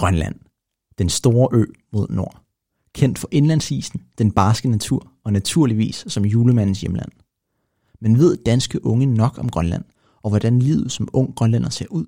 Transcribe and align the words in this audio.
Grønland. 0.00 0.34
Den 0.98 1.08
store 1.08 1.48
ø 1.52 1.64
mod 1.92 2.06
nord. 2.10 2.42
Kendt 2.94 3.18
for 3.18 3.28
indlandsisen, 3.30 4.02
den 4.18 4.32
barske 4.32 4.68
natur 4.68 5.12
og 5.24 5.32
naturligvis 5.32 6.04
som 6.08 6.24
julemandens 6.24 6.80
hjemland. 6.80 7.12
Men 8.00 8.18
ved 8.18 8.36
danske 8.46 8.84
unge 8.84 9.06
nok 9.06 9.38
om 9.38 9.48
Grønland, 9.48 9.84
og 10.22 10.30
hvordan 10.30 10.58
livet 10.58 10.92
som 10.92 11.08
ung 11.12 11.34
grønlænder 11.34 11.68
ser 11.70 11.86
ud? 11.90 12.06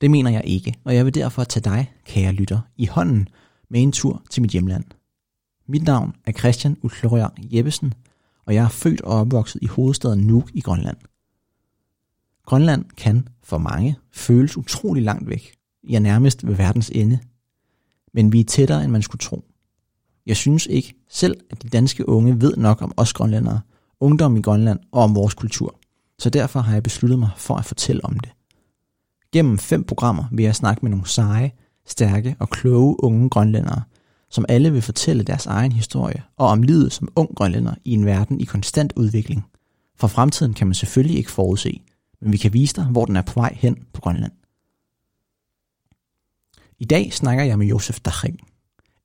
Det 0.00 0.10
mener 0.10 0.30
jeg 0.30 0.42
ikke, 0.44 0.74
og 0.84 0.94
jeg 0.94 1.04
vil 1.04 1.14
derfor 1.14 1.44
tage 1.44 1.64
dig, 1.64 1.92
kære 2.04 2.32
lytter, 2.32 2.60
i 2.76 2.86
hånden 2.86 3.28
med 3.70 3.82
en 3.82 3.92
tur 3.92 4.22
til 4.30 4.42
mit 4.42 4.50
hjemland. 4.50 4.84
Mit 5.66 5.82
navn 5.82 6.12
er 6.26 6.32
Christian 6.32 6.76
Utlorian 6.82 7.30
Jeppesen, 7.38 7.94
og 8.46 8.54
jeg 8.54 8.64
er 8.64 8.68
født 8.68 9.00
og 9.00 9.20
opvokset 9.20 9.62
i 9.62 9.66
hovedstaden 9.66 10.26
Nuuk 10.26 10.50
i 10.54 10.60
Grønland. 10.60 10.96
Grønland 12.46 12.84
kan 12.96 13.28
for 13.42 13.58
mange 13.58 13.96
føles 14.12 14.56
utrolig 14.56 15.02
langt 15.02 15.28
væk. 15.28 15.57
Jeg 15.88 16.00
nærmest 16.00 16.46
ved 16.46 16.54
verdens 16.54 16.90
ende. 16.94 17.18
Men 18.14 18.32
vi 18.32 18.40
er 18.40 18.44
tættere, 18.44 18.84
end 18.84 18.92
man 18.92 19.02
skulle 19.02 19.20
tro. 19.20 19.44
Jeg 20.26 20.36
synes 20.36 20.66
ikke 20.66 20.94
selv, 21.08 21.36
at 21.50 21.62
de 21.62 21.68
danske 21.68 22.08
unge 22.08 22.40
ved 22.40 22.56
nok 22.56 22.82
om 22.82 22.92
os 22.96 23.12
grønlændere, 23.12 23.60
ungdom 24.00 24.36
i 24.36 24.40
Grønland 24.40 24.78
og 24.92 25.02
om 25.02 25.14
vores 25.14 25.34
kultur. 25.34 25.78
Så 26.18 26.30
derfor 26.30 26.60
har 26.60 26.72
jeg 26.72 26.82
besluttet 26.82 27.18
mig 27.18 27.30
for 27.36 27.56
at 27.56 27.64
fortælle 27.64 28.04
om 28.04 28.18
det. 28.18 28.32
Gennem 29.32 29.58
fem 29.58 29.84
programmer 29.84 30.24
vil 30.32 30.44
jeg 30.44 30.56
snakke 30.56 30.80
med 30.82 30.90
nogle 30.90 31.08
seje, 31.08 31.52
stærke 31.86 32.36
og 32.38 32.50
kloge 32.50 33.04
unge 33.04 33.30
grønlændere, 33.30 33.82
som 34.30 34.44
alle 34.48 34.72
vil 34.72 34.82
fortælle 34.82 35.22
deres 35.22 35.46
egen 35.46 35.72
historie 35.72 36.22
og 36.36 36.48
om 36.48 36.62
livet 36.62 36.92
som 36.92 37.08
ung 37.16 37.34
grønlænder 37.36 37.74
i 37.84 37.92
en 37.92 38.06
verden 38.06 38.40
i 38.40 38.44
konstant 38.44 38.92
udvikling. 38.96 39.44
For 39.96 40.08
fremtiden 40.08 40.54
kan 40.54 40.66
man 40.66 40.74
selvfølgelig 40.74 41.16
ikke 41.16 41.30
forudse, 41.30 41.80
men 42.20 42.32
vi 42.32 42.36
kan 42.36 42.52
vise 42.52 42.76
dig, 42.76 42.84
hvor 42.84 43.04
den 43.04 43.16
er 43.16 43.22
på 43.22 43.40
vej 43.40 43.56
hen 43.60 43.76
på 43.92 44.00
Grønland. 44.00 44.32
I 46.80 46.84
dag 46.84 47.12
snakker 47.12 47.44
jeg 47.44 47.58
med 47.58 47.66
Josef 47.66 48.00
Daching, 48.00 48.40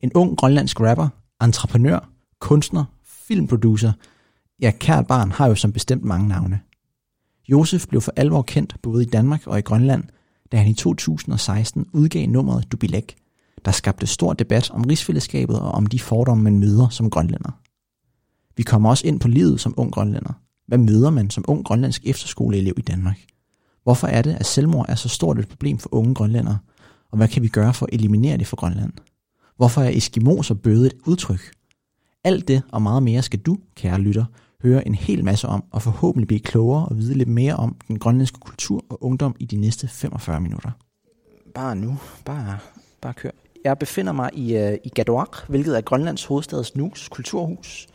en 0.02 0.12
ung 0.14 0.38
grønlandsk 0.38 0.80
rapper, 0.80 1.08
entreprenør, 1.42 2.10
kunstner, 2.40 2.86
filmproducer. 3.04 3.92
Ja, 4.62 4.72
kært 4.80 5.08
barn 5.08 5.32
har 5.32 5.48
jo 5.48 5.56
som 5.56 5.74
bestemt 5.74 6.04
mange 6.04 6.28
navne. 6.28 6.60
Josef 7.48 7.88
blev 7.88 8.02
for 8.02 8.14
alvor 8.16 8.42
kendt 8.42 8.76
både 8.82 9.04
i 9.04 9.06
Danmark 9.06 9.48
og 9.48 9.60
i 9.60 9.62
Grønland, 9.62 10.04
da 10.52 10.58
han 10.58 10.68
i 10.68 10.74
2016 10.74 11.86
udgav 11.94 12.28
nummeret 12.28 12.72
Dubilek, 12.72 13.16
der 13.66 13.72
skabte 13.72 14.08
stor 14.08 14.34
debat 14.34 14.72
om 14.72 14.82
rigsfællesskabet 14.82 15.60
og 15.60 15.72
om 15.72 15.86
de 15.86 16.00
fordomme, 16.00 16.44
man 16.44 16.60
møder 16.60 16.90
som 16.90 17.10
grønlænder. 17.10 17.60
Vi 18.58 18.64
kommer 18.64 18.90
også 18.90 19.08
ind 19.08 19.20
på 19.20 19.28
livet 19.28 19.62
som 19.62 19.74
ung 19.78 19.92
grønlænder. 19.92 20.34
Hvad 20.68 20.78
møder 20.78 21.10
man 21.10 21.30
som 21.30 21.46
ung 21.48 21.66
grønlandsk 21.66 22.02
efterskoleelev 22.06 22.74
i 22.78 22.82
Danmark? 22.82 23.20
Hvorfor 23.84 24.08
er 24.08 24.22
det, 24.22 24.34
at 24.34 24.46
selvmord 24.46 24.86
er 24.90 24.96
så 24.96 25.10
stort 25.10 25.40
et 25.40 25.48
problem 25.48 25.80
for 25.80 25.90
unge 25.94 26.16
grønlændere? 26.16 26.58
Og 27.14 27.18
hvad 27.18 27.28
kan 27.28 27.44
vi 27.44 27.48
gøre 27.48 27.74
for 27.74 27.86
at 27.86 27.94
eliminere 27.94 28.38
det 28.38 28.48
for 28.48 28.56
Grønland? 28.56 28.92
Hvorfor 29.58 29.82
er 29.82 29.90
Eskimos 29.90 30.52
og 30.52 30.62
bøde 30.62 30.86
et 30.86 30.94
udtryk? 31.06 31.52
Alt 32.24 32.48
det 32.48 32.62
og 32.72 32.82
meget 32.82 33.04
mere 33.04 33.22
skal 33.22 33.40
du, 33.40 33.58
kære 33.76 34.00
lytter, 34.00 34.26
høre 34.64 34.88
en 34.88 34.96
hel 34.96 35.26
masse 35.26 35.48
om, 35.48 35.64
og 35.72 35.82
forhåbentlig 35.82 36.28
blive 36.28 36.40
klogere 36.40 36.86
og 36.86 36.98
vide 36.98 37.14
lidt 37.14 37.30
mere 37.30 37.56
om 37.56 37.76
den 37.88 38.00
grønlandske 38.00 38.40
kultur 38.40 38.86
og 38.90 39.04
ungdom 39.04 39.36
i 39.40 39.46
de 39.46 39.56
næste 39.56 39.88
45 39.88 40.42
minutter. 40.42 40.72
Bare 41.56 41.76
nu. 41.76 41.98
Bare, 42.26 42.58
bare 43.02 43.14
kør. 43.14 43.30
Jeg 43.64 43.80
befinder 43.80 44.12
mig 44.12 44.30
i, 44.34 44.58
uh, 44.58 44.74
i 44.84 44.90
Gadoak, 44.90 45.38
hvilket 45.48 45.78
er 45.78 45.82
Grønlands 45.82 46.26
hovedstads 46.26 46.76
Nuks 46.76 47.10
kulturhus. 47.10 47.88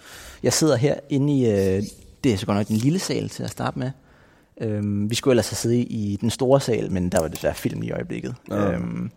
Jeg 0.43 0.53
sidder 0.53 0.77
her 0.77 0.95
inde 1.11 1.39
i, 1.39 1.45
uh, 1.47 1.85
det 2.25 2.33
er 2.33 2.37
så 2.37 2.47
godt 2.47 2.59
nok 2.59 2.69
den 2.69 2.77
lille 2.77 2.99
sal 2.99 3.29
til 3.29 3.43
at 3.43 3.51
starte 3.51 3.79
med. 3.79 3.91
Um, 4.65 5.11
vi 5.11 5.15
skulle 5.15 5.33
ellers 5.33 5.51
have 5.51 5.57
siddet 5.57 5.87
i 5.91 6.19
den 6.21 6.31
store 6.31 6.61
sal, 6.61 6.93
men 6.93 7.09
der 7.09 7.21
var 7.21 7.29
desværre 7.29 7.55
film 7.55 7.83
i 7.83 7.91
øjeblikket. 7.91 8.35
Ja. 8.51 8.77
Um, 8.77 9.11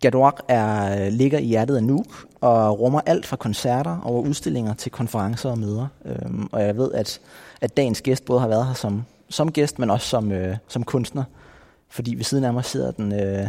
Gadoak 0.00 0.40
er, 0.48 1.10
ligger 1.10 1.38
i 1.38 1.44
hjertet 1.44 1.76
af 1.76 1.84
Nuuk 1.84 2.26
og 2.40 2.80
rummer 2.80 3.00
alt 3.06 3.26
fra 3.26 3.36
koncerter 3.36 4.00
over 4.04 4.22
udstillinger 4.22 4.74
til 4.74 4.92
konferencer 4.92 5.50
og 5.50 5.58
møder. 5.58 5.86
Um, 6.04 6.48
og 6.52 6.62
jeg 6.62 6.76
ved, 6.76 6.92
at, 6.92 7.20
at 7.60 7.76
dagens 7.76 8.02
gæst 8.02 8.24
både 8.24 8.40
har 8.40 8.48
været 8.48 8.66
her 8.66 8.74
som, 8.74 9.04
som 9.28 9.52
gæst, 9.52 9.78
men 9.78 9.90
også 9.90 10.06
som, 10.06 10.30
uh, 10.30 10.56
som 10.68 10.84
kunstner. 10.84 11.24
Fordi 11.88 12.14
ved 12.14 12.24
siden 12.24 12.44
af 12.44 12.52
mig 12.52 12.64
sidder 12.64 12.90
den 12.90 13.12
uh, 13.12 13.48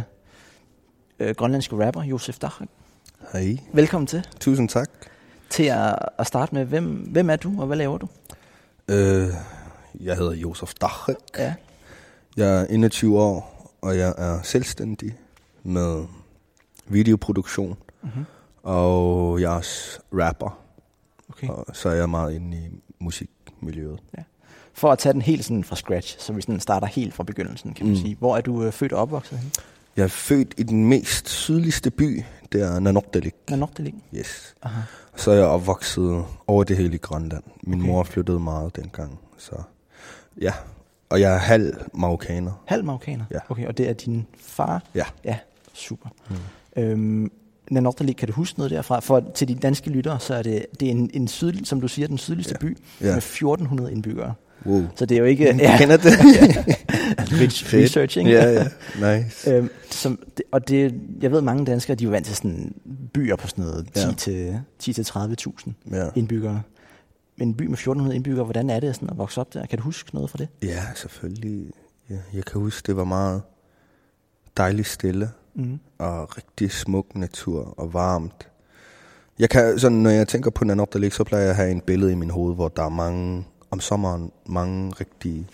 uh, 1.26 1.34
grønlandske 1.36 1.86
rapper, 1.86 2.02
Josef 2.02 2.38
Dachak. 2.38 2.68
Hej. 3.32 3.58
Velkommen 3.72 4.06
til. 4.06 4.26
Tusind 4.40 4.68
tak. 4.68 4.90
Til 5.50 5.64
at, 5.64 5.98
at 6.18 6.26
starte 6.26 6.54
med, 6.54 6.64
hvem, 6.64 6.84
hvem 6.86 7.30
er 7.30 7.36
du, 7.36 7.60
og 7.60 7.66
hvad 7.66 7.76
laver 7.76 7.98
du? 7.98 8.08
Øh, 8.88 9.28
jeg 10.00 10.16
hedder 10.16 10.32
Josef 10.32 10.74
Dachak. 10.80 11.16
Ja. 11.38 11.54
Jeg 12.36 12.60
er 12.60 12.66
21 12.66 13.20
år, 13.20 13.70
og 13.82 13.98
jeg 13.98 14.14
er 14.18 14.42
selvstændig 14.42 15.16
med 15.62 16.04
videoproduktion. 16.86 17.76
Mm-hmm. 18.02 18.24
Og 18.62 19.40
jeg 19.40 19.52
er 19.52 19.56
også 19.56 19.98
rapper, 20.12 20.58
Okay. 21.28 21.48
og 21.48 21.66
så 21.72 21.88
er 21.88 21.94
jeg 21.94 22.10
meget 22.10 22.34
inde 22.34 22.56
i 22.56 22.60
musikmiljøet. 22.98 23.98
For 24.72 24.92
at 24.92 24.98
tage 24.98 25.12
den 25.12 25.22
helt 25.22 25.44
sådan 25.44 25.64
fra 25.64 25.76
scratch, 25.76 26.16
så 26.20 26.32
vi 26.32 26.40
sådan 26.42 26.60
starter 26.60 26.86
helt 26.86 27.14
fra 27.14 27.24
begyndelsen, 27.24 27.74
kan 27.74 27.86
man 27.86 27.94
Mm. 27.94 28.00
sige. 28.00 28.16
Hvor 28.18 28.36
er 28.36 28.40
du 28.40 28.62
øh, 28.64 28.72
født 28.72 28.92
og 28.92 29.00
opvokset 29.02 29.38
henne? 29.38 29.50
Jeg 29.96 30.02
er 30.02 30.08
født 30.08 30.54
i 30.56 30.62
den 30.62 30.84
mest 30.88 31.28
sydligste 31.28 31.90
by, 31.90 32.22
det 32.52 32.62
er 32.62 32.78
det 33.76 33.84
ligger. 33.84 34.00
Yes. 34.14 34.54
Aha. 34.62 34.80
Så 35.16 35.30
er 35.30 35.34
jeg 35.34 35.44
opvokset 35.46 36.24
over 36.46 36.64
det 36.64 36.76
hele 36.76 36.94
i 36.94 36.98
Grønland. 36.98 37.42
Min 37.62 37.80
Okay. 37.80 37.88
mor 37.90 38.02
flyttede 38.02 38.40
meget 38.40 38.76
dengang, 38.76 39.18
så 39.38 39.52
ja. 40.40 40.52
Og 41.10 41.20
jeg 41.20 41.34
er 41.34 41.38
halv 41.38 41.74
marokkaner. 41.94 42.62
Halv 42.66 42.84
marokkaner? 42.84 43.24
Ja. 43.30 43.38
Okay, 43.48 43.66
og 43.66 43.78
det 43.78 43.88
er 43.88 43.92
din 43.92 44.26
far? 44.40 44.82
Ja. 44.94 45.04
Ja, 45.24 45.36
super. 45.74 46.08
Mm. 46.76 46.82
Øhm, 46.82 47.30
Nanortalik, 47.70 48.14
kan 48.14 48.28
du 48.28 48.34
huske 48.34 48.58
noget 48.58 48.70
derfra? 48.70 49.00
For 49.00 49.24
til 49.34 49.48
de 49.48 49.54
danske 49.54 49.90
lyttere, 49.90 50.20
så 50.20 50.34
er 50.34 50.42
det, 50.42 50.66
det 50.80 50.86
er 50.86 50.90
en, 50.90 51.10
en 51.14 51.28
sydlig, 51.28 51.66
som 51.66 51.80
du 51.80 51.88
siger, 51.88 52.08
den 52.08 52.18
sydligste 52.18 52.54
Ja. 52.62 52.66
by 52.66 52.76
Ja. 53.00 53.06
med 53.06 53.16
1400 53.16 53.92
indbyggere. 53.92 54.34
Wow. 54.66 54.82
Så 54.96 55.06
det 55.06 55.14
er 55.14 55.18
jo 55.18 55.24
ikke... 55.24 55.52
Du 55.52 55.58
kender 55.78 55.96
det? 55.96 56.12
Rich 57.40 57.64
Fedt. 57.64 57.84
research, 57.84 58.18
ikke? 58.18 58.30
ja, 58.30 58.50
ja. 59.00 59.16
Nice. 59.18 59.50
Øhm, 59.54 59.70
som, 59.90 60.18
og 60.52 60.68
det, 60.68 60.94
jeg 61.22 61.30
ved, 61.32 61.40
mange 61.40 61.64
danskere, 61.66 61.94
de 61.96 62.04
er 62.04 62.10
vant 62.10 62.26
til 62.26 62.36
sådan 62.36 62.74
byer 63.14 63.36
på 63.36 63.48
sådan 63.48 63.64
noget 63.64 63.86
10 63.94 64.00
Ja. 64.00 64.12
til, 64.12 64.60
10 64.78 64.92
til 64.92 65.02
30.000 65.02 65.70
Ja. 65.92 66.08
indbyggere. 66.14 66.62
En 67.38 67.54
by 67.54 67.62
med 67.62 67.72
1400 67.72 68.16
indbyggere, 68.16 68.44
hvordan 68.44 68.70
er 68.70 68.80
det 68.80 68.94
sådan 68.94 69.10
at 69.10 69.18
vokse 69.18 69.40
op 69.40 69.54
der? 69.54 69.66
Kan 69.66 69.78
du 69.78 69.84
huske 69.84 70.14
noget 70.14 70.30
fra 70.30 70.38
det? 70.38 70.48
ja, 70.62 70.82
selvfølgelig. 70.94 71.70
Ja, 72.10 72.16
jeg 72.34 72.44
kan 72.44 72.60
huske, 72.60 72.86
det 72.86 72.96
var 72.96 73.04
meget 73.04 73.42
dejligt 74.56 74.88
stille 74.88 75.30
Mm. 75.56 75.78
og 75.98 76.36
rigtig 76.36 76.70
smuk 76.72 77.14
natur 77.14 77.74
og 77.80 77.92
varmt. 77.94 78.48
Jeg 79.38 79.50
kan, 79.50 79.78
sådan, 79.78 79.98
når 79.98 80.10
jeg 80.10 80.28
tænker 80.28 80.50
på 80.50 80.64
Nanortalik, 80.64 81.12
så 81.12 81.24
plejer 81.24 81.42
jeg 81.42 81.50
at 81.50 81.56
have 81.56 81.70
en 81.70 81.80
billede 81.80 82.12
i 82.12 82.14
min 82.14 82.30
hoved, 82.30 82.54
hvor 82.54 82.68
der 82.68 82.82
er 82.82 82.88
mange, 82.88 83.46
om 83.70 83.80
sommeren, 83.80 84.32
mange 84.46 84.92
rigtig 85.00 85.46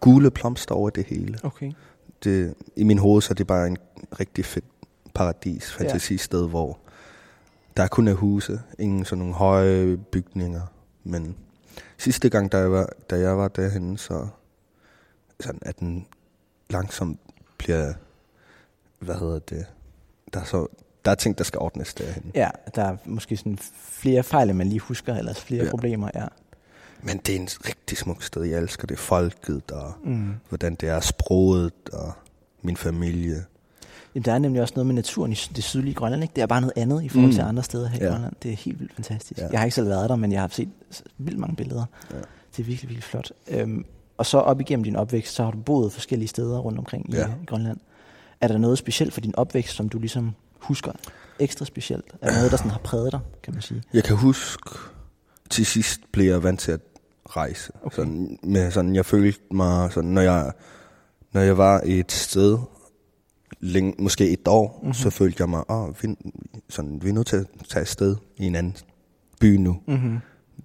gule 0.00 0.30
blomster 0.30 0.74
over 0.74 0.90
det 0.90 1.04
hele. 1.04 1.38
Okay. 1.42 1.72
Det, 2.24 2.54
I 2.76 2.84
min 2.84 2.98
hoved 2.98 3.22
så 3.22 3.32
er 3.32 3.34
det 3.34 3.46
bare 3.46 3.66
en 3.66 3.76
rigtig 4.20 4.44
fedt 4.44 4.64
paradis, 5.14 5.72
fantasisted, 5.72 6.48
hvor 6.48 6.78
der 7.76 7.86
kun 7.88 8.08
er 8.08 8.14
huse, 8.14 8.60
ingen 8.78 9.04
sådan 9.04 9.18
nogle 9.18 9.34
høje 9.34 9.96
bygninger. 9.96 10.60
Men 11.04 11.36
sidste 11.98 12.28
gang, 12.28 12.52
da 12.52 12.58
jeg 12.58 12.72
var, 12.72 12.88
da 13.10 13.18
jeg 13.18 13.38
var 13.38 13.48
derhen, 13.48 13.96
så 13.96 14.26
sådan 15.40 15.60
at 15.62 15.78
den 15.80 16.06
langsomt 16.70 17.20
bliver, 17.58 17.92
hvad 18.98 19.14
hedder 19.14 19.38
det, 19.38 19.66
der 20.34 20.40
er, 20.40 20.44
så, 20.44 20.66
der 21.04 21.10
er 21.10 21.14
ting, 21.14 21.38
der 21.38 21.44
skal 21.44 21.58
ordnes 21.60 21.94
derhen. 21.94 22.30
Ja, 22.34 22.50
der 22.74 22.82
er 22.84 22.96
måske 23.04 23.36
sådan 23.36 23.58
flere 23.74 24.22
fejl, 24.22 24.48
end 24.50 24.58
man 24.58 24.66
lige 24.66 24.80
husker, 24.80 25.14
eller 25.14 25.34
flere 25.34 25.58
ja. 25.58 25.64
Ja. 25.64 25.70
problemer, 25.70 26.10
ja. 26.14 26.26
Men 27.02 27.18
det 27.18 27.36
er 27.36 27.40
en 27.40 27.48
rigtig 27.68 27.98
smuk 27.98 28.22
sted. 28.22 28.42
Jeg 28.42 28.58
elsker 28.60 28.86
det 28.86 28.98
folket, 28.98 29.70
og 29.70 29.92
Mm. 30.04 30.34
hvordan 30.48 30.74
det 30.74 30.88
er 30.88 31.00
sproget, 31.00 31.72
og 31.92 32.12
min 32.62 32.76
familie. 32.76 33.44
Jamen, 34.14 34.24
der 34.24 34.32
er 34.32 34.38
nemlig 34.38 34.62
også 34.62 34.74
noget 34.76 34.86
med 34.86 34.94
naturen 34.94 35.32
i 35.32 35.34
det 35.56 35.64
sydlige 35.64 35.94
Grønland, 35.94 36.22
ikke? 36.22 36.32
Det 36.36 36.42
er 36.42 36.46
bare 36.46 36.60
noget 36.60 36.72
andet 36.76 37.02
i 37.02 37.08
forhold 37.08 37.32
til 37.32 37.42
Mm. 37.42 37.48
andre 37.48 37.62
steder 37.62 37.88
her 37.88 38.00
i 38.00 38.04
Ja. 38.04 38.10
Grønland. 38.10 38.32
Det 38.42 38.52
er 38.52 38.56
helt 38.56 38.80
vildt 38.80 38.94
fantastisk. 38.94 39.40
Ja. 39.40 39.48
Jeg 39.52 39.60
har 39.60 39.64
ikke 39.64 39.74
selv 39.74 39.88
været 39.88 40.10
der, 40.10 40.16
men 40.16 40.32
jeg 40.32 40.40
har 40.40 40.48
set 40.52 40.68
vildt 41.18 41.38
mange 41.38 41.56
billeder. 41.56 41.84
Ja. 42.10 42.16
Det 42.16 42.62
er 42.62 42.66
virkelig, 42.66 42.88
virkelig 42.88 43.02
flot. 43.02 43.30
Øhm, 43.48 43.84
og 44.18 44.26
så 44.26 44.38
op 44.38 44.60
igennem 44.60 44.84
din 44.84 44.96
opvækst, 44.96 45.34
så 45.34 45.44
har 45.44 45.50
du 45.50 45.58
boet 45.58 45.92
forskellige 45.92 46.28
steder 46.28 46.58
rundt 46.58 46.78
omkring 46.78 47.10
i, 47.14 47.16
Ja. 47.16 47.26
i 47.42 47.44
Grønland. 47.46 47.78
Er 48.40 48.48
der 48.48 48.58
noget 48.58 48.78
specielt 48.78 49.12
for 49.12 49.20
din 49.20 49.34
opvækst, 49.36 49.74
som 49.76 49.88
du 49.88 49.98
ligesom 49.98 50.30
husker 50.58 50.92
ekstra 51.38 51.64
specielt? 51.64 52.04
Er 52.22 52.28
der 52.30 52.36
noget, 52.36 52.50
der 52.50 52.56
sådan 52.56 52.70
har 52.70 52.78
præget 52.78 53.12
dig, 53.12 53.20
kan 53.42 53.52
man 53.54 53.62
sige? 53.62 53.82
Jeg 53.94 54.04
kan 54.04 54.16
huske, 54.16 54.70
til 55.50 55.66
sidst 55.66 56.00
blev 56.12 56.26
jeg 56.26 56.42
vant 56.42 56.60
til 56.60 56.72
at 56.72 56.80
rejse. 57.30 57.72
Okay. 57.84 57.96
Sådan, 57.96 58.38
med 58.42 58.70
sådan, 58.70 58.94
jeg 58.94 59.06
følte 59.06 59.40
mig, 59.50 59.92
sådan, 59.92 60.10
når, 60.10 60.22
jeg, 60.22 60.52
når 61.32 61.40
jeg 61.40 61.58
var 61.58 61.80
et 61.84 62.12
sted, 62.12 62.58
længe, 63.64 63.94
måske 63.98 64.30
et 64.30 64.48
år, 64.48 64.68
Mhm. 64.68 64.80
mm-hmm. 64.82 64.94
så 64.94 65.10
følte 65.10 65.36
jeg 65.40 65.48
mig, 65.48 65.70
åh, 65.70 65.88
vi, 66.02 66.14
sådan, 66.68 66.98
vi 67.02 67.08
er 67.08 67.12
nødt 67.12 67.26
til 67.26 67.36
at 67.36 67.46
tage 67.68 67.80
afsted 67.80 68.16
i 68.36 68.46
en 68.46 68.54
anden 68.54 68.76
by 69.40 69.56
nu. 69.56 69.76
Mm-hmm. 69.88 70.18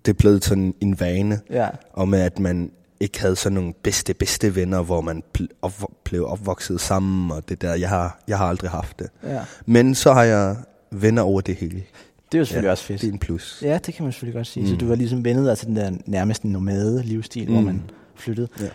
Det 0.06 0.12
er 0.12 0.18
blevet 0.18 0.46
sådan 0.46 0.74
en 0.82 1.00
vane, 1.00 1.40
Ja, 1.50 1.68
og 1.94 2.08
med 2.08 2.20
at 2.20 2.40
man 2.40 2.72
ikke 3.00 3.22
havde 3.22 3.36
sådan 3.36 3.54
nogle 3.54 3.74
bedste, 3.84 4.14
bedste 4.14 4.56
venner, 4.56 4.82
hvor 4.82 5.02
man 5.02 5.24
op- 5.62 5.92
blev 6.04 6.26
opvokset 6.28 6.82
sammen, 6.82 7.32
og 7.32 7.50
det 7.50 7.62
der, 7.62 7.74
jeg 7.76 7.90
har, 7.90 8.20
jeg 8.28 8.38
har 8.38 8.46
aldrig 8.46 8.70
haft 8.70 9.00
det. 9.00 9.08
Ja. 9.24 9.40
Men 9.66 9.96
så 9.96 10.14
har 10.14 10.24
jeg 10.24 10.56
venner 10.92 11.22
over 11.22 11.42
det 11.42 11.56
hele. 11.56 11.84
Det 12.32 12.38
er 12.38 12.40
jo 12.40 12.46
selvfølgelig 12.46 12.68
ja, 12.68 12.72
også 12.72 12.84
fedt. 12.84 13.02
Det 13.02 13.08
er 13.08 13.12
en 13.12 13.20
plus. 13.20 13.60
Ja, 13.66 13.78
det 13.86 13.94
kan 13.94 14.04
man 14.04 14.12
selvfølgelig 14.12 14.36
godt 14.38 14.48
sige. 14.48 14.64
Mm. 14.64 14.70
Så 14.70 14.76
du 14.76 14.88
var 14.88 14.96
ligesom 14.96 15.26
vendet 15.26 15.46
dig 15.46 15.58
til 15.58 15.68
den 15.68 15.76
der 15.76 15.92
nærmest 16.06 16.46
nomade 16.46 17.04
livsstil, 17.04 17.48
mm. 17.48 17.54
hvor 17.54 17.62
man 17.62 17.82
flyttede. 18.16 18.48
Ja. 18.60 18.68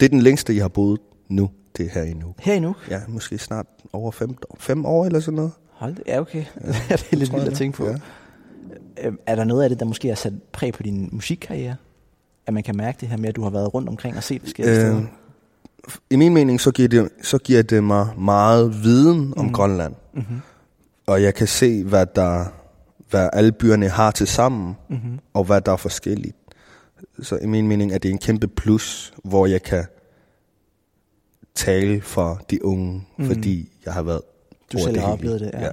Det 0.00 0.06
er 0.06 0.08
den 0.10 0.20
længste, 0.22 0.54
jeg 0.54 0.62
har 0.64 0.68
boet 0.68 1.00
nu, 1.28 1.50
det 1.76 1.86
er 1.86 1.90
her 1.90 2.02
i 2.02 2.12
nu. 2.12 2.34
Her 2.38 2.54
i 2.54 2.60
nu? 2.60 2.74
Ja, 2.90 3.00
måske 3.08 3.38
snart 3.38 3.66
over 3.92 4.10
fem, 4.10 4.30
fem 4.58 4.84
år 4.86 5.06
eller 5.06 5.20
sådan 5.20 5.36
noget. 5.36 5.52
Hold 5.70 5.94
det. 5.94 6.02
Ja, 6.06 6.20
okay. 6.20 6.44
Ja, 6.64 6.68
det 6.96 7.08
er 7.12 7.16
lidt 7.16 7.32
vildt 7.32 7.48
at 7.48 7.54
tænke 7.54 7.76
på. 7.76 7.86
Ja. 7.86 7.94
Øhm, 9.04 9.18
Er 9.26 9.34
der 9.34 9.44
noget 9.44 9.62
af 9.62 9.68
det, 9.68 9.80
der 9.80 9.86
måske 9.86 10.08
har 10.08 10.14
sat 10.14 10.32
præg 10.52 10.72
på 10.72 10.82
din 10.82 11.08
musikkarriere? 11.12 11.76
At 12.46 12.54
man 12.54 12.62
kan 12.62 12.76
mærke 12.76 12.98
det 13.00 13.08
her 13.08 13.16
med, 13.16 13.28
at 13.28 13.36
du 13.36 13.42
har 13.42 13.50
været 13.50 13.74
rundt 13.74 13.88
omkring 13.88 14.16
og 14.16 14.22
set 14.22 14.42
forskellige 14.42 14.74
Øh, 14.76 14.80
steder? 14.80 15.02
I 16.10 16.16
min 16.16 16.34
mening, 16.34 16.60
så 16.60 16.70
giver 16.70 16.88
det, 16.88 17.08
så 17.22 17.38
giver 17.38 17.62
det 17.62 17.84
mig 17.84 18.08
meget 18.18 18.82
viden 18.82 19.34
om 19.36 19.44
Mhm. 19.44 19.54
Grønland. 19.54 19.94
Mm-hmm. 20.14 20.40
Og 21.06 21.22
jeg 21.22 21.34
kan 21.34 21.46
se, 21.46 21.84
hvad, 21.84 22.06
der, 22.14 22.44
hvad 23.10 23.28
alle 23.32 23.52
byerne 23.52 23.88
har 23.88 24.10
til 24.10 24.26
sammen, 24.26 24.76
Mm-hmm. 24.88 25.18
og 25.34 25.44
hvad 25.44 25.60
der 25.60 25.72
er 25.72 25.76
forskelligt. 25.76 26.36
Så 27.22 27.36
i 27.42 27.46
min 27.46 27.68
mening 27.68 27.92
er 27.92 27.98
det 27.98 28.10
en 28.10 28.18
kæmpe 28.18 28.48
plus, 28.48 29.14
hvor 29.24 29.46
jeg 29.46 29.62
kan 29.62 29.84
tale 31.56 32.00
for 32.02 32.40
de 32.50 32.64
unge, 32.64 33.06
mm. 33.16 33.26
fordi 33.26 33.72
jeg 33.84 33.94
har 33.94 34.02
været 34.02 34.20
Du 34.72 34.78
selv 34.78 34.94
det 34.94 35.02
har 35.02 35.12
oplevet 35.12 35.40
det, 35.40 35.50
ja. 35.54 35.64
ja. 35.64 35.70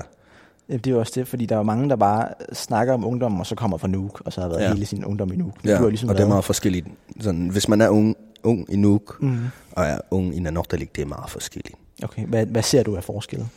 Det 0.69 0.87
er 0.87 0.91
jo 0.91 0.99
også 0.99 1.11
det, 1.15 1.27
fordi 1.27 1.45
der 1.45 1.57
er 1.57 1.63
mange, 1.63 1.89
der 1.89 1.95
bare 1.95 2.27
snakker 2.53 2.93
om 2.93 3.05
ungdom, 3.05 3.39
og 3.39 3.45
så 3.45 3.55
kommer 3.55 3.77
fra 3.77 3.87
Nuuk, 3.87 4.21
og 4.25 4.33
så 4.33 4.41
har 4.41 4.47
været 4.47 4.61
ja. 4.61 4.73
Hele 4.73 4.85
sin 4.85 5.05
ungdom 5.05 5.33
i 5.33 5.35
Nuuk. 5.35 5.53
Ja. 5.65 5.77
Du 5.77 5.81
har 5.83 5.89
ligesom 5.89 6.09
og 6.09 6.15
det 6.15 6.19
er 6.19 6.23
været- 6.23 6.29
meget 6.29 6.43
forskelligt. 6.45 6.87
Sådan, 7.19 7.47
hvis 7.47 7.67
man 7.67 7.81
er 7.81 7.89
ung, 7.89 8.15
ung 8.43 8.65
i 8.73 8.75
Nuuk, 8.75 9.17
Mhm. 9.21 9.39
og 9.71 9.85
er 9.85 9.97
ung 10.11 10.35
i 10.35 10.39
Nanortalik, 10.39 10.95
det 10.95 11.01
er 11.01 11.05
meget 11.05 11.29
forskelligt. 11.29 11.75
Okay, 12.03 12.25
hvad, 12.25 12.45
hvad 12.45 12.63
ser 12.63 12.83
du 12.83 12.95
af 12.95 13.03
forskelle? 13.03 13.47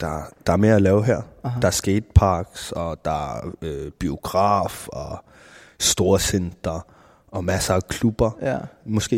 Der, 0.00 0.22
der 0.46 0.52
er 0.52 0.56
mere 0.56 0.74
at 0.74 0.82
lave 0.82 1.04
her. 1.04 1.22
Aha. 1.44 1.60
Der 1.60 1.66
er 1.66 1.72
skateparks, 1.72 2.72
og 2.72 3.04
der 3.04 3.10
er 3.36 3.50
øh, 3.62 3.90
biograf, 3.90 4.88
og 4.88 5.24
storcenter, 5.78 6.86
og 7.32 7.44
masser 7.44 7.74
af 7.74 7.82
klubber. 7.88 8.30
Ja. 8.42 8.58
Måske 8.86 9.16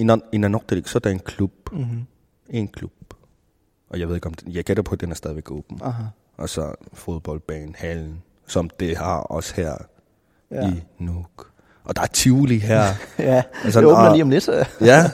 Nan- 0.00 0.28
i 0.32 0.38
Nanortalik, 0.38 0.88
så 0.88 0.98
er 0.98 1.00
der 1.00 1.10
en 1.10 1.18
klub. 1.18 1.52
Mm-hmm. 1.72 2.02
En 2.50 2.68
klub. 2.68 2.92
Og 3.90 4.00
jeg 4.00 4.08
ved 4.08 4.14
ikke 4.14 4.26
om 4.26 4.34
den, 4.34 4.52
jeg 4.52 4.64
gætter 4.64 4.82
på, 4.82 4.92
at 4.94 5.00
den 5.00 5.10
er 5.10 5.14
stadigvæk 5.14 5.50
åben. 5.50 5.78
Aha. 5.82 6.02
Og 6.36 6.48
så 6.48 6.74
fodboldbanen, 6.92 7.74
hallen, 7.78 8.22
som 8.46 8.70
det 8.80 8.96
har 8.96 9.16
også 9.18 9.54
her 9.56 9.74
Ja. 10.50 10.68
i 10.70 10.82
Nuuk. 10.98 11.50
Og 11.84 11.96
der 11.96 12.02
er 12.02 12.06
Tivoli 12.06 12.58
her. 12.58 12.84
ja, 13.18 13.42
Altså, 13.64 13.80
det 13.80 13.86
åbner 13.88 13.98
og- 14.08 14.12
lige 14.12 14.22
om 14.22 14.30
lidt. 14.30 14.48
ja, 14.80 15.10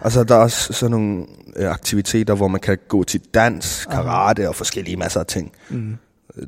og 0.00 0.12
så 0.12 0.20
er 0.20 0.24
der 0.24 0.34
også 0.36 0.72
sådan 0.72 0.90
nogle 0.90 1.26
øh, 1.56 1.70
aktiviteter, 1.70 2.34
hvor 2.34 2.48
man 2.48 2.60
kan 2.60 2.78
gå 2.88 3.02
til 3.04 3.20
dans, 3.34 3.86
Aha. 3.86 4.02
karate 4.02 4.48
og 4.48 4.54
forskellige 4.54 4.96
masser 4.96 5.20
af 5.20 5.26
ting. 5.26 5.52
Mm. 5.70 5.96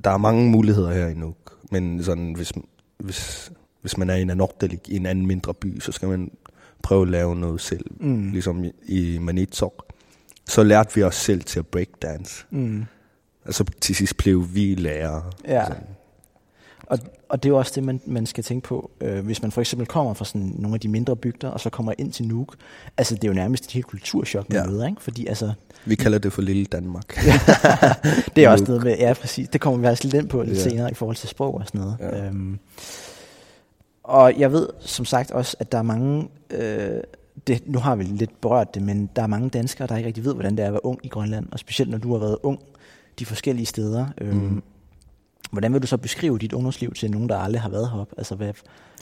Der 0.05 0.11
er 0.11 0.17
mange 0.17 0.51
muligheder 0.51 0.93
her 0.93 1.07
i 1.09 1.15
Nuuk. 1.15 1.37
Men 1.71 2.05
sådan, 2.05 2.33
hvis, 2.33 2.53
hvis, 2.99 3.53
hvis 3.83 3.97
man 3.99 4.11
er 4.11 4.15
i 4.15 4.25
Nanortalik, 4.25 4.89
i 4.89 4.97
en 4.97 5.07
anden 5.07 5.27
mindre 5.27 5.55
by, 5.55 5.81
så 5.81 5.93
skal 5.93 6.09
man 6.09 6.31
prøve 6.83 7.03
at 7.03 7.09
lave 7.09 7.37
noget 7.37 7.61
selv. 7.61 7.87
Mm. 8.01 8.31
Ligesom 8.33 8.65
i, 8.87 9.19
Manitok. 9.21 9.85
Så 10.49 10.63
lærte 10.63 10.95
vi 10.95 11.03
os 11.03 11.15
selv 11.15 11.43
til 11.43 11.59
at 11.59 11.67
breakdance. 11.67 12.45
Mm. 12.51 12.85
Og 13.47 13.55
så 13.55 13.65
til 13.81 13.95
sidst 13.95 14.17
blev 14.17 14.49
vi 14.55 14.75
lærere. 14.75 15.23
Ja. 15.49 15.67
Så, 15.67 15.73
Og, 16.87 16.99
og 17.29 17.43
det 17.43 17.49
er 17.49 17.51
jo 17.53 17.59
også 17.59 17.73
det, 17.75 17.85
man, 17.85 18.01
man 18.07 18.27
skal 18.27 18.45
tænke 18.45 18.69
på, 18.69 18.91
øh, 19.01 19.25
hvis 19.25 19.43
man 19.43 19.53
for 19.53 19.61
eksempel 19.61 19.87
kommer 19.87 20.15
fra 20.15 20.25
sådan 20.25 20.53
nogle 20.59 20.75
af 20.75 20.81
de 20.81 20.89
mindre 20.89 21.17
bygder, 21.17 21.49
og 21.49 21.61
så 21.61 21.71
kommer 21.71 21.93
ind 21.99 22.13
til 22.13 22.25
Nuuk. 22.29 22.55
Altså, 22.97 23.15
det 23.15 23.25
er 23.25 23.29
jo 23.29 23.35
nærmest 23.35 23.65
et 23.65 23.71
helt 23.73 23.87
kulturschok, 23.87 24.49
man 24.49 24.59
Ja. 24.59 24.67
møder, 24.67 24.87
ikke? 24.89 25.03
Fordi 25.03 25.27
altså, 25.27 25.53
vi 25.85 25.95
kalder 25.95 26.19
det 26.19 26.33
for 26.33 26.43
Lille 26.43 26.65
Danmark. 26.65 27.15
det 28.37 28.45
er 28.45 28.49
også 28.49 28.65
noget 28.69 28.85
med, 28.85 28.97
ja 28.99 29.13
præcis, 29.21 29.49
det 29.49 29.61
kommer 29.61 29.81
vi 29.81 29.87
også 29.87 30.05
lidt 30.05 30.15
ind 30.15 30.29
på 30.29 30.43
lidt 30.43 30.59
Ja. 30.59 30.63
senere 30.63 30.91
i 30.91 30.95
forhold 30.95 31.17
til 31.17 31.29
sprog 31.29 31.55
og 31.55 31.63
sådan 31.67 31.81
noget. 31.81 31.97
Ja. 32.01 32.27
Øhm, 32.27 32.59
og 34.03 34.39
jeg 34.39 34.53
ved 34.53 34.69
som 34.81 35.05
sagt 35.05 35.31
også, 35.31 35.57
at 35.61 35.73
der 35.73 35.79
er 35.79 35.83
mange, 35.83 36.29
øh, 36.51 37.01
det, 37.47 37.63
nu 37.67 37.79
har 37.79 37.97
vi 37.97 38.05
lidt 38.05 38.41
berørt 38.41 38.75
det, 38.75 38.83
men 38.83 39.11
der 39.17 39.23
er 39.23 39.27
mange 39.27 39.49
danskere, 39.51 39.87
der 39.89 39.97
ikke 39.97 40.07
rigtig 40.07 40.25
ved, 40.25 40.35
hvordan 40.35 40.57
det 40.57 40.63
er 40.63 40.67
at 40.67 40.73
være 40.73 40.85
ung 40.85 41.01
i 41.03 41.09
Grønland, 41.09 41.47
og 41.53 41.59
specielt 41.59 41.91
når 41.91 41.99
du 41.99 42.13
har 42.13 42.19
været 42.19 42.37
ung 42.43 42.59
de 43.19 43.27
forskellige 43.27 43.67
steder. 43.67 44.07
Øhm, 44.21 44.37
Mm. 44.39 44.63
Hvordan 45.53 45.73
vil 45.73 45.83
du 45.83 45.87
så 45.87 45.97
beskrive 45.97 46.39
dit 46.39 46.53
ungdomsliv 46.53 46.93
til 46.95 47.11
nogen, 47.11 47.29
der 47.29 47.39
aldrig 47.39 47.63
har 47.63 47.69
været 47.69 47.91
heroppe? 47.91 48.15
Altså, 48.19 48.35
hvad, 48.35 48.53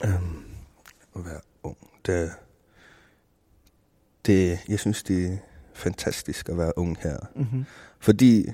Øhm, 0.04 0.42
at 1.16 1.24
være 1.24 1.40
ung. 1.62 1.76
Det, 2.06 2.30
det, 4.26 4.58
jeg 4.68 4.78
synes, 4.78 5.02
det 5.02 5.26
er 5.32 5.36
fantastisk 5.74 6.48
at 6.48 6.58
være 6.58 6.78
ung 6.78 6.96
her. 7.00 7.16
mm-hmm. 7.36 7.64
Fordi 8.00 8.46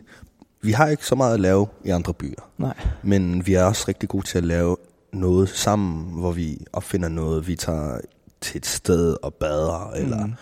vi 0.61 0.73
har 0.73 0.89
ikke 0.89 1.07
så 1.07 1.15
meget 1.15 1.35
at 1.35 1.41
lave 1.41 1.67
i 1.85 1.91
andre 1.91 2.15
byer. 2.15 2.51
Nej. 2.59 2.75
Men 3.03 3.47
vi 3.47 3.55
er 3.55 3.65
også 3.65 3.85
rigtig 3.89 4.09
gode 4.09 4.27
til 4.27 4.39
at 4.39 4.45
lave 4.45 4.77
noget 5.13 5.49
sammen, 5.49 6.21
hvor 6.21 6.33
vi 6.33 6.59
opfinder 6.73 7.09
noget. 7.09 7.47
Vi 7.49 7.57
tager 7.57 7.99
til 8.41 8.59
et 8.59 8.67
sted 8.67 9.17
og 9.23 9.35
bader, 9.35 9.93
eller 9.97 10.27
Mm. 10.27 10.33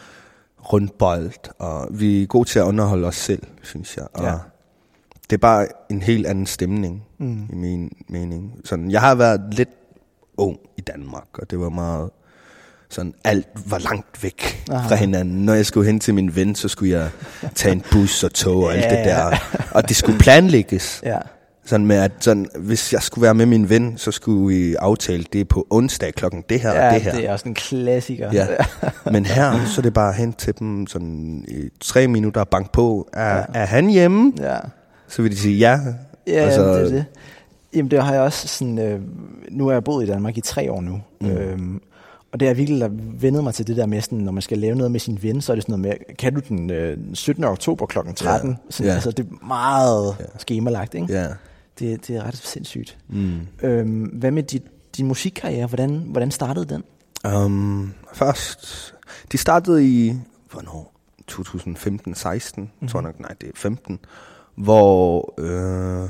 rundbold. 0.59 1.33
Og 1.59 1.89
vi 1.91 2.23
er 2.23 2.27
gode 2.27 2.49
til 2.49 2.59
at 2.59 2.63
underholde 2.65 3.07
os 3.07 3.17
selv, 3.17 3.43
synes 3.63 3.97
jeg. 3.97 4.07
Og 4.15 4.25
Ja. 4.25 4.35
Det 5.31 5.37
er 5.37 5.41
bare 5.41 5.67
en 5.91 6.03
helt 6.03 6.27
anden 6.27 6.47
stemning, 6.47 7.03
Mm. 7.19 7.49
i 7.53 7.55
min 7.55 7.93
mening. 8.09 8.53
Sådan, 8.65 8.91
jeg 8.91 9.01
har 9.01 9.15
været 9.15 9.41
lidt 9.55 9.69
ung 10.37 10.59
i 10.77 10.81
Danmark, 10.81 11.29
og 11.39 11.51
det 11.51 11.61
var 11.61 11.69
meget 11.69 12.11
sådan, 12.91 13.15
alt 13.25 13.49
var 13.67 13.79
langt 13.79 14.23
væk 14.23 14.65
Aha. 14.71 14.89
Fra 14.89 14.95
hinanden. 14.95 15.45
Når 15.45 15.55
jeg 15.55 15.67
skulle 15.67 15.87
hen 15.87 16.01
til 16.01 16.15
min 16.15 16.37
ven, 16.37 16.55
så 16.55 16.69
skulle 16.69 16.93
jeg 16.93 17.11
tage 17.55 17.73
en 17.73 17.83
bus 17.93 18.25
og 18.25 18.35
tog 18.35 18.57
og 18.65 18.73
alt 18.75 18.85
Ja, 18.85 18.91
det 18.91 18.97
ja. 18.97 19.05
der. 19.31 19.37
Og 19.71 19.89
det 19.89 19.97
skulle 19.97 20.19
planlægges. 20.19 21.01
Ja. 21.05 21.19
Sådan 21.67 21.87
med, 21.87 21.97
at 21.97 22.13
sådan, 22.21 22.47
hvis 22.59 22.93
jeg 22.93 23.03
skulle 23.03 23.23
være 23.23 23.35
med 23.35 23.47
min 23.47 23.69
ven, 23.69 23.95
så 23.99 24.11
skulle 24.11 24.57
vi 24.57 24.75
aftale 24.75 25.25
det 25.33 25.49
på 25.49 25.67
onsdag 25.71 26.15
klokken 26.15 26.45
det 26.49 26.61
her 26.61 26.71
ja, 26.75 26.89
og 26.89 26.95
det 26.95 27.03
her. 27.03 27.13
det 27.15 27.29
er 27.29 27.33
også 27.33 27.49
en 27.49 27.55
klassiker. 27.55 28.31
Ja. 28.33 28.47
Men 29.13 29.25
her, 29.27 29.67
så 29.67 29.81
er 29.81 29.83
det 29.83 29.95
bare 29.95 30.13
hen 30.13 30.33
til 30.33 30.59
dem 30.59 30.87
sådan 30.87 31.45
i 31.49 31.69
tre 31.81 32.09
minutter 32.09 32.41
og 32.41 32.49
bank 32.49 32.73
på. 32.73 33.09
Er, 33.13 33.37
Ja. 33.37 33.43
er 33.55 33.67
han 33.67 33.89
hjemme? 33.89 34.33
ja. 34.39 34.57
Så 35.09 35.23
vil 35.23 35.31
de 35.31 35.37
sige 35.37 35.59
ja. 35.59 35.79
Ja, 36.27 36.33
Altså- 36.33 36.61
altså, 36.63 36.81
det 36.85 36.91
er 36.93 36.95
det. 36.97 37.05
Jamen, 37.75 37.91
det 37.91 38.03
har 38.03 38.13
jeg 38.13 38.23
også 38.23 38.49
sådan... 38.49 38.79
Øh, 38.79 39.01
nu 39.51 39.67
har 39.67 39.73
jeg 39.73 39.85
boet 39.85 40.05
i 40.05 40.07
Danmark 40.11 40.37
i 40.39 40.41
tre 40.41 40.73
år 40.73 40.81
nu. 40.81 41.01
Mm. 41.21 41.29
Øhm, 41.31 41.81
og 42.33 42.41
det 42.41 42.49
har 42.49 42.55
virkelig 42.55 42.91
vendet 43.21 43.45
mig 43.45 43.55
til 43.55 43.67
det 43.67 43.77
der 43.77 43.87
med, 43.87 44.01
sådan, 44.01 44.19
når 44.19 44.33
man 44.33 44.43
skal 44.43 44.59
lave 44.59 44.75
noget 44.77 44.91
med 44.91 45.01
sin 45.01 45.19
ven, 45.23 45.41
så 45.41 45.53
er 45.53 45.57
det 45.57 45.63
sådan 45.65 45.81
noget 45.81 45.99
med, 46.09 46.17
kan 46.17 46.35
du 46.35 46.41
den 46.49 46.71
øh, 46.71 46.97
17. 47.15 47.45
oktober 47.45 47.87
kl. 47.87 47.99
13? 48.17 48.51
Ja. 48.51 48.57
Sådan, 48.71 48.89
Ja. 48.89 48.95
Altså, 48.95 49.11
det 49.11 49.27
er 49.43 49.47
meget 49.47 50.17
Ja. 50.21 50.25
skemalagt, 50.39 50.95
ikke? 50.95 51.13
Ja. 51.13 51.27
Det, 51.79 52.07
det 52.07 52.17
er 52.17 52.23
ret 52.23 52.37
sindssygt. 52.37 52.99
Mm. 53.09 53.41
Øhm, 53.63 54.03
hvad 54.03 54.31
med 54.31 54.43
dit, 54.43 54.63
din 54.97 55.07
musikkarriere? 55.07 55.67
Hvordan, 55.67 55.97
hvordan 55.99 56.31
startede 56.31 56.65
den? 56.65 56.85
Um, 57.35 57.95
først, 58.13 58.95
de 59.33 59.39
startede 59.39 59.89
i, 59.89 60.15
hvornår? 60.51 60.95
2015, 61.27 62.15
16, 62.15 62.63
mm-hmm. 62.63 62.89
tror 62.89 63.01
jeg 63.01 63.05
nok, 63.05 63.21
nej, 63.21 63.35
det 63.41 63.49
er 63.49 63.53
15, 63.55 63.99
hvor, 64.55 65.35
øh, 65.39 66.09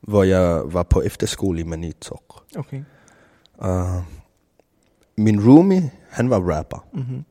hvor 0.00 0.22
jeg 0.22 0.62
var 0.64 0.82
på 0.82 1.02
efterskole 1.02 1.60
i 1.60 1.62
Manitok. 1.62 2.44
Okay. 2.56 2.82
Og 3.58 4.04
min 5.16 5.48
roomie, 5.48 5.90
han 6.08 6.30
var 6.30 6.56
rapper. 6.56 6.86
Mm-hmm. 6.92 7.24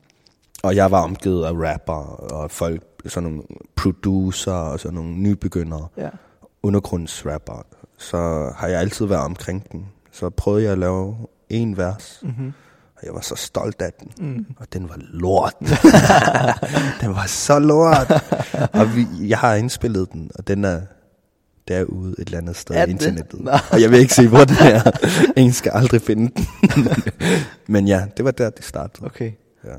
Og 0.62 0.76
jeg 0.76 0.90
var 0.90 1.02
omgivet 1.02 1.44
af 1.44 1.52
rapper 1.52 1.92
og 2.32 2.50
folk, 2.50 2.82
sådan 3.06 3.30
nogle 3.30 3.42
producer 3.76 4.52
og 4.52 4.80
sådan 4.80 4.94
nogle 4.94 5.12
nybegyndere, 5.12 5.88
Ja. 5.96 6.08
Undergrundsrapper. 6.64 7.66
Så 7.98 8.52
har 8.56 8.68
jeg 8.68 8.80
altid 8.80 9.06
været 9.06 9.22
omkring 9.24 9.72
den. 9.72 9.86
Så 10.12 10.30
prøvede 10.30 10.62
jeg 10.64 10.72
at 10.72 10.78
lave 10.78 11.16
en 11.48 11.76
vers, 11.76 12.18
Mm-hmm. 12.22 12.52
og 12.96 13.06
jeg 13.06 13.14
var 13.14 13.20
så 13.20 13.34
stolt 13.36 13.82
af 13.82 13.92
den. 14.00 14.10
Mm. 14.28 14.46
Og 14.56 14.66
den 14.72 14.88
var 14.88 14.96
lort. 14.98 15.54
den 17.00 17.10
var 17.10 17.26
så 17.26 17.58
lort. 17.58 18.10
og 18.72 18.96
vi, 18.96 19.06
jeg 19.28 19.38
har 19.38 19.54
indspillet 19.54 20.12
den, 20.12 20.30
og 20.34 20.48
den 20.48 20.64
er 20.64 20.80
derude 21.68 22.14
et 22.18 22.24
eller 22.26 22.38
andet 22.38 22.56
sted 22.56 22.76
i 22.76 22.80
den 22.80 22.90
internettet. 22.90 23.40
Nå. 23.40 23.50
Og 23.70 23.80
jeg 23.80 23.90
vil 23.90 23.98
ikke 23.98 24.14
se, 24.14 24.28
hvor 24.28 24.44
den 24.44 24.56
er. 24.60 24.90
Ingen 25.36 25.52
skal 25.52 25.72
aldrig 25.74 26.02
finde 26.02 26.32
den. 26.36 26.46
Men 27.74 27.88
ja, 27.88 28.06
det 28.16 28.24
var 28.24 28.30
der, 28.30 28.50
det 28.50 28.64
startede. 28.64 29.06
Okay. 29.06 29.32
Ja. 29.64 29.70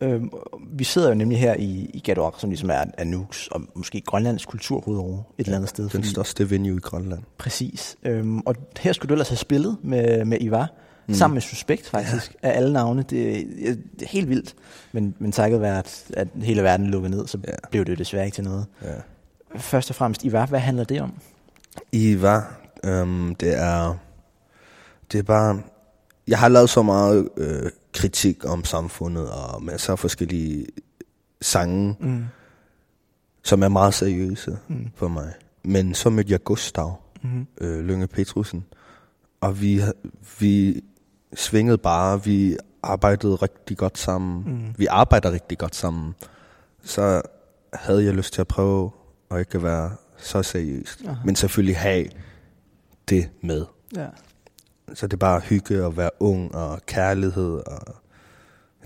Øhm, 0.00 0.30
vi 0.72 0.84
sidder 0.84 1.08
jo 1.08 1.14
nemlig 1.14 1.38
her 1.38 1.54
i, 1.54 1.90
i 1.94 2.00
Gadoak, 2.00 2.34
som 2.38 2.50
ligesom 2.50 2.70
er, 2.70 2.84
er 2.98 3.04
Nuuks 3.04 3.48
og 3.48 3.62
måske 3.74 4.00
Grønlands 4.00 4.46
kulturhovedår 4.46 5.34
et 5.38 5.44
eller 5.44 5.56
andet 5.56 5.70
sted. 5.70 5.88
Den 5.88 6.04
største 6.04 6.50
venue 6.50 6.76
i 6.76 6.80
Grønland. 6.80 7.20
Præcis. 7.38 7.96
Øhm, 8.02 8.40
og 8.40 8.54
her 8.80 8.92
skulle 8.92 9.08
du 9.08 9.14
ellers 9.14 9.28
have 9.28 9.36
spillet 9.36 9.76
med, 9.82 10.24
med 10.24 10.38
Ivar, 10.40 10.72
mm. 11.06 11.14
sammen 11.14 11.34
med 11.34 11.42
Suspekt 11.42 11.88
faktisk, 11.88 12.36
ja. 12.42 12.48
af 12.48 12.56
alle 12.56 12.72
navne. 12.72 13.02
Det, 13.02 13.10
det 13.98 14.02
er 14.02 14.08
helt 14.08 14.28
vildt. 14.28 14.54
Men, 14.92 15.14
men 15.18 15.32
takket 15.32 15.60
være, 15.60 15.78
at, 15.78 16.04
at 16.14 16.28
hele 16.42 16.62
verden 16.62 16.86
lukkede 16.86 17.16
ned, 17.16 17.26
så 17.26 17.38
ja. 17.44 17.50
Ja. 17.50 17.56
blev 17.70 17.84
det 17.84 17.92
jo 17.92 17.96
desværre 17.96 18.24
ikke 18.24 18.34
til 18.34 18.44
noget. 18.44 18.66
Ja. 18.82 18.94
Først 19.56 19.90
og 19.90 19.96
fremmest, 19.96 20.24
Ivar, 20.24 20.46
hvad 20.46 20.60
handler 20.60 20.84
det 20.84 21.00
om? 21.00 21.12
Iva, 21.92 22.40
øhm, 22.84 23.34
det 23.34 23.58
er, 23.60 23.94
det 25.12 25.18
er 25.18 25.22
bare, 25.22 25.62
jeg 26.28 26.38
har 26.38 26.48
lavet 26.48 26.70
så 26.70 26.82
meget 26.82 27.28
øh, 27.36 27.70
kritik 27.94 28.44
om 28.44 28.64
samfundet 28.64 29.30
og 29.30 29.62
masser 29.62 29.92
af 29.92 29.98
forskellige 29.98 30.66
sange, 31.42 31.96
Mm. 32.00 32.24
som 33.44 33.62
er 33.62 33.68
meget 33.68 33.94
seriøse 33.94 34.58
Mm. 34.68 34.90
for 34.94 35.08
mig. 35.08 35.32
Men 35.64 35.94
så 35.94 36.10
mødte 36.10 36.32
jeg 36.32 36.44
Gustav 36.44 37.00
Mm. 37.22 37.46
øh, 37.60 37.84
Lønge 37.84 38.06
Petrusen, 38.06 38.64
og 39.40 39.60
vi, 39.60 39.80
vi 40.40 40.80
svingede 41.34 41.78
bare, 41.78 42.24
vi 42.24 42.56
arbejdede 42.82 43.34
rigtig 43.34 43.76
godt 43.76 43.98
sammen. 43.98 44.44
Mm. 44.46 44.74
Vi 44.78 44.86
arbejder 44.86 45.32
rigtig 45.32 45.58
godt 45.58 45.74
sammen. 45.76 46.14
Så 46.82 47.22
havde 47.72 48.04
jeg 48.04 48.14
lyst 48.14 48.34
til 48.34 48.40
at 48.40 48.48
prøve 48.48 48.90
at 49.30 49.38
ikke 49.38 49.62
være 49.62 49.90
så 50.16 50.42
seriøst. 50.42 51.02
Aha. 51.06 51.14
Men 51.24 51.36
selvfølgelig 51.36 51.76
have 51.78 52.06
det 53.08 53.30
med. 53.42 53.64
Ja. 53.96 54.06
Så 54.94 55.06
det 55.06 55.12
er 55.12 55.16
bare 55.16 55.40
hygge 55.40 55.84
og 55.84 55.96
være 55.96 56.10
ung 56.20 56.54
og 56.54 56.80
kærlighed 56.86 57.62
og 57.66 57.94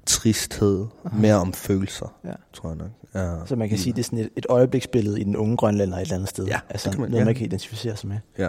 tristhed. 0.07 0.87
Aha. 1.05 1.19
Mere 1.21 1.35
om 1.35 1.52
følelser, 1.52 2.14
Ja. 2.25 2.33
tror 2.52 2.69
jeg 2.69 2.76
nok. 2.76 2.88
Ja, 3.14 3.47
Så 3.47 3.57
man 3.57 3.69
kan 3.69 3.78
i- 3.78 3.81
sige, 3.81 3.93
det 3.93 3.99
er 3.99 4.05
sådan 4.05 4.19
et, 4.19 4.31
et 4.37 4.47
øjebliksbillede 4.49 5.21
i 5.21 5.25
den 5.25 5.37
unge 5.37 5.57
grønlænder 5.57 5.97
et 5.97 6.02
eller 6.02 6.14
andet 6.14 6.28
sted. 6.28 6.47
Ja, 6.47 6.61
altså 6.71 6.90
man- 6.90 6.99
noget, 7.11 7.21
ja. 7.21 7.25
man 7.25 7.35
kan 7.35 7.45
identificere 7.47 7.97
sig 7.97 8.09
med. 8.09 8.17
Ja. 8.38 8.49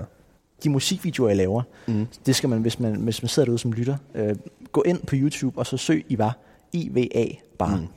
De 0.64 0.70
musikvideoer, 0.70 1.28
jeg 1.30 1.38
laver, 1.38 1.62
Mm. 1.88 2.08
det 2.26 2.36
skal 2.36 2.50
man, 2.50 2.62
hvis 2.62 2.80
man, 2.80 2.96
hvis 2.96 3.22
man 3.24 3.30
sidder 3.30 3.46
derude 3.46 3.60
som 3.60 3.74
lytter, 3.74 3.98
øh, 4.16 4.36
gå 4.72 4.82
ind 4.86 5.00
på 5.06 5.16
YouTube 5.16 5.60
og 5.60 5.66
så 5.66 5.78
søg 5.78 6.06
I 6.10 6.18
var 6.18 6.38
IVA 6.74 7.26
bare. 7.60 7.78
Mm. 7.78 7.88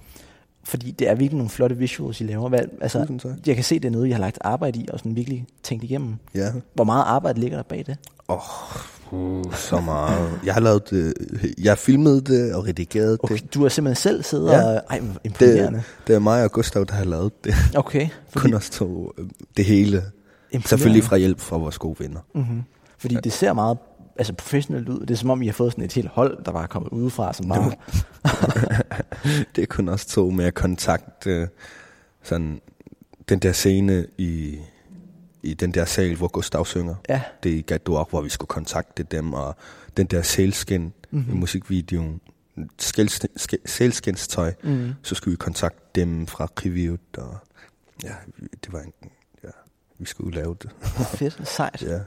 Fordi 0.64 0.90
det 0.90 1.08
er 1.08 1.14
virkelig 1.14 1.36
nogle 1.38 1.50
flotte 1.50 1.76
visuals, 1.76 2.20
I 2.20 2.24
laver. 2.24 2.48
Hvad, 2.48 2.60
altså, 2.80 3.18
jeg 3.46 3.54
kan 3.54 3.64
se, 3.64 3.74
det 3.78 3.84
er 3.84 3.90
noget, 3.92 4.06
I 4.08 4.10
har 4.10 4.18
lagt 4.20 4.38
arbejde 4.40 4.78
i 4.78 4.88
og 4.92 4.98
sådan 4.98 5.16
virkelig 5.16 5.46
tænkt 5.62 5.84
igennem. 5.84 6.16
Ja. 6.34 6.52
Hvor 6.74 6.84
meget 6.84 7.04
arbejde 7.06 7.40
ligger 7.40 7.56
der 7.58 7.62
bag 7.62 7.84
det? 7.86 7.96
Uh, 9.10 9.54
så 9.54 9.80
meget. 9.80 10.40
Jeg 10.44 10.54
har 10.54 10.60
lavet 10.60 10.90
det. 10.90 11.14
Jeg 11.58 11.78
filmede 11.78 12.20
det 12.20 12.54
og 12.54 12.66
redigeret 12.66 13.18
Okay, 13.22 13.36
det. 13.36 13.54
du 13.54 13.62
har 13.62 13.68
simpelthen 13.68 14.02
selv 14.02 14.22
siddet 14.22 14.50
Ja. 14.50 14.64
og... 14.64 14.82
Ej, 14.90 15.00
imponerende. 15.24 15.82
Det 16.06 16.14
er 16.14 16.18
mig 16.18 16.44
og 16.44 16.52
Gustav, 16.52 16.84
der 16.88 16.94
har 16.94 17.04
lavet 17.04 17.44
det. 17.44 17.54
Okay. 17.74 18.08
Fordi, 18.30 18.42
Kun 18.42 18.54
os 18.54 18.70
to. 18.70 19.12
Det 19.56 19.64
hele. 19.64 20.02
Selvfølgelig 20.66 21.04
fra 21.04 21.16
hjælp 21.16 21.40
fra 21.40 21.56
vores 21.56 21.78
gode 21.78 21.96
venner. 21.98 22.20
Mm-hmm. 22.34 22.62
Fordi 22.98 23.14
det 23.24 23.32
ser 23.32 23.52
meget 23.52 23.78
altså 24.18 24.32
professionelt 24.34 24.88
ud. 24.88 25.00
Det 25.00 25.10
er 25.10 25.14
som 25.14 25.30
om, 25.30 25.42
I 25.42 25.46
har 25.46 25.52
fået 25.52 25.72
sådan 25.72 25.84
et 25.84 25.92
helt 25.92 26.08
hold, 26.08 26.44
der 26.44 26.52
bare 26.52 26.62
er 26.62 26.66
kommet 26.66 26.90
udefra, 26.90 27.32
som 27.32 27.48
bare... 27.48 27.72
Det 29.56 29.62
er 29.62 29.66
kun 29.66 29.88
os 29.88 30.06
to 30.06 30.30
med 30.30 30.44
at 30.44 30.54
kontakte 30.54 31.48
sådan, 32.22 32.60
den 33.28 33.38
der 33.38 33.52
scene 33.52 34.06
i, 34.18 34.58
i 35.42 35.54
den 35.54 35.72
der 35.74 35.84
sal, 35.84 36.14
hvor 36.16 36.28
Gustav 36.28 36.64
synger. 36.66 36.94
Ja. 37.08 37.22
Det 37.42 37.52
er 37.52 37.56
i 37.56 37.60
Gador, 37.60 38.06
hvor 38.10 38.20
vi 38.20 38.28
skulle 38.28 38.48
kontakte 38.48 39.02
dem, 39.02 39.32
og 39.32 39.56
den 39.96 40.06
der 40.06 40.22
sælskin 40.22 40.80
mm-hmm. 40.82 41.18
Mhm. 41.18 41.30
i 41.30 41.34
musikvideoen, 41.40 42.20
sælskin- 42.82 43.36
sk- 43.40 43.62
sælskinstøj, 43.66 44.52
Mm. 44.62 44.92
så 45.02 45.14
skulle 45.14 45.32
vi 45.32 45.36
kontakte 45.36 46.00
dem 46.00 46.26
fra 46.26 46.46
Kriviut, 46.54 47.00
og 47.18 47.36
ja, 48.04 48.12
det 48.64 48.72
var 48.72 48.80
en, 48.80 48.92
ja, 49.44 49.48
vi 49.98 50.06
skulle 50.06 50.34
lave 50.34 50.56
det. 50.62 50.70
Fedt, 51.14 51.48
sejt. 51.48 51.82
Ja. 51.82 51.98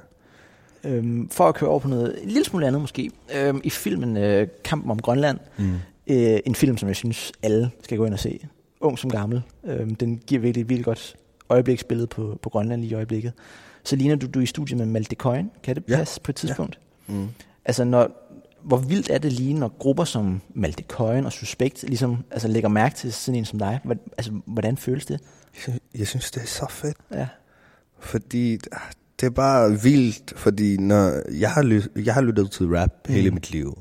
Øhm, 0.83 1.29
for 1.29 1.47
at 1.47 1.55
køre 1.55 1.69
over 1.69 1.79
på 1.79 1.87
noget 1.87 2.23
en 2.23 2.27
lille 2.29 2.45
smule 2.45 2.67
andet 2.67 2.81
måske. 2.81 3.11
Øhm, 3.35 3.61
I 3.63 3.69
filmen 3.69 4.17
øh, 4.17 4.47
Kampen 4.63 4.91
om 4.91 4.99
Grønland, 4.99 5.39
Mm. 5.57 5.73
øh, 6.07 6.39
en 6.45 6.55
film, 6.55 6.77
som 6.77 6.87
jeg 6.87 6.95
synes, 6.95 7.31
alle 7.43 7.71
skal 7.83 7.97
gå 7.97 8.05
ind 8.05 8.13
og 8.13 8.19
se. 8.19 8.47
Ung 8.79 8.99
som 8.99 9.09
gammel. 9.11 9.41
Øhm, 9.63 9.95
den 9.95 10.17
giver 10.17 10.41
virkelig 10.41 10.61
et 10.61 10.69
virkelig 10.69 10.85
godt 10.85 11.15
øjebliksbillede 11.49 12.07
på, 12.07 12.39
på 12.41 12.49
Grønland 12.49 12.81
lige 12.81 12.91
i 12.91 12.93
øjeblikket. 12.93 13.33
Så 13.83 13.95
ligner 13.95 14.15
du, 14.15 14.27
du 14.27 14.39
er 14.39 14.43
i 14.43 14.45
studiet 14.45 14.77
med 14.77 14.85
Malte 14.85 15.15
Coyne. 15.15 15.49
Kan 15.63 15.75
det 15.75 15.83
Ja. 15.89 15.95
passe 15.97 16.21
på 16.21 16.31
et 16.31 16.35
tidspunkt? 16.35 16.79
Mm. 17.07 17.27
Altså, 17.65 17.83
når, 17.83 18.31
hvor 18.63 18.77
vildt 18.77 19.09
er 19.09 19.17
det 19.17 19.33
lige, 19.33 19.53
når 19.53 19.67
grupper 19.79 20.03
som 20.03 20.41
Malte 20.53 20.83
Coyne 20.87 21.25
og 21.27 21.31
Suspekt 21.33 21.83
ligesom, 21.87 22.23
altså, 22.31 22.47
lægger 22.47 22.69
mærke 22.69 22.95
til 22.95 23.13
sådan 23.13 23.37
en 23.39 23.45
som 23.45 23.59
dig? 23.59 23.79
Hvor, 23.83 23.95
altså, 24.17 24.31
hvordan 24.45 24.77
føles 24.77 25.05
det? 25.05 25.19
Jeg, 25.95 26.07
synes, 26.07 26.31
det 26.31 26.41
er 26.43 26.47
så 26.47 26.65
fedt. 26.69 26.97
Ja. 27.11 27.27
Fordi 27.99 28.57
det 29.19 29.25
er 29.25 29.29
bare 29.29 29.81
vildt, 29.81 30.33
fordi 30.35 30.77
når 30.77 31.31
jeg 31.39 31.51
har, 31.51 31.63
lyt, 31.63 31.87
jeg 31.95 32.13
har 32.13 32.21
lyttet 32.21 32.51
til 32.51 32.65
rap 32.67 32.89
mm. 33.07 33.13
hele 33.13 33.31
mit 33.31 33.51
liv, 33.51 33.77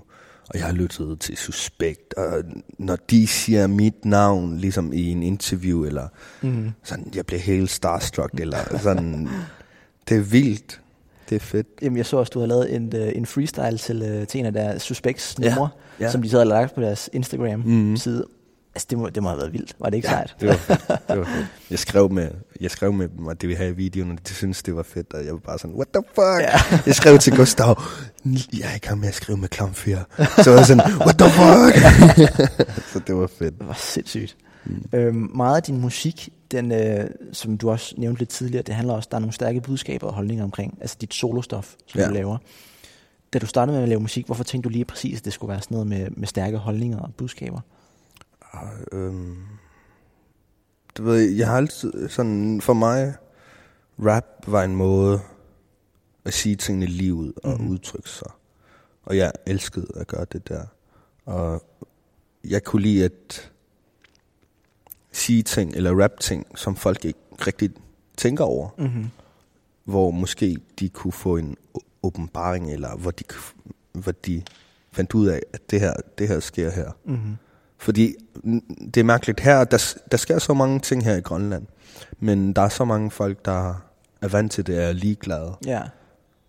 og 0.50 0.58
jeg 0.58 0.66
har 0.66 0.72
lyttet 0.72 1.20
til 1.20 1.36
Suspekt, 1.36 2.14
og 2.14 2.42
når 2.78 2.96
de 3.10 3.26
siger 3.26 3.66
mit 3.66 4.04
navn, 4.04 4.56
ligesom 4.58 4.92
i 4.92 5.10
en 5.10 5.22
interview, 5.22 5.84
eller 5.84 6.08
Mm. 6.42 6.70
sådan, 6.84 7.12
jeg 7.14 7.26
bliver 7.26 7.40
helt 7.40 7.70
starstruck, 7.70 8.30
eller 8.40 8.78
sådan, 8.78 9.28
det 10.08 10.16
er 10.16 10.20
vildt. 10.22 10.80
Det 11.28 11.36
er 11.36 11.40
fedt. 11.40 11.66
Jamen, 11.82 11.96
jeg 11.96 12.06
så 12.06 12.16
også, 12.16 12.30
du 12.30 12.40
har 12.40 12.46
lavet 12.46 12.74
en, 12.74 12.96
øh, 12.96 13.12
en 13.14 13.26
freestyle 13.26 13.78
til, 13.78 14.02
øh, 14.02 14.26
til 14.26 14.40
en 14.40 14.46
af 14.46 14.52
deres 14.52 14.82
Suspects 14.82 15.38
numre, 15.38 15.68
ja. 16.00 16.10
som 16.10 16.22
de 16.22 16.30
så 16.30 16.36
havde 16.36 16.48
lagt 16.48 16.74
på 16.74 16.80
deres 16.80 17.10
Instagram-side. 17.12 18.16
Mhm. 18.18 18.30
Altså, 18.74 18.86
det 18.90 18.98
må, 18.98 19.08
det 19.08 19.22
må 19.22 19.28
have 19.28 19.38
været 19.38 19.52
vildt. 19.52 19.76
Var 19.80 19.90
det 19.90 19.96
ikke 19.96 20.08
sejt? 20.08 20.36
det 20.40 20.48
var 20.48 20.54
fedt. 20.54 20.80
Det 21.08 21.18
var 21.18 21.24
fedt. 21.24 21.46
Jeg 21.70 21.78
skrev 21.78 22.10
med, 22.12 22.30
jeg 22.60 22.70
skrev 22.70 22.92
med 22.92 23.08
dem, 23.08 23.28
at 23.28 23.40
det 23.40 23.48
ville 23.48 23.58
have 23.58 23.70
i 23.70 23.74
videoen, 23.74 24.10
og 24.12 24.28
de 24.28 24.34
syntes, 24.34 24.62
det 24.62 24.76
var 24.76 24.82
fedt, 24.82 25.12
og 25.14 25.24
jeg 25.24 25.32
var 25.32 25.38
bare 25.38 25.58
sådan, 25.58 25.74
what 25.76 25.88
the 25.94 26.02
fuck? 26.14 26.40
Ja. 26.72 26.76
Jeg 26.86 26.94
skrev 26.94 27.18
til 27.18 27.36
Gustav, 27.36 27.82
jeg 28.24 28.70
er 28.72 28.74
i 28.76 28.78
gang 28.78 29.00
med 29.00 29.08
at 29.08 29.14
skrive 29.14 29.38
med 29.38 29.48
Klam 29.48 29.74
4. 29.74 30.04
Så 30.42 30.50
var 30.50 30.56
jeg 30.56 30.66
sådan, 30.66 30.92
what 31.00 31.18
the 31.18 31.30
fuck? 31.30 31.74
så 32.92 32.98
det 33.06 33.14
var 33.16 33.26
fedt. 33.38 33.58
Det 33.58 33.68
var 33.68 33.74
sindssygt. 33.78 34.36
Mm. 34.66 34.82
Øhm, 34.92 35.30
meget 35.34 35.56
af 35.56 35.62
din 35.62 35.80
musik, 35.80 36.28
den, 36.50 36.72
øh, 36.72 37.04
som 37.32 37.58
du 37.58 37.70
også 37.70 37.94
nævnte 37.98 38.18
lidt 38.20 38.30
tidligere, 38.30 38.62
det 38.62 38.74
handler 38.74 38.94
også, 38.94 39.08
der 39.10 39.16
er 39.16 39.20
nogle 39.20 39.32
stærke 39.32 39.60
budskaber 39.60 40.06
og 40.06 40.12
holdninger 40.14 40.44
omkring, 40.44 40.78
altså 40.80 40.96
dit 41.00 41.14
solostof, 41.14 41.72
som 41.86 42.00
Ja. 42.00 42.08
du 42.08 42.12
laver. 42.14 42.38
Da 43.32 43.38
du 43.38 43.46
startede 43.46 43.74
med 43.76 43.82
at 43.82 43.88
lave 43.88 44.00
musik, 44.00 44.26
hvorfor 44.26 44.44
tænkte 44.44 44.68
du 44.68 44.72
lige 44.72 44.84
præcis, 44.84 45.18
at 45.18 45.24
det 45.24 45.32
skulle 45.32 45.50
være 45.50 45.60
sådan 45.62 45.74
noget 45.74 45.86
med, 45.86 46.06
med 46.10 46.26
stærke 46.28 46.56
holdninger 46.56 46.98
og 46.98 47.10
budskaber? 47.16 47.60
Øhm, 48.92 49.36
du 50.96 51.02
ved, 51.02 51.30
jeg 51.30 51.48
har 51.48 51.56
altid 51.56 52.08
sådan, 52.08 52.60
for 52.60 52.72
mig, 52.72 53.14
rap 53.98 54.24
var 54.46 54.62
en 54.62 54.76
måde 54.76 55.20
at 56.24 56.34
sige 56.34 56.56
tingene 56.56 56.86
lige 56.86 57.14
ud 57.14 57.32
og 57.44 57.60
mm. 57.60 57.68
udtrykke 57.68 58.10
sig. 58.10 58.30
Og 59.04 59.16
jeg 59.16 59.32
elskede 59.46 59.86
at 59.96 60.06
gøre 60.06 60.26
det 60.32 60.48
der. 60.48 60.66
Og 61.26 61.62
jeg 62.44 62.64
kunne 62.64 62.82
lide 62.82 63.04
at 63.04 63.52
sige 65.12 65.42
ting, 65.42 65.74
eller 65.74 66.02
rap 66.02 66.20
ting, 66.20 66.58
som 66.58 66.76
folk 66.76 67.04
ikke 67.04 67.18
rigtig 67.46 67.70
tænker 68.16 68.44
over. 68.44 68.68
Mm-hmm. 68.78 69.10
Hvor 69.84 70.10
måske 70.10 70.58
de 70.80 70.88
kunne 70.88 71.12
få 71.12 71.36
en 71.36 71.56
åbenbaring, 72.02 72.72
eller 72.72 72.96
hvor 72.96 73.10
de, 73.10 73.24
hvor 73.92 74.12
de 74.12 74.42
fandt 74.92 75.14
ud 75.14 75.26
af, 75.26 75.40
at 75.52 75.70
det 75.70 75.80
her, 75.80 75.94
det 76.18 76.28
her 76.28 76.40
sker 76.40 76.70
her. 76.70 76.90
Mm-hmm. 77.04 77.36
Fordi 77.84 78.14
det 78.94 78.96
er 78.96 79.04
mærkeligt 79.04 79.40
her, 79.40 79.64
der, 79.64 79.94
der 80.10 80.16
sker 80.16 80.38
så 80.38 80.54
mange 80.54 80.80
ting 80.80 81.04
her 81.04 81.16
i 81.16 81.20
Grønland, 81.20 81.66
men 82.18 82.52
der 82.52 82.62
er 82.62 82.68
så 82.68 82.84
mange 82.84 83.10
folk, 83.10 83.44
der 83.44 83.74
er 84.22 84.28
vant 84.28 84.52
til 84.52 84.66
det, 84.66 84.78
og 84.78 84.84
er 84.84 84.92
ligeglade. 84.92 85.52
Ja. 85.66 85.82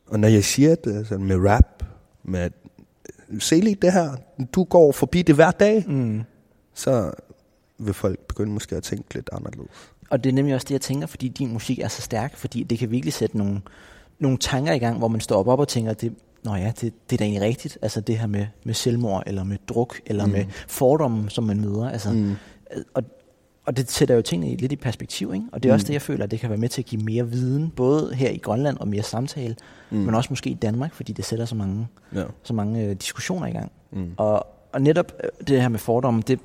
Og 0.08 0.20
når 0.20 0.27
jeg 0.27 0.44
siger 0.44 0.75
det 0.75 1.08
sådan 1.08 1.25
med 1.25 1.50
rap, 1.50 1.84
med 2.24 2.50
se 3.39 3.56
lige 3.56 3.75
det 3.75 3.94
her, 3.94 4.15
du 4.54 4.63
går 4.63 4.92
forbi 4.92 5.22
det 5.22 5.36
hver 5.36 5.51
dag, 5.51 5.86
Mm. 5.88 6.24
så 6.74 7.12
vil 7.77 7.94
folk 7.94 8.20
begynde 8.20 8.51
måske 8.51 8.75
at 8.75 8.84
tænke 8.84 9.13
lidt 9.13 9.30
anderledes. 9.34 9.92
Og 10.10 10.24
det 10.24 10.30
er 10.30 10.34
nemlig 10.34 10.56
også 10.56 10.65
det, 10.65 10.72
jeg 10.72 10.82
tænker, 10.82 11.08
fordi 11.08 11.27
din 11.27 11.54
musik 11.54 11.80
er 11.80 11.88
så 11.88 12.01
stærk, 12.01 12.36
fordi 12.36 12.63
det 12.63 12.80
kan 12.80 12.92
virkelig 12.92 13.13
sætte 13.13 13.38
nogle, 13.38 13.62
nogle 14.20 14.38
tanker 14.38 14.74
i 14.74 14.80
gang, 14.80 14.98
hvor 14.98 15.08
man 15.08 15.22
står 15.22 15.39
op, 15.39 15.48
op 15.48 15.60
og 15.60 15.68
tænker, 15.68 15.94
det, 15.94 16.13
Nå 16.46 16.56
ja, 16.56 16.72
det, 16.82 16.94
det 17.10 17.16
er 17.16 17.18
da 17.18 17.24
egentlig 17.24 17.42
rigtigt. 17.42 17.78
Altså 17.82 18.02
det 18.02 18.18
her 18.20 18.28
med, 18.28 18.46
med 18.64 18.74
selvmord, 18.74 19.24
eller 19.28 19.44
med 19.44 19.58
druk, 19.68 20.00
eller 20.06 20.25
mm. 20.25 20.32
med 20.32 20.46
fordomme, 20.68 21.30
som 21.30 21.44
man 21.44 21.62
møder. 21.62 21.90
Altså, 21.90 22.10
Mm. 22.12 22.36
og, 22.94 23.04
og 23.66 23.78
det 23.78 23.92
sætter 23.92 24.16
jo 24.16 24.22
tingene 24.22 24.56
lidt 24.56 24.72
i 24.72 24.75
perspektiv, 24.75 25.34
ikke? 25.34 25.46
Og 25.52 25.64
det 25.64 25.70
er 25.70 25.74
også 25.74 25.84
Mm. 25.84 25.88
det, 25.88 25.94
jeg 25.94 26.02
føler, 26.02 26.24
at 26.24 26.32
det 26.32 26.40
kan 26.40 26.50
være 26.50 26.58
med 26.60 26.70
til 26.70 26.82
at 26.82 26.86
give 26.86 27.02
mere 27.04 27.28
viden, 27.30 27.70
både 27.70 28.14
her 28.16 28.30
i 28.30 28.38
Grønland 28.38 28.78
og 28.78 28.88
mere 28.88 29.04
samtale, 29.04 29.56
mm. 29.90 29.98
men 29.98 30.16
også 30.16 30.28
måske 30.30 30.50
i 30.50 30.54
Danmark, 30.54 30.94
fordi 30.94 31.14
det 31.14 31.25
sætter 31.25 31.46
så 31.46 31.56
mange, 31.56 31.88
Ja. 32.16 32.24
så 32.44 32.54
mange 32.54 32.84
øh, 32.86 32.96
diskussioner 32.96 33.48
i 33.48 33.52
gang. 33.52 33.72
Mm. 33.92 34.12
Og, 34.18 34.48
og 34.74 34.82
netop 34.82 35.12
øh, 35.24 35.30
det 35.48 35.62
her 35.62 35.70
med 35.70 35.80
fordomme, 35.80 36.22
det, 36.28 36.40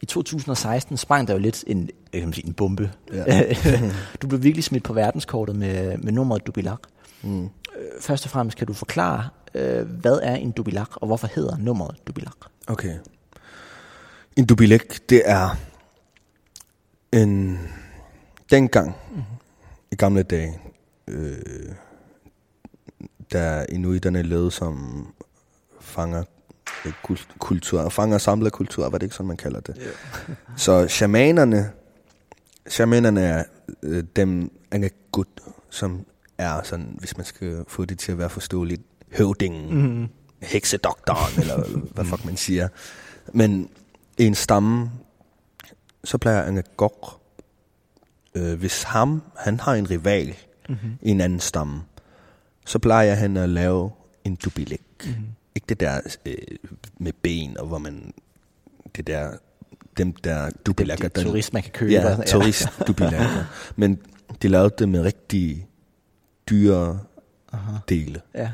i 0.00 0.06
2016 0.06 0.96
sprang 0.96 1.28
der 1.28 1.34
jo 1.34 1.40
lidt 1.40 1.64
en, 1.66 1.90
jeg 2.12 2.20
kan 2.22 2.32
sige, 2.32 2.46
en 2.46 2.52
bombe. 2.52 2.90
Ja. 3.12 3.42
du 4.22 4.26
blev 4.28 4.42
virkelig 4.42 4.64
smidt 4.64 4.84
på 4.84 4.92
verdenskortet 4.92 5.56
med, 5.56 5.98
med 5.98 6.12
nummeret 6.12 6.46
Dubilak. 6.46 6.80
Mm. 7.22 7.42
Øh, 7.44 7.48
Først 8.00 8.24
og 8.24 8.30
fremmest 8.30 8.58
kan 8.58 8.66
du 8.66 8.72
forklare, 8.72 9.28
øh, 9.56 9.88
hvad 9.88 10.18
er 10.22 10.34
en 10.34 10.50
Dubilak, 10.50 10.96
og 10.96 11.06
hvorfor 11.06 11.28
hedder 11.34 11.56
nummeret 11.56 11.96
Dubilak? 12.06 12.36
Okay. 12.66 12.98
En 14.36 14.46
dubilek, 14.46 15.10
det 15.10 15.22
er 15.24 15.56
en... 17.12 17.58
Dengang, 18.50 18.96
mm-hmm. 19.10 19.22
i 19.92 19.94
gamle 19.94 20.22
dage, 20.22 20.60
øh, 21.08 21.36
da 23.32 23.66
inuiterne 23.68 24.22
levede 24.22 24.50
som 24.50 25.06
fanger 25.80 26.24
øh, 26.86 26.92
kul- 27.02 27.38
kultur, 27.38 27.88
fanger 27.88 28.18
samlet 28.18 28.52
kultur, 28.52 28.88
var 28.88 28.98
det 28.98 29.02
ikke 29.02 29.14
sådan, 29.14 29.26
man 29.26 29.36
kalder 29.36 29.60
det? 29.60 29.76
Yeah. 29.80 30.36
Så 30.56 30.88
shamanerne, 30.88 31.70
shamanerne 32.68 33.20
er 33.20 33.44
øh, 33.82 34.04
dem 34.16 34.50
angagut, 34.70 35.28
som 35.70 36.06
er 36.38 36.62
sådan, 36.62 36.96
hvis 36.98 37.16
man 37.16 37.26
skal 37.26 37.64
få 37.68 37.84
det 37.84 37.98
til 37.98 38.12
at 38.12 38.18
være 38.18 38.30
forståeligt, 38.30 38.82
høvdingen, 39.16 39.74
Mm. 39.74 40.08
heksedoktoren, 40.42 41.40
eller 41.40 41.68
hvad 41.94 42.04
fuck 42.04 42.24
man 42.24 42.36
siger. 42.36 42.68
Men 43.32 43.68
en 44.18 44.34
stamme, 44.34 44.90
så 46.04 46.18
plejer 46.18 46.42
Angagok, 46.42 47.20
øh, 48.34 48.58
hvis 48.58 48.82
ham, 48.82 49.22
han 49.36 49.60
har 49.60 49.74
en 49.74 49.90
rival 49.90 50.34
mm-hmm. 50.68 50.98
i 51.02 51.10
en 51.10 51.20
anden 51.20 51.40
stamme, 51.40 51.82
så 52.66 52.78
plejer 52.78 53.14
han 53.14 53.36
at 53.36 53.48
lave 53.48 53.90
en 54.24 54.34
dubilik. 54.36 54.80
Mm-hmm. 55.04 55.24
Ikke 55.54 55.66
det 55.68 55.80
der 55.80 56.00
øh, 56.26 56.34
med 56.98 57.12
ben, 57.12 57.58
og 57.58 57.66
hvor 57.66 57.78
man, 57.78 58.12
det 58.96 59.06
der, 59.06 59.32
dem 59.96 60.12
der 60.12 60.50
dubilakker. 60.66 61.08
Det, 61.08 61.24
turist, 61.26 61.52
man 61.52 61.62
kan 61.62 61.72
købe. 61.72 61.92
Ja, 61.92 62.16
turist 62.26 62.68
dubilakker. 62.86 63.44
Men 63.76 63.98
de 64.42 64.48
lavede 64.48 64.74
det 64.78 64.88
med 64.88 65.00
rigtig 65.00 65.68
dyre 66.50 67.00
Aha. 67.52 67.72
dele. 67.88 68.20
Ja. 68.34 68.50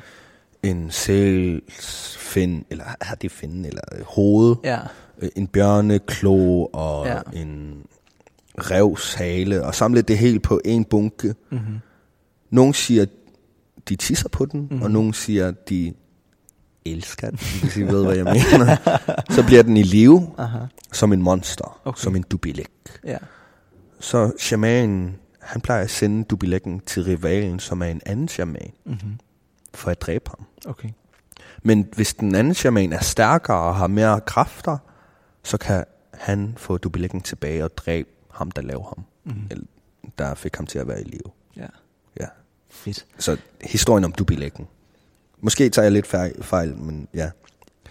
En 0.62 0.90
sæls 0.90 2.16
fin, 2.18 2.64
eller 2.70 2.84
har 3.00 3.14
det 3.14 3.30
fin, 3.32 3.64
eller 3.64 3.80
hoved. 4.06 4.56
Ja. 4.64 4.78
Øh, 5.18 5.28
en 5.36 5.46
bjørneklo 5.46 6.64
og 6.72 7.06
Ja. 7.06 7.18
en 7.32 7.82
revs 8.58 9.14
hale, 9.14 9.64
og 9.66 9.74
samle 9.74 10.02
det 10.02 10.18
helt 10.18 10.42
på 10.42 10.60
en 10.64 10.84
bunke. 10.84 11.34
Mm-hmm. 11.50 11.78
Nogle 12.50 12.74
siger, 12.74 13.06
de 13.88 13.96
tisser 13.96 14.28
på 14.28 14.44
den, 14.46 14.60
Mhm. 14.60 14.68
mm-hmm. 14.70 14.82
og 14.82 14.90
nogle 14.90 15.14
siger, 15.14 15.50
de 15.50 15.92
elsker 16.84 17.30
den, 17.30 17.38
hvis 17.62 17.76
I 17.76 17.82
ved, 17.82 18.04
hvad 18.04 18.16
jeg 18.16 18.24
mener. 18.24 18.76
Så 19.30 19.42
bliver 19.46 19.62
den 19.62 19.76
i 19.76 19.82
live 19.82 20.30
Aha. 20.38 20.58
som 20.92 21.12
en 21.12 21.22
monster, 21.22 21.80
Okay. 21.84 22.00
som 22.02 22.16
en 22.16 22.22
dubilik. 22.22 22.68
Ja. 23.04 23.16
Så 24.00 24.32
shamanen, 24.38 25.16
han 25.40 25.60
plejer 25.60 25.82
at 25.82 25.90
sende 25.90 26.24
dubilekken 26.24 26.80
til 26.86 27.04
rivalen, 27.04 27.58
som 27.60 27.82
er 27.82 27.86
en 27.86 28.00
anden 28.06 28.28
shaman, 28.28 28.72
Mm-hmm. 28.86 29.10
For 29.74 29.90
at 29.90 30.00
dræbe 30.00 30.30
ham. 30.30 30.46
Okay. 30.66 30.88
Men 31.62 31.88
hvis 31.94 32.14
den 32.14 32.34
anden 32.34 32.54
shaman 32.54 32.92
er 32.92 33.00
stærkere 33.00 33.56
og 33.58 33.76
har 33.76 33.86
mere 33.86 34.20
kræfter, 34.20 34.78
så 35.42 35.58
kan 35.58 35.84
han 36.14 36.54
få 36.56 36.76
dubilekken 36.78 37.20
tilbage 37.20 37.64
og 37.64 37.76
dræbe 37.76 38.08
ham, 38.30 38.50
der 38.50 38.62
lavede 38.62 38.84
ham. 38.88 39.04
Mm-hmm. 39.24 39.46
Eller 39.50 39.64
der 40.18 40.34
fik 40.34 40.56
ham 40.56 40.66
til 40.66 40.78
at 40.78 40.88
være 40.88 41.00
i 41.00 41.04
live. 41.04 41.32
Ja. 41.56 41.66
Ja. 42.20 42.26
Fedt. 42.70 43.06
Så 43.18 43.36
historien 43.60 44.04
om 44.04 44.12
dubilekken. 44.12 44.66
Måske 45.40 45.68
tager 45.68 45.84
jeg 45.84 45.92
lidt 45.92 46.06
fejl, 46.42 46.76
men 46.76 47.08
ja. 47.14 47.30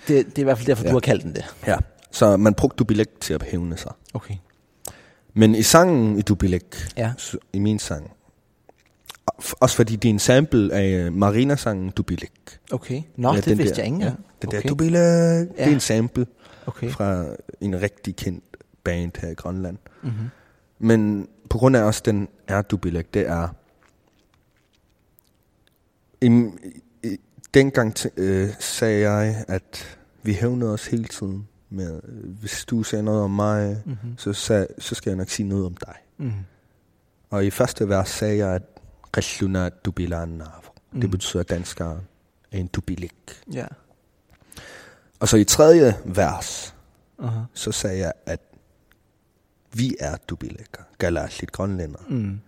Det, 0.07 0.25
det 0.25 0.37
er 0.37 0.41
i 0.41 0.43
hvert 0.43 0.57
fald 0.57 0.67
derfor, 0.67 0.83
ja. 0.83 0.89
Du 0.89 0.95
har 0.95 0.99
kaldt 0.99 1.23
den 1.23 1.35
det. 1.35 1.55
ja. 1.67 1.77
Så 2.11 2.37
man 2.37 2.53
brugte 2.53 2.75
dubilek 2.77 3.09
til 3.19 3.33
at 3.33 3.43
hævne 3.43 3.77
sig. 3.77 3.91
Okay. 4.13 4.35
Men 5.33 5.55
i 5.55 5.63
sangen 5.63 6.17
i 6.17 6.21
dubilek, 6.21 6.91
Ja. 6.97 7.13
i 7.53 7.59
min 7.59 7.79
sang, 7.79 8.11
også 9.59 9.75
fordi 9.75 9.95
det 9.95 10.09
er 10.09 10.13
en 10.13 10.19
sample 10.19 10.73
af 10.73 10.87
øh, 10.87 11.13
Marina-sangen 11.13 11.89
Dubilek. 11.89 12.59
Okay. 12.71 13.01
Nå, 13.15 13.29
ja, 13.29 13.35
det 13.35 13.45
den 13.45 13.57
vidste 13.57 13.75
der, 13.75 13.83
jeg 13.83 13.93
ikke 13.93 14.05
ja. 14.05 14.13
Det 14.41 14.47
okay. 14.47 14.61
der 14.61 14.67
Dubilek, 14.67 14.93
ja. 14.93 15.43
det 15.43 15.51
er 15.57 15.65
en 15.73 15.79
sample 15.79 16.25
Okay. 16.65 16.89
fra 16.91 17.25
en 17.61 17.81
rigtig 17.81 18.15
kendt 18.15 18.43
band 18.83 19.11
her 19.21 19.29
i 19.29 19.33
Grønland. 19.33 19.77
Mm-hmm. 20.03 20.29
Men 20.79 21.27
på 21.49 21.57
grund 21.57 21.75
af 21.75 21.83
også 21.83 22.01
den 22.05 22.27
er 22.47 22.61
Dubilek, 22.61 23.13
det 23.13 23.27
er... 23.27 23.47
I, 26.21 26.45
i, 27.03 27.17
dengang 27.53 27.99
t- 27.99 28.09
øh, 28.17 28.49
sagde 28.59 29.09
jeg, 29.11 29.45
at 29.47 29.97
vi 30.23 30.33
hævnede 30.33 30.73
os 30.73 30.87
hele 30.87 31.03
tiden 31.05 31.47
med, 31.69 32.01
hvis 32.39 32.65
du 32.65 32.83
siger 32.83 33.01
noget 33.01 33.21
om 33.23 33.31
mig, 33.31 33.81
Mm-hmm. 33.85 34.17
så, 34.17 34.33
sag, 34.33 34.67
så 34.79 34.95
skal 34.95 35.09
jeg 35.09 35.17
nok 35.17 35.29
sige 35.29 35.49
noget 35.49 35.65
om 35.65 35.75
dig. 35.85 35.95
Mm-hmm. 36.17 36.33
Og 37.29 37.45
i 37.45 37.49
første 37.49 37.89
vers 37.89 38.09
sagde 38.09 38.37
jeg, 38.37 38.55
at 38.55 38.63
Rishuna 39.17 39.69
Dubilan 39.69 40.41
Mm. 40.93 41.01
Det 41.01 41.11
betyder, 41.11 41.39
at 41.43 41.49
danskeren 41.49 41.99
er 42.51 42.57
en 42.57 42.67
dubilik. 42.67 43.13
Ja. 43.53 43.65
Og 45.19 45.27
så 45.27 45.37
i 45.37 45.43
tredje 45.43 45.97
vers, 46.05 46.75
Uh-huh. 47.19 47.29
så 47.53 47.71
sagde 47.71 47.97
jeg, 47.99 48.13
at 48.25 48.39
vi 49.73 49.95
er 49.99 50.15
dubilikker, 50.29 50.81
galatligt 50.97 51.51
grønlænder. 51.51 51.99
Mm. 52.09 52.39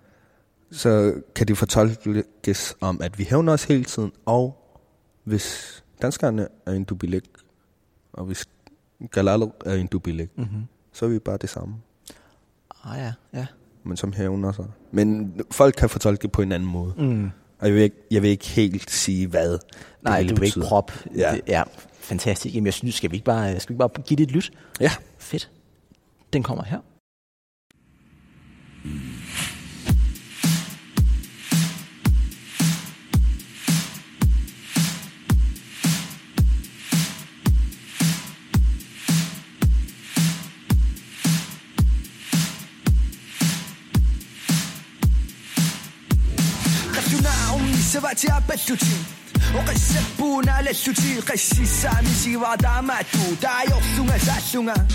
Så 0.71 1.21
kan 1.35 1.47
det 1.47 1.57
fortolkes 1.57 2.75
om, 2.81 3.01
at 3.01 3.19
vi 3.19 3.23
hævner 3.23 3.53
os 3.53 3.63
hele 3.63 3.83
tiden, 3.83 4.11
og 4.25 4.57
hvis 5.23 5.83
danskerne 6.01 6.47
er 6.65 6.71
en 6.71 6.83
dubilik, 6.83 7.29
og 8.13 8.25
hvis 8.25 8.45
galaluk 9.11 9.63
er 9.65 9.73
en 9.75 9.87
dubilik, 9.87 10.37
Mm-hmm. 10.37 10.63
så 10.93 11.05
er 11.05 11.09
vi 11.09 11.19
bare 11.19 11.37
det 11.37 11.49
samme, 11.49 11.75
Ah 12.83 12.99
ja, 12.99 13.13
ja 13.33 13.45
men 13.85 13.97
som 13.97 14.13
hævner 14.13 14.51
sig. 14.51 14.65
Men 14.91 15.33
folk 15.51 15.75
kan 15.75 15.89
fortolke 15.89 16.27
på 16.27 16.41
en 16.41 16.51
anden 16.51 16.69
måde. 16.69 16.93
Mm. 16.97 17.29
Og 17.59 17.67
jeg 17.67 17.73
vil, 17.73 17.83
ikke, 17.83 17.95
jeg 18.11 18.21
vil 18.21 18.29
ikke 18.29 18.47
helt 18.47 18.91
sige, 18.91 19.27
hvad 19.27 19.59
Nej, 20.01 20.21
det 20.21 20.29
du 20.29 20.35
vil 20.35 20.45
ikke 20.45 20.59
prop. 20.59 20.91
Ja. 21.15 21.35
ja. 21.47 21.63
Fantastisk. 21.99 22.55
Jamen, 22.55 22.65
jeg 22.65 22.73
synes, 22.73 22.95
skal 22.95 23.11
vi 23.11 23.15
ikke 23.15 23.25
bare, 23.25 23.59
skal 23.59 23.73
vi 23.73 23.77
bare 23.77 23.89
give 23.89 24.17
det 24.17 24.23
et 24.23 24.31
lyt? 24.31 24.51
Ja. 24.79 24.91
Fedt. 25.17 25.51
Den 26.33 26.43
kommer 26.43 26.63
her. 26.63 26.79
Mm. 28.83 29.12
سبعتي 47.93 48.31
عبدتوتي. 48.31 48.97
وقد 49.55 49.77
سبونا 49.77 50.61
لسوتي 50.61 51.19
قشي 51.19 51.65
سامي 51.65 52.09
سي 52.23 52.37
وضع 52.37 52.81
معتو 52.81 53.19
دعيو 53.41 53.81
سونا 53.97 54.17
ساسونا 54.17 54.87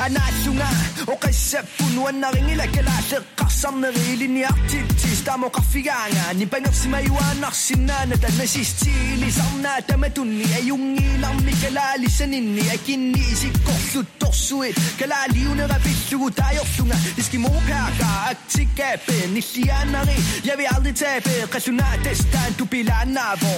à 0.00 0.08
national 0.08 0.74
och 1.06 1.24
recept 1.24 1.78
på 1.78 1.84
någon 1.84 2.24
ring 2.32 2.50
i 2.50 2.56
läckelate 2.56 3.22
kassamne 3.34 3.90
rilin 3.90 4.36
i 4.36 4.44
aktivitet 4.44 5.24
tamo 5.24 5.48
kaffianga 5.50 6.32
ni 6.34 6.46
pengar 6.46 6.72
si 6.72 6.88
marijuana 6.88 7.50
sinana 7.52 8.16
tan 8.16 8.36
nasistili 8.38 9.32
sanna 9.32 9.80
tamatunni 9.88 10.44
ayungi 10.54 11.18
lammi 11.20 11.52
kalali 11.62 12.10
saninni 12.10 12.60
akinni 12.74 13.20
isikkorlu 13.32 14.04
torsuit 14.18 14.76
kalali 14.98 15.46
unera 15.46 15.78
pillugu 15.84 16.30
taajorlunga 16.30 16.96
iskimokaaka 17.16 18.06
aktikaape 18.30 19.16
nillianari 19.34 20.18
jeg 20.44 20.54
vil 20.58 20.68
aldrig 20.76 20.94
tabe 20.96 21.34
resultat 21.54 22.04
destan 22.04 22.52
du 22.58 22.64
bilanavo 22.64 23.54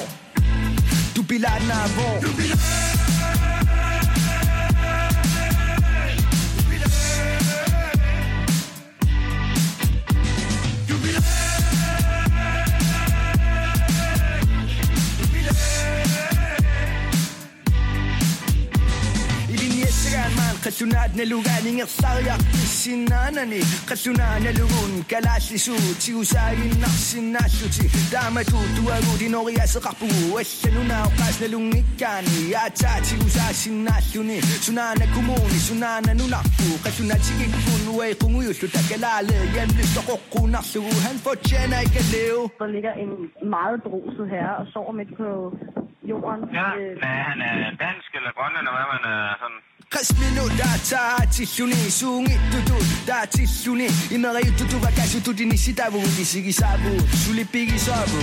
du 1.17 1.23
bilanavo 1.23 2.09
du 2.23 2.31
bilanavo 2.39 3.18
Kasunat 20.99 21.15
na 21.17 21.25
lugar 21.31 21.63
ning 21.63 21.79
saryak 21.87 22.41
sinanani 22.67 23.61
Kasunat 23.87 24.43
na 24.43 24.51
lugun 24.51 25.05
kalaslisu 25.07 25.75
Tiusayin 26.03 26.75
naksinasuti 26.83 27.87
Dama 28.11 28.43
tutuagu 28.43 29.15
dinoria 29.19 29.63
sa 29.67 29.79
kapu. 29.79 30.07
Esenuna 30.41 31.07
ukas 31.07 31.39
na 31.41 31.47
lungikani 31.55 32.51
Ata 32.51 32.99
tiusa 33.07 33.47
sinasuni 33.55 34.43
Sunana 34.43 35.07
kumuni 35.15 35.59
sunana 35.63 36.15
nulaku 36.19 36.67
Kasunat 36.83 37.23
sigig 37.23 37.55
funwe 37.63 38.15
kunguyuslu 38.19 38.69
takalale 38.69 39.39
Hjem 39.55 39.71
lyst 39.79 39.97
og 39.99 40.05
kukunaksu 40.05 40.83
Han 41.07 41.17
fortjener 41.23 41.81
ikke 41.87 41.99
at 42.03 42.11
leve 42.13 42.51
Der 42.59 42.67
ligger 42.67 42.93
en 42.93 43.31
meget 43.51 43.83
beruset 43.83 44.27
herre 44.31 44.57
og 44.57 44.67
sover 44.73 44.93
midt 44.93 45.15
på 45.17 45.29
jorden. 46.11 46.41
Ja, 46.59 46.67
Øh, 46.81 46.91
men 47.03 47.11
han 47.29 47.39
er 47.49 47.55
dansk 47.85 48.11
eller 48.19 48.33
grønlænder, 48.39 48.73
hvad 48.77 48.87
man 48.95 49.03
er 49.15 49.35
sådan. 49.43 49.61
Kasmino 49.91 50.49
data 50.57 51.27
chihuni 51.31 51.91
sungi 51.91 52.39
tutu 52.51 52.75
da 53.07 53.27
chihuni 53.27 53.89
inara 54.11 54.41
yutu 54.41 54.65
tu 54.69 54.79
bakashi 54.79 55.21
tu 55.21 55.33
dinisi 55.33 55.73
tabu 55.73 55.99
disigisa 56.17 56.77
bu 56.83 57.01
sulipigi 57.25 57.79
sabu. 57.79 58.19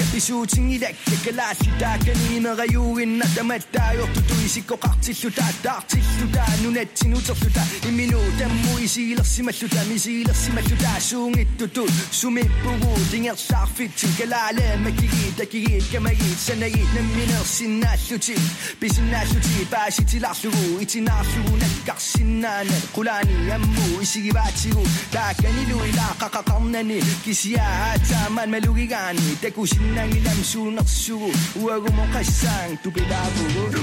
isuutsin 0.00 0.72
ilakkakalaassitaakanina 0.72 2.54
rajuuinnatamat 2.54 3.72
taayortutuisikkoqartillutaa 3.72 6.52
nunattinuterluta 6.62 7.60
iminu 7.88 8.20
tammu 8.38 8.78
isiilersimalluta 8.78 9.84
misiilersimalluta 9.88 11.00
suungittutut 11.00 11.92
sumippugu 12.10 13.00
tingersaarfitsin 13.10 14.10
kalaalaamakigit 14.18 15.40
akigit 15.42 15.84
kamagit 15.92 16.38
sanagit 16.46 16.94
namminersinnaalluti 16.94 18.34
pisinnaallutigi 18.80 19.64
paasitilarlugu 19.70 20.78
itinaarlugu 20.80 21.56
nakkarsinnaana 21.56 22.72
qulaani 22.92 23.52
ammu 23.52 24.00
isigivaatigu 24.00 24.88
taakanilu 25.12 25.84
ilaaqaqaqarnani 25.84 27.02
kisiyaa 27.24 27.74
haataamaan 27.82 28.50
malugigaani 28.50 29.36
takusin 29.42 29.81
nang 29.94 30.12
ilam 30.14 30.40
su 30.44 30.70
nak 30.70 30.88
su 30.88 31.18
wa 31.64 31.74
gumong 31.82 32.10
kasang 32.14 32.78
tu 32.82 32.88
bidabu 32.94 33.44
tu 33.74 33.80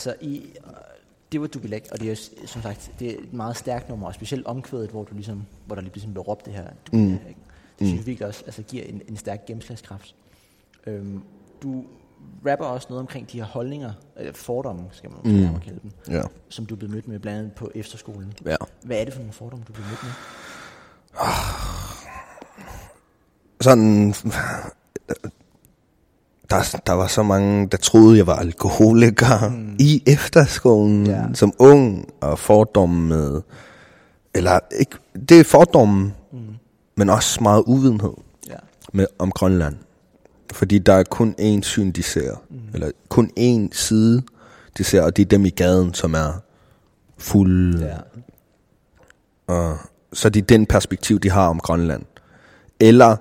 Altså, 0.00 0.14
i, 0.20 0.36
øh, 0.36 0.72
det 1.32 1.40
var 1.40 1.46
Dubilek, 1.46 1.88
og 1.92 2.00
det 2.00 2.10
er 2.10 2.46
som 2.46 2.62
sagt 2.62 2.92
det 2.98 3.08
er 3.14 3.18
et 3.18 3.32
meget 3.32 3.56
stærkt 3.56 3.88
nummer, 3.88 4.06
og 4.06 4.14
specielt 4.14 4.46
omkvædet, 4.46 4.90
hvor, 4.90 5.04
du 5.04 5.14
ligesom, 5.14 5.42
hvor 5.66 5.74
der 5.74 5.82
lige 5.82 5.92
ligesom 5.94 6.12
bliver 6.12 6.24
råbt 6.24 6.44
det 6.46 6.52
her. 6.54 6.64
Mm. 6.92 7.08
Det 7.10 7.18
synes 7.86 7.98
jeg 7.98 8.06
virkelig 8.06 8.28
også 8.28 8.42
altså, 8.46 8.62
giver 8.62 8.84
en, 8.84 9.02
en 9.08 9.16
stærk 9.16 9.46
gennemslagskraft. 9.46 10.14
Øhm, 10.86 11.22
du 11.62 11.84
rapper 12.46 12.66
også 12.66 12.86
noget 12.90 13.00
omkring 13.00 13.32
de 13.32 13.38
her 13.38 13.44
holdninger, 13.46 13.92
eller 14.16 14.32
fordomme, 14.32 14.84
skal 14.92 15.10
man 15.10 15.18
måske 15.24 15.52
Mm. 15.54 15.60
kalde 15.60 15.80
dem, 15.82 15.90
Ja. 16.08 16.22
som 16.48 16.66
du 16.66 16.74
er 16.74 16.78
blevet 16.78 16.94
mødt 16.94 17.08
med 17.08 17.18
blandt 17.18 17.38
andet 17.38 17.52
på 17.52 17.70
efterskolen. 17.74 18.32
Ja. 18.46 18.56
Hvad 18.82 19.00
er 19.00 19.04
det 19.04 19.12
for 19.12 19.20
nogle 19.20 19.32
fordomme, 19.32 19.64
du 19.68 19.72
er 19.72 19.74
blevet 19.74 19.90
mødt 19.90 20.02
med? 20.02 20.10
Sådan... 23.60 24.14
Der, 26.50 26.80
der 26.86 26.92
var 26.92 27.06
så 27.06 27.22
mange, 27.22 27.66
der 27.68 27.76
troede, 27.76 28.16
jeg 28.16 28.26
var 28.26 28.36
alkoholiker 28.36 29.48
mm. 29.48 29.76
i 29.78 30.02
efterskolen 30.06 31.06
Ja. 31.06 31.22
som 31.34 31.52
ung, 31.58 32.08
og 32.20 32.38
fordomme 32.38 33.08
med... 33.08 33.40
Eller 34.34 34.58
ikke, 34.80 34.96
det 35.28 35.40
er 35.40 35.44
fordomme, 35.44 36.12
mm. 36.32 36.38
men 36.96 37.10
også 37.10 37.38
meget 37.42 37.62
uvidenhed 37.66 38.12
Ja. 38.48 38.54
med, 38.92 39.06
om 39.18 39.30
Grønland. 39.30 39.76
Fordi 40.52 40.78
der 40.78 40.92
er 40.92 41.02
kun 41.02 41.34
én 41.40 41.62
syn, 41.62 41.90
de 41.90 42.02
ser. 42.02 42.32
Mm. 42.50 42.56
Eller 42.74 42.90
kun 43.08 43.30
én 43.38 43.68
side, 43.72 44.22
de 44.78 44.84
ser, 44.84 45.02
og 45.02 45.16
det 45.16 45.22
er 45.22 45.26
dem 45.26 45.44
i 45.44 45.50
gaden, 45.50 45.94
som 45.94 46.14
er 46.14 46.32
fuld. 47.18 47.80
ja. 47.80 47.96
Og 49.46 49.78
så 50.12 50.28
er 50.28 50.30
det 50.30 50.48
den 50.48 50.66
perspektiv, 50.66 51.20
de 51.20 51.30
har 51.30 51.48
om 51.48 51.60
Grønland. 51.60 52.02
Eller 52.80 53.16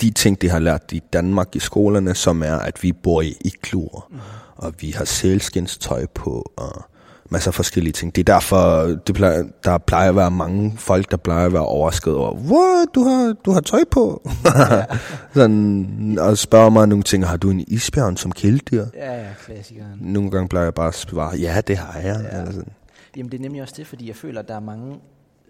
de 0.00 0.10
ting, 0.10 0.42
de 0.42 0.48
har 0.48 0.58
lært 0.58 0.92
i 0.92 1.02
Danmark 1.12 1.56
i 1.56 1.58
skolerne, 1.58 2.14
som 2.14 2.42
er, 2.42 2.56
at 2.56 2.82
vi 2.82 2.92
bor 2.92 3.22
i 3.22 3.34
igluer, 3.40 4.08
mm. 4.10 4.18
og 4.56 4.74
vi 4.80 4.90
har 4.90 5.04
sælskinstøj 5.04 6.06
på, 6.14 6.52
og 6.56 6.84
masser 7.30 7.50
af 7.50 7.54
forskellige 7.54 7.92
ting. 7.92 8.16
Det 8.16 8.28
er 8.28 8.34
derfor, 8.34 8.82
det 9.06 9.14
plejer, 9.14 9.42
der 9.64 9.78
plejer 9.78 10.08
at 10.08 10.16
være 10.16 10.30
mange 10.30 10.74
folk, 10.76 11.10
der 11.10 11.16
plejer 11.16 11.46
at 11.46 11.52
være 11.52 11.66
overrasket 11.66 12.14
over, 12.14 12.34
what, 12.34 12.88
du 12.94 13.04
har, 13.04 13.32
du 13.44 13.50
har 13.52 13.60
tøj 13.60 13.84
på? 13.90 14.30
Sådan, 15.34 16.18
og 16.20 16.38
spørger 16.38 16.70
mig 16.70 16.88
nogle 16.88 17.04
ting, 17.04 17.26
har 17.26 17.36
du 17.36 17.50
en 17.50 17.64
isbjørn 17.68 18.16
som 18.16 18.32
kæledyr? 18.32 18.86
Ja, 18.94 19.14
ja, 19.14 19.28
klassikeren. 19.44 19.98
Nogle 20.00 20.30
gange 20.30 20.48
plejer 20.48 20.66
jeg 20.66 20.74
bare 20.74 20.88
at 20.88 20.94
svare, 20.94 21.36
ja, 21.36 21.60
det 21.66 21.76
har 21.76 22.00
jeg. 22.00 22.28
Ja. 22.32 22.38
Eller 22.38 22.52
sådan. 22.52 22.72
Jamen 23.16 23.32
det 23.32 23.38
er 23.38 23.42
nemlig 23.42 23.62
også 23.62 23.74
det, 23.76 23.86
fordi 23.86 24.08
jeg 24.08 24.16
føler, 24.16 24.40
at 24.40 24.48
der 24.48 24.54
er 24.54 24.60
mange, 24.60 25.00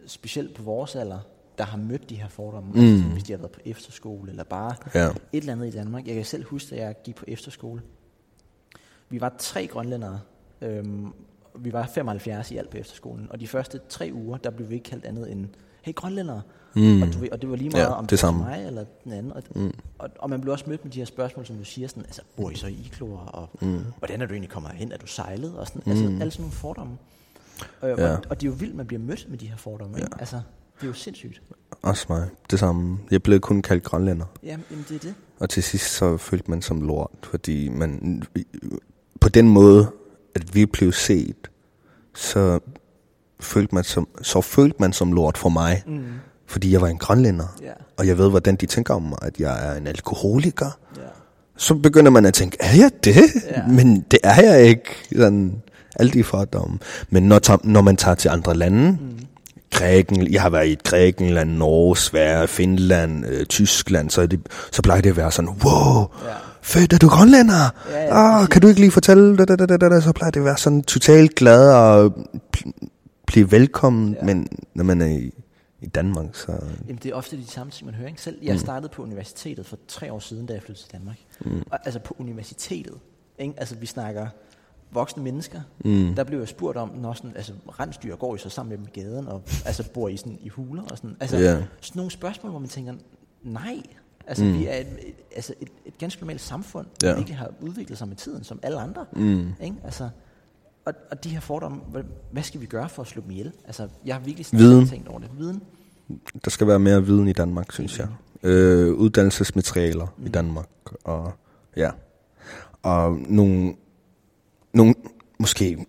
specielt 0.07 0.55
på 0.55 0.63
vores 0.63 0.97
alder, 0.97 1.19
der 1.61 1.67
har 1.67 1.77
mødt 1.79 2.11
de 2.11 2.15
her 2.15 2.29
fordomme, 2.29 2.73
mm. 2.73 2.81
altså, 2.81 3.09
hvis 3.09 3.23
de 3.23 3.33
har 3.33 3.39
været 3.39 3.51
på 3.53 3.61
efterskole, 3.65 4.31
eller 4.31 4.45
bare 4.45 4.75
Ja. 4.95 5.07
et 5.09 5.15
eller 5.33 5.53
andet 5.53 5.67
i 5.67 5.71
Danmark. 5.71 6.07
Jeg 6.07 6.15
kan 6.15 6.25
selv 6.25 6.45
huske, 6.45 6.77
da 6.77 6.81
jeg 6.83 6.95
gik 7.05 7.15
på 7.17 7.25
efterskole. 7.29 7.83
Vi 9.09 9.21
var 9.21 9.35
tre 9.39 9.67
grønlændere. 9.67 10.21
Øhm, 10.61 11.13
vi 11.59 11.73
var 11.73 11.87
75 11.87 12.51
i 12.51 12.57
alt 12.57 12.71
på 12.71 12.77
efterskolen, 12.77 13.27
og 13.31 13.41
de 13.41 13.47
første 13.49 13.81
tre 13.89 14.11
uger, 14.15 14.37
der 14.37 14.51
blev 14.51 14.69
vi 14.69 14.75
ikke 14.75 14.85
kaldt 14.91 15.05
andet 15.05 15.33
end, 15.33 15.47
hey 15.83 15.95
grønlændere. 15.95 16.43
Mm. 16.77 17.03
Og, 17.03 17.09
du, 17.13 17.19
og 17.33 17.43
det 17.43 17.51
var 17.51 17.57
lige 17.57 17.71
meget, 17.71 17.83
Ja, 17.85 17.93
om 17.93 18.07
det 18.07 18.19
samme. 18.19 18.41
mig 18.45 18.65
eller 18.67 18.85
den 19.05 19.13
anden. 19.13 19.33
Og, 19.33 19.43
mm. 19.55 19.73
og, 19.99 20.09
og 20.19 20.31
man 20.31 20.41
blev 20.41 20.53
også 20.53 20.65
mødt 20.69 20.85
med 20.85 20.93
de 20.93 20.99
her 20.99 21.05
spørgsmål, 21.05 21.47
som 21.47 21.57
du 21.57 21.65
siger, 21.65 21.89
sådan, 21.89 22.03
altså, 22.05 22.23
bor 22.37 22.51
I 22.51 22.55
så 22.55 22.67
i 22.67 22.73
Iglor, 22.93 23.19
og 23.19 23.49
mm. 23.67 23.81
hvordan 23.99 24.23
er 24.23 24.27
du 24.27 24.33
egentlig 24.33 24.51
kommet 24.51 24.73
hen? 24.73 24.93
Er 24.93 24.97
du 24.97 25.07
sejlet? 25.07 25.57
Og 25.59 25.67
sådan, 25.67 25.83
altså, 25.87 26.05
alle 26.05 26.31
sådan 26.31 26.43
nogle 26.43 26.53
fordomme. 26.53 26.97
Øh, 27.83 27.89
Ja. 27.99 28.13
og, 28.17 28.23
og 28.31 28.41
det 28.41 28.47
er 28.47 28.51
jo 28.51 28.57
vildt, 28.59 28.75
man 28.77 28.87
bliver 28.87 29.01
mødt 29.03 29.27
med 29.29 29.39
de 29.39 29.47
her 29.47 29.57
fordomme. 29.57 29.99
Ikke? 29.99 30.11
Altså, 30.19 30.41
det 30.81 30.87
er 30.87 30.89
jo 30.89 30.95
sindssygt. 30.95 31.43
Også 31.83 32.07
mig. 32.09 32.29
Det 32.51 32.59
samme. 32.59 32.99
Jeg 33.11 33.23
blev 33.23 33.41
kun 33.41 33.63
kaldt 33.63 33.85
grønlænder. 33.85 34.27
Jamen, 34.43 34.65
jamen 34.71 34.85
det 34.89 34.95
er 34.95 34.99
det. 34.99 35.15
Og 35.39 35.51
til 35.51 35.63
sidst 35.63 35.93
så 35.93 36.17
følte 36.17 36.51
man 36.51 36.63
som 36.63 36.81
lort, 36.81 37.11
fordi 37.23 37.69
man 37.69 38.23
på 39.21 39.29
den 39.29 39.49
måde, 39.49 39.91
at 40.35 40.55
vi 40.55 40.67
blev 40.67 40.93
set, 40.93 41.51
så 42.15 42.61
følte 43.41 43.75
man 43.75 43.85
som, 43.85 44.09
så 44.23 44.41
følte 44.41 44.77
man 44.81 44.93
som 44.93 45.13
lort 45.13 45.39
for 45.39 45.49
mig, 45.49 45.83
mm. 45.87 46.05
fordi 46.47 46.73
jeg 46.73 46.81
var 46.81 46.89
en 46.89 46.99
grønlænder. 46.99 47.57
Ja. 47.63 47.73
Og 47.97 48.07
jeg 48.07 48.19
ved, 48.19 48.31
hvordan 48.31 48.57
de 48.57 48.67
tænker 48.67 48.95
om 48.95 49.03
mig, 49.03 49.19
at 49.23 49.41
jeg 49.41 49.69
er 49.69 49.77
en 49.77 49.87
alkoholiker. 49.87 50.79
Ja. 50.97 51.03
Så 51.57 51.75
begynder 51.75 52.11
man 52.11 52.27
at 52.27 52.35
tænke, 52.35 52.57
er 52.61 52.77
jeg 52.77 52.91
det? 53.05 53.17
Ja. 53.51 53.67
Men 53.67 54.01
det 54.11 54.19
er 54.25 54.43
jeg 54.43 54.63
ikke. 54.63 54.91
Sådan, 55.17 55.63
alle 55.97 56.13
de 56.13 56.25
fordomme. 56.25 56.79
Men 57.11 57.23
når, 57.23 57.67
når 57.67 57.81
man 57.81 57.97
tager 57.97 58.15
til 58.15 58.29
andre 58.29 58.55
lande, 58.55 58.91
mm. 58.91 59.19
Græken, 59.71 60.33
jeg 60.33 60.43
har 60.43 60.51
været 60.51 60.69
i 60.69 60.75
Grækenland, 60.85 61.51
Norge, 61.51 61.97
Sverige, 61.97 62.49
Finland, 62.49 63.27
øh, 63.27 63.47
Tyskland, 63.47 64.11
så, 64.11 64.27
det, 64.27 64.41
så 64.73 64.83
plejer 64.83 65.01
det 65.01 65.11
at 65.11 65.17
være 65.17 65.33
sådan, 65.33 65.49
wow, 65.65 66.01
Ja. 66.25 66.35
fedt, 66.63 66.93
er 66.93 66.99
du 66.99 67.09
grønlænder? 67.09 67.71
Ja, 67.91 68.05
ja, 68.05 68.41
ah, 68.43 68.49
kan 68.49 68.63
du 68.63 68.69
ikke 68.69 68.81
lige 68.81 68.91
fortælle, 68.91 69.37
da, 69.37 69.45
da, 69.45 69.57
da, 69.57 69.67
da, 69.77 69.89
da, 69.89 70.01
så 70.01 70.13
plejer 70.13 70.31
det 70.31 70.41
at 70.41 70.45
være 70.47 70.57
sådan 70.59 70.83
totalt 70.83 71.35
glad 71.35 71.73
og 71.75 72.15
blive 73.27 73.51
velkommen, 73.53 74.17
Ja. 74.21 74.25
men 74.27 74.49
når 74.75 74.85
man 74.85 75.03
er 75.03 75.07
i, 75.07 75.33
i 75.81 75.87
Danmark, 75.87 76.27
så... 76.35 76.53
Jamen, 76.87 77.01
det 77.03 77.11
er 77.11 77.15
ofte 77.15 77.37
de 77.37 77.47
samme 77.51 77.71
ting, 77.71 77.87
man 77.87 77.95
hører. 77.95 78.09
Ikke? 78.09 78.23
Selv, 78.23 78.37
jeg 78.43 78.61
startede 78.61 78.93
på 78.95 79.03
universitetet 79.03 79.67
for 79.67 79.79
tre 79.89 80.13
år 80.13 80.19
siden, 80.19 80.47
da 80.47 80.53
jeg 80.53 80.63
flyttede 80.63 80.87
til 80.87 80.93
Danmark. 80.99 81.17
Mm. 81.41 81.63
Og, 81.71 81.79
altså 81.85 82.01
på 82.01 82.17
universitetet. 82.19 82.95
Ikke? 83.39 83.55
Altså, 83.57 83.75
vi 83.81 83.87
snakker 83.87 84.27
voksne 84.93 85.23
mennesker. 85.23 85.61
Mm. 85.85 86.15
Der 86.15 86.25
blev 86.25 86.39
jeg 86.39 86.49
spurgt 86.49 86.77
om, 86.77 86.89
når 86.89 87.13
sådan, 87.13 87.33
altså, 87.37 87.53
rensdyr 87.81 88.17
går 88.17 88.35
I 88.35 88.39
så 88.39 88.49
sammen 88.49 88.71
med 88.71 88.79
dem 88.79 88.87
i 88.95 89.01
gaden, 89.01 89.29
og 89.29 89.43
altså, 89.65 89.91
bor 89.95 90.09
I 90.09 90.17
sådan 90.17 90.39
i 90.43 90.49
huler 90.49 90.83
og 90.83 90.97
sådan. 90.97 91.17
Altså, 91.21 91.37
Ja. 91.37 91.53
sådan 91.53 91.67
nogle 91.95 92.11
spørgsmål, 92.11 92.51
hvor 92.51 92.59
man 92.61 92.69
tænker, 92.69 92.95
nej. 93.43 93.83
Altså, 94.27 94.45
mm. 94.45 94.59
vi 94.59 94.67
er 94.67 94.75
et, 94.75 94.87
altså 95.37 95.55
et, 95.61 95.69
et 95.87 95.99
ganske 95.99 96.21
normalt 96.23 96.41
samfund, 96.41 96.87
der 97.01 97.09
Ja. 97.09 97.15
virkelig 97.15 97.39
har 97.39 97.51
udviklet 97.61 97.99
sig 97.99 98.09
med 98.09 98.17
tiden, 98.17 98.45
som 98.45 98.59
alle 98.63 98.81
andre. 98.81 99.05
Mm. 99.13 99.49
Ikke? 99.63 99.77
Altså, 99.85 100.09
og, 100.85 100.93
og 101.11 101.25
de 101.25 101.29
her 101.29 101.41
fordomme, 101.41 101.79
hvad, 101.91 102.03
hvad 102.33 102.43
skal 102.43 102.61
vi 102.61 102.67
gøre 102.67 102.89
for 102.89 103.03
at 103.03 103.09
slå 103.09 103.23
dem 103.23 103.31
ihjel? 103.31 103.53
Altså, 103.65 103.89
jeg 104.07 104.15
har 104.15 104.21
virkelig 104.23 104.47
sådan 104.47 104.87
tænkt 104.87 105.09
over 105.09 105.19
det. 105.19 105.31
Viden. 105.39 105.63
Der 106.45 106.51
skal 106.51 106.67
være 106.67 106.79
mere 106.79 107.05
viden 107.07 107.29
i 107.29 107.33
Danmark, 107.33 107.73
synes 107.73 107.99
jeg. 107.99 108.09
Øh, 108.43 108.93
uddannelsesmaterialer 108.95 110.07
mm. 110.19 110.27
i 110.27 110.29
Danmark. 110.29 110.69
Og 111.05 111.33
ja. 111.77 111.91
Og 112.83 113.19
nogle, 113.29 113.75
nogle 114.73 114.95
måske 115.39 115.87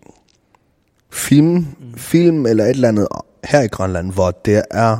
film, 1.12 1.56
mm. 1.56 1.98
film 1.98 2.46
eller 2.46 2.64
et 2.64 2.70
eller 2.70 2.88
andet 2.88 3.08
her 3.44 3.62
i 3.62 3.68
Grønland, 3.68 4.12
hvor 4.14 4.32
det 4.32 4.64
er 4.72 4.98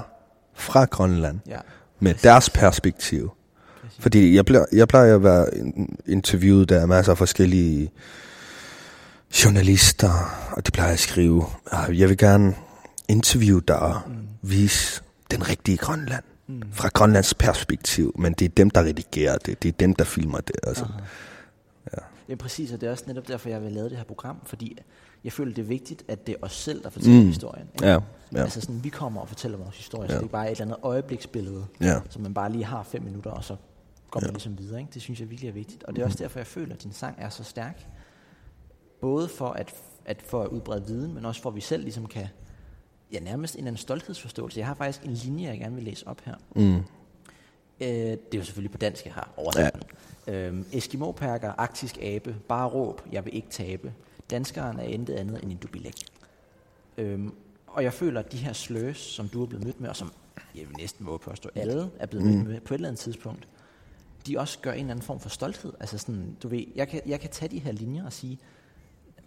fra 0.54 0.86
Grønland. 0.86 1.40
Ja. 1.48 1.58
Med 2.00 2.14
deres 2.14 2.50
perspektiv. 2.50 3.32
Fordi 4.00 4.36
jeg, 4.36 4.46
plejer, 4.46 4.66
jeg 4.74 4.88
plejer 4.88 5.16
at 5.16 5.24
være 5.24 5.58
in- 5.58 5.96
interviewet, 6.08 6.70
der 6.70 6.80
er 6.80 6.86
masser 6.86 7.12
af 7.12 7.18
forskellige 7.18 7.92
journalister, 9.46 10.12
og 10.52 10.66
de 10.68 10.72
plejer 10.72 10.94
at 10.94 11.00
skrive, 11.00 11.46
"Ah, 11.72 12.00
jeg 12.00 12.10
vil 12.10 12.18
gerne 12.18 12.56
interviewe 13.08 13.62
dig 13.68 13.80
og 13.80 14.02
vise 14.42 15.02
den 15.32 15.50
rigtige 15.50 15.78
Grønland. 15.78 16.24
Fra 16.74 16.90
Grønlands 16.94 17.34
perspektiv, 17.34 18.16
men 18.20 18.34
det 18.34 18.46
er 18.46 18.50
dem, 18.50 18.70
der 18.70 18.82
redigerer 18.84 19.38
det. 19.38 19.64
Det 19.64 19.70
er 19.70 19.74
dem, 19.80 19.94
der 19.96 20.04
filmer 20.06 20.38
det. 20.40 20.56
Altså. 20.68 20.86
Ja, 22.32 22.36
præcis, 22.36 22.72
og 22.72 22.82
det 22.82 22.88
er 22.88 22.92
også 22.92 23.04
netop 23.08 23.28
derfor, 23.28 23.50
jeg 23.50 23.62
vil 23.64 23.72
lave 23.72 23.90
det 23.90 23.98
her 23.98 24.04
program, 24.04 24.38
fordi 24.46 24.78
jeg 25.24 25.34
føler, 25.34 25.54
det 25.54 25.62
er 25.62 25.66
vigtigt, 25.68 26.04
at 26.08 26.28
det 26.28 26.34
er 26.36 26.46
os 26.46 26.52
selv, 26.54 26.84
der 26.84 26.90
fortæller 26.90 27.20
mm. 27.22 27.28
historien. 27.28 27.68
Ikke? 27.74 27.86
Ja, 27.88 28.00
ja. 28.34 28.42
Altså 28.42 28.62
sådan, 28.62 28.84
vi 28.84 28.90
kommer 28.90 29.22
og 29.22 29.28
fortæller 29.28 29.58
vores 29.58 29.78
historie, 29.78 30.04
ja. 30.04 30.08
så 30.10 30.14
Ja. 30.16 30.20
det 30.20 30.26
er 30.28 30.32
bare 30.32 30.46
et 30.46 30.52
eller 30.52 30.66
andet 30.66 30.78
øjebliksbillede, 30.84 31.66
Ja. 31.82 32.00
som 32.10 32.22
man 32.22 32.34
bare 32.34 32.52
lige 32.52 32.64
har 32.66 32.84
fem 32.84 33.02
minutter, 33.04 33.32
og 33.32 33.44
så 33.44 33.56
går 34.12 34.20
man 34.20 34.30
ligesom 34.30 34.58
videre. 34.58 34.80
Ikke? 34.80 34.92
Det 34.94 35.02
synes 35.02 35.20
jeg 35.20 35.30
virkelig 35.30 35.50
er 35.50 35.54
vigtigt. 35.54 35.84
Og 35.84 35.96
det 35.96 36.02
er 36.02 36.06
også 36.06 36.18
derfor, 36.18 36.40
jeg 36.40 36.48
føler, 36.48 36.76
at 36.76 36.84
din 36.84 36.92
sang 36.94 37.16
er 37.20 37.30
så 37.30 37.44
stærk. 37.44 37.88
Både 39.02 39.28
for 39.28 39.50
at, 39.50 39.74
at, 40.06 40.22
for 40.22 40.44
at 40.44 40.48
udbrede 40.48 40.86
viden, 40.88 41.14
men 41.14 41.26
også 41.26 41.42
for 41.42 41.50
at 41.50 41.56
vi 41.56 41.62
selv 41.62 41.84
ligesom 41.84 42.06
kan, 42.06 42.28
ja 43.14 43.20
nærmest 43.20 43.54
en 43.56 43.60
eller 43.60 43.68
anden 43.68 43.78
stolthedsforståelse. 43.82 44.60
Jeg 44.60 44.68
har 44.68 44.74
faktisk 44.74 45.04
en 45.06 45.12
linje, 45.14 45.48
jeg 45.50 45.60
gerne 45.60 45.76
vil 45.76 45.84
læse 45.84 46.08
op 46.08 46.22
her. 46.26 46.36
Mm. 46.56 46.76
Øh, 46.76 47.88
det 47.88 48.14
er 48.34 48.38
jo 48.38 48.44
selvfølgelig 48.44 48.72
på 48.72 48.78
dansk, 48.78 49.06
jeg 49.06 49.14
har 49.14 49.34
oversat 49.38 49.74
den. 49.74 49.82
Øhm, 50.28 50.66
Eskimo-perker, 50.74 51.52
arktisk 51.58 51.98
abe, 52.02 52.36
bare 52.48 52.68
råb, 52.68 53.02
jeg 53.12 53.26
vil 53.26 53.36
ikke 53.36 53.50
tabe. 53.50 53.94
Danskeren 54.30 54.80
er 54.80 54.84
intet 54.84 55.14
andet 55.14 55.44
end 55.44 55.52
en 55.52 55.58
dubilek. 55.58 55.96
Øhm, 56.98 57.34
og 57.68 57.84
jeg 57.84 57.94
føler, 57.94 58.20
at 58.20 58.32
de 58.32 58.38
her 58.38 58.54
sløs, 58.54 58.98
som 58.98 59.28
du 59.28 59.44
er 59.44 59.48
blevet 59.48 59.66
mødt 59.66 59.82
med, 59.82 59.90
og 59.90 59.96
som 59.96 60.12
jeg 60.56 60.68
vil 60.68 60.78
næsten 60.78 61.06
våge 61.06 61.20
påstå, 61.20 61.50
alle 61.56 61.90
er 62.00 62.06
blevet 62.06 62.28
mødt 62.28 62.48
med 62.48 62.60
på 62.60 62.74
et 62.74 62.78
eller 62.78 62.88
andet 62.88 63.00
tidspunkt, 63.00 63.48
de 64.28 64.40
også 64.40 64.60
gør 64.60 64.72
en 64.72 64.80
eller 64.80 64.92
anden 64.92 65.06
form 65.06 65.20
for 65.20 65.30
stolthed. 65.30 65.74
Altså 65.80 65.98
sådan, 65.98 66.38
du 66.44 66.48
ved, 66.48 66.66
jeg 66.76 66.88
kan, 66.88 67.02
jeg 67.06 67.20
kan 67.20 67.30
tage 67.30 67.50
de 67.50 67.60
her 67.60 67.72
linjer 67.72 68.06
og 68.06 68.14
sige, 68.14 68.40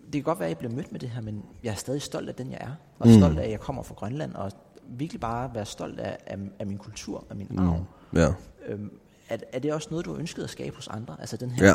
det 0.04 0.12
kan 0.12 0.22
godt 0.22 0.38
være, 0.38 0.46
at 0.46 0.50
jeg 0.50 0.59
bliver 0.59 0.72
mødt 0.72 0.92
med 0.92 1.00
det 1.00 1.11
her, 1.11 1.20
men 1.20 1.44
jeg 1.62 1.70
er 1.70 1.74
stadig 1.74 2.02
stolt 2.02 2.28
af 2.28 2.35
den, 2.35 2.50
jeg 2.50 2.59
er. 2.61 2.74
Og 2.98 3.09
mm. 3.09 3.14
stolt 3.14 3.38
af, 3.38 3.44
at 3.44 3.50
jeg 3.50 3.61
kommer 3.61 3.83
fra 3.83 3.94
Grønland, 3.94 4.35
og 4.35 4.52
virkelig 4.88 5.20
bare 5.20 5.54
være 5.54 5.66
stolt 5.66 6.00
af, 6.00 6.18
af, 6.26 6.38
af 6.59 6.66
min 6.66 6.78
kultur, 6.78 7.24
af 7.30 7.37
min 7.37 7.59
arv. 7.59 7.85
Ja. 8.14 8.33
Øhm, 8.66 8.98
er, 9.29 9.37
er 9.53 9.59
det 9.59 9.73
også 9.73 9.89
noget, 9.91 10.07
du 10.07 10.13
har 10.13 10.21
ønsket 10.21 10.43
at 10.45 10.51
skabe 10.51 10.77
hos 10.77 10.89
andre? 10.89 11.17
Altså 11.21 11.37
den 11.37 11.51
her 11.51 11.67
Ja. 11.67 11.75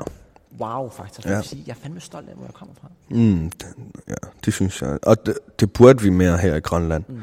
wow-faktor, 0.60 1.30
Ja. 1.30 1.36
ja. 1.36 1.42
sige, 1.42 1.64
jeg 1.68 1.74
er 1.74 1.78
fandme 1.84 2.00
stolt 2.00 2.30
af, 2.30 2.36
hvor 2.36 2.46
jeg 2.46 2.54
kommer 2.54 2.74
fra. 2.82 2.88
Mm, 3.10 3.50
det, 3.50 3.68
ja, 4.08 4.14
det 4.46 4.54
synes 4.54 4.82
jeg. 4.82 4.98
Og 5.04 5.26
det, 5.26 5.38
det 5.60 5.74
burde 5.74 6.02
vi 6.02 6.10
mere 6.10 6.38
her 6.38 6.56
i 6.56 6.60
Grønland. 6.60 7.04
Mm. 7.10 7.20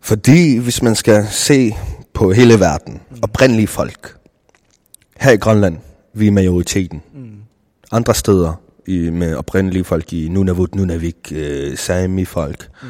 Fordi 0.00 0.56
hvis 0.58 0.82
man 0.82 0.94
skal 0.94 1.26
se 1.30 1.74
på 2.12 2.32
hele 2.32 2.60
verden, 2.60 3.00
mm. 3.10 3.16
oprindelige 3.22 3.66
folk, 3.66 4.16
her 5.16 5.32
i 5.32 5.36
Grønland, 5.36 5.78
vi 6.12 6.26
er 6.26 6.30
majoriteten. 6.32 7.02
Mm. 7.14 7.30
Andre 7.92 8.14
steder 8.14 8.54
i, 8.86 9.10
med 9.10 9.34
oprindelige 9.34 9.84
folk 9.84 10.12
i 10.12 10.28
Nunavut, 10.28 10.74
Nunavik, 10.74 11.32
øh, 11.34 11.76
Sami-folk, 11.76 12.68
mm. 12.82 12.88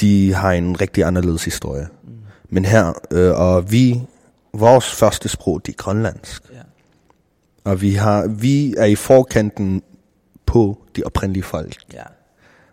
de 0.00 0.32
har 0.34 0.52
en 0.52 0.80
rigtig 0.80 1.04
anderledes 1.04 1.44
historie. 1.44 1.88
Mm. 2.02 2.10
Men 2.48 2.64
her, 2.64 2.92
øh, 3.10 3.32
og 3.40 3.72
vi, 3.72 4.02
vores 4.54 4.92
første 4.92 5.28
sprog, 5.28 5.66
det 5.66 5.72
er 5.72 5.76
grønlandsk. 5.76 6.42
Ja. 6.52 6.58
Og 7.64 7.80
vi, 7.80 7.94
har, 7.94 8.26
vi 8.26 8.74
er 8.78 8.84
i 8.84 8.94
forkanten 8.94 9.82
på 10.46 10.82
de 10.96 11.02
oprindelige 11.02 11.42
folk. 11.42 11.76
Ja. 11.92 12.02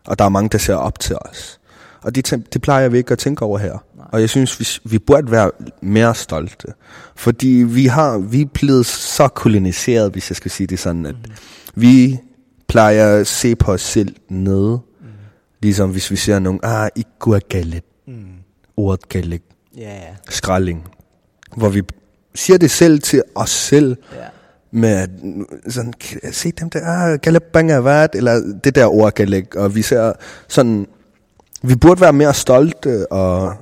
Og 0.07 0.19
der 0.19 0.25
er 0.25 0.29
mange, 0.29 0.49
der 0.49 0.57
ser 0.57 0.75
op 0.75 0.99
til 0.99 1.15
os. 1.21 1.59
Og 2.01 2.15
det, 2.15 2.47
det 2.53 2.61
plejer 2.61 2.89
vi 2.89 2.97
ikke 2.97 3.11
at 3.11 3.19
tænke 3.19 3.45
over 3.45 3.57
her. 3.57 3.71
Nej. 3.97 4.05
Og 4.11 4.21
jeg 4.21 4.29
synes, 4.29 4.59
vi, 4.59 4.89
vi 4.89 4.99
burde 4.99 5.31
være 5.31 5.51
mere 5.81 6.15
stolte. 6.15 6.67
Fordi 7.15 7.47
vi 7.47 7.85
har 7.85 8.17
vi 8.17 8.41
er 8.41 8.45
blevet 8.45 8.85
så 8.85 9.27
koloniseret, 9.27 10.11
hvis 10.11 10.29
jeg 10.29 10.35
skal 10.35 10.51
sige 10.51 10.67
det 10.67 10.79
sådan, 10.79 11.05
at 11.05 11.15
mm. 11.15 11.31
vi 11.75 12.19
plejer 12.67 13.17
at 13.17 13.27
se 13.27 13.55
på 13.55 13.71
os 13.71 13.81
selv 13.81 14.15
nede. 14.29 14.79
Mm. 15.01 15.07
Ligesom 15.61 15.89
hvis 15.91 16.11
vi 16.11 16.15
ser 16.15 16.39
nogen, 16.39 16.59
ah, 16.63 16.89
ikke 16.95 17.09
går 17.19 17.39
galet. 17.47 17.83
Mm. 18.07 18.25
Ordet 18.77 19.09
galet. 19.09 19.41
Ja, 19.77 19.95
ja. 19.95 20.15
Hvor 21.57 21.69
vi 21.69 21.81
siger 22.35 22.57
det 22.57 22.71
selv 22.71 22.99
til 22.99 23.23
os 23.35 23.49
selv. 23.49 23.97
ja. 24.15 24.17
Med 24.73 25.07
sådan, 25.71 25.93
"Kan- 25.93 26.33
se 26.33 26.51
dem 26.51 26.69
der, 26.69 26.79
ah, 26.85 27.19
galabanga 27.19 27.79
hvad, 27.79 28.07
eller 28.13 28.53
det 28.63 28.75
der 28.75 28.85
ord 28.87 29.13
galek, 29.13 29.55
og 29.55 29.75
vi 29.75 29.81
ser 29.81 30.13
sådan, 30.47 30.87
vi 31.61 31.75
burde 31.75 32.01
være 32.01 32.13
mere 32.13 32.33
stolte 32.33 33.11
og 33.11 33.53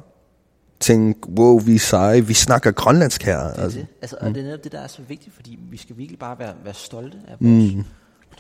tænke, 0.80 1.20
wow, 1.30 1.60
vi 1.60 1.76
er 1.76 1.80
seje, 1.80 2.22
vi 2.26 2.34
snakker 2.34 2.72
grønlandsk 2.72 3.24
her. 3.24 3.40
Det 3.48 3.58
er 3.60 3.64
Altså, 3.64 3.80
det. 3.80 3.88
Altså, 4.02 4.16
og 4.22 4.30
det 4.30 4.38
er 4.38 4.44
netop 4.44 4.64
det, 4.64 4.72
der 4.72 4.80
er 4.80 4.88
så 4.88 5.02
vigtigt, 5.08 5.36
fordi 5.36 5.60
vi 5.72 5.78
skal 5.78 5.98
virkelig 5.98 6.20
bare 6.20 6.40
være, 6.40 6.54
være 6.64 6.74
stolte 6.74 7.18
af 7.28 7.36
vores... 7.40 7.74
Mm. 7.74 7.84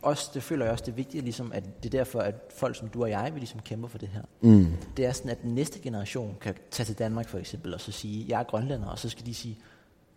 Også, 0.02 0.32
det 0.34 0.44
føler 0.44 0.66
jeg 0.66 0.72
også, 0.72 0.84
det 0.86 0.92
er 0.92 0.96
vigtigt, 0.96 1.24
ligesom, 1.24 1.52
at 1.56 1.64
det 1.84 1.94
er 1.94 1.98
derfor, 1.98 2.20
at 2.20 2.36
folk 2.56 2.76
som 2.76 2.88
du 2.88 3.04
og 3.04 3.10
jeg, 3.10 3.32
vi 3.34 3.40
ligesom 3.40 3.60
kæmper 3.60 3.88
for 3.88 3.98
det 3.98 4.10
her. 4.10 4.22
Mm. 4.42 4.68
Det 4.98 5.06
er 5.06 5.12
sådan, 5.12 5.32
at 5.32 5.42
den 5.42 5.56
næste 5.56 5.80
generation 5.80 6.36
kan 6.42 6.56
tage 6.72 6.86
til 6.86 7.00
Danmark 7.00 7.28
for 7.30 7.38
eksempel, 7.38 7.74
og 7.74 7.82
så 7.82 7.92
sige, 7.92 8.26
jeg 8.30 8.40
er 8.40 8.44
grønlænder, 8.44 8.88
og 8.88 9.00
så 9.00 9.10
skal 9.10 9.26
de 9.26 9.34
sige, 9.34 9.58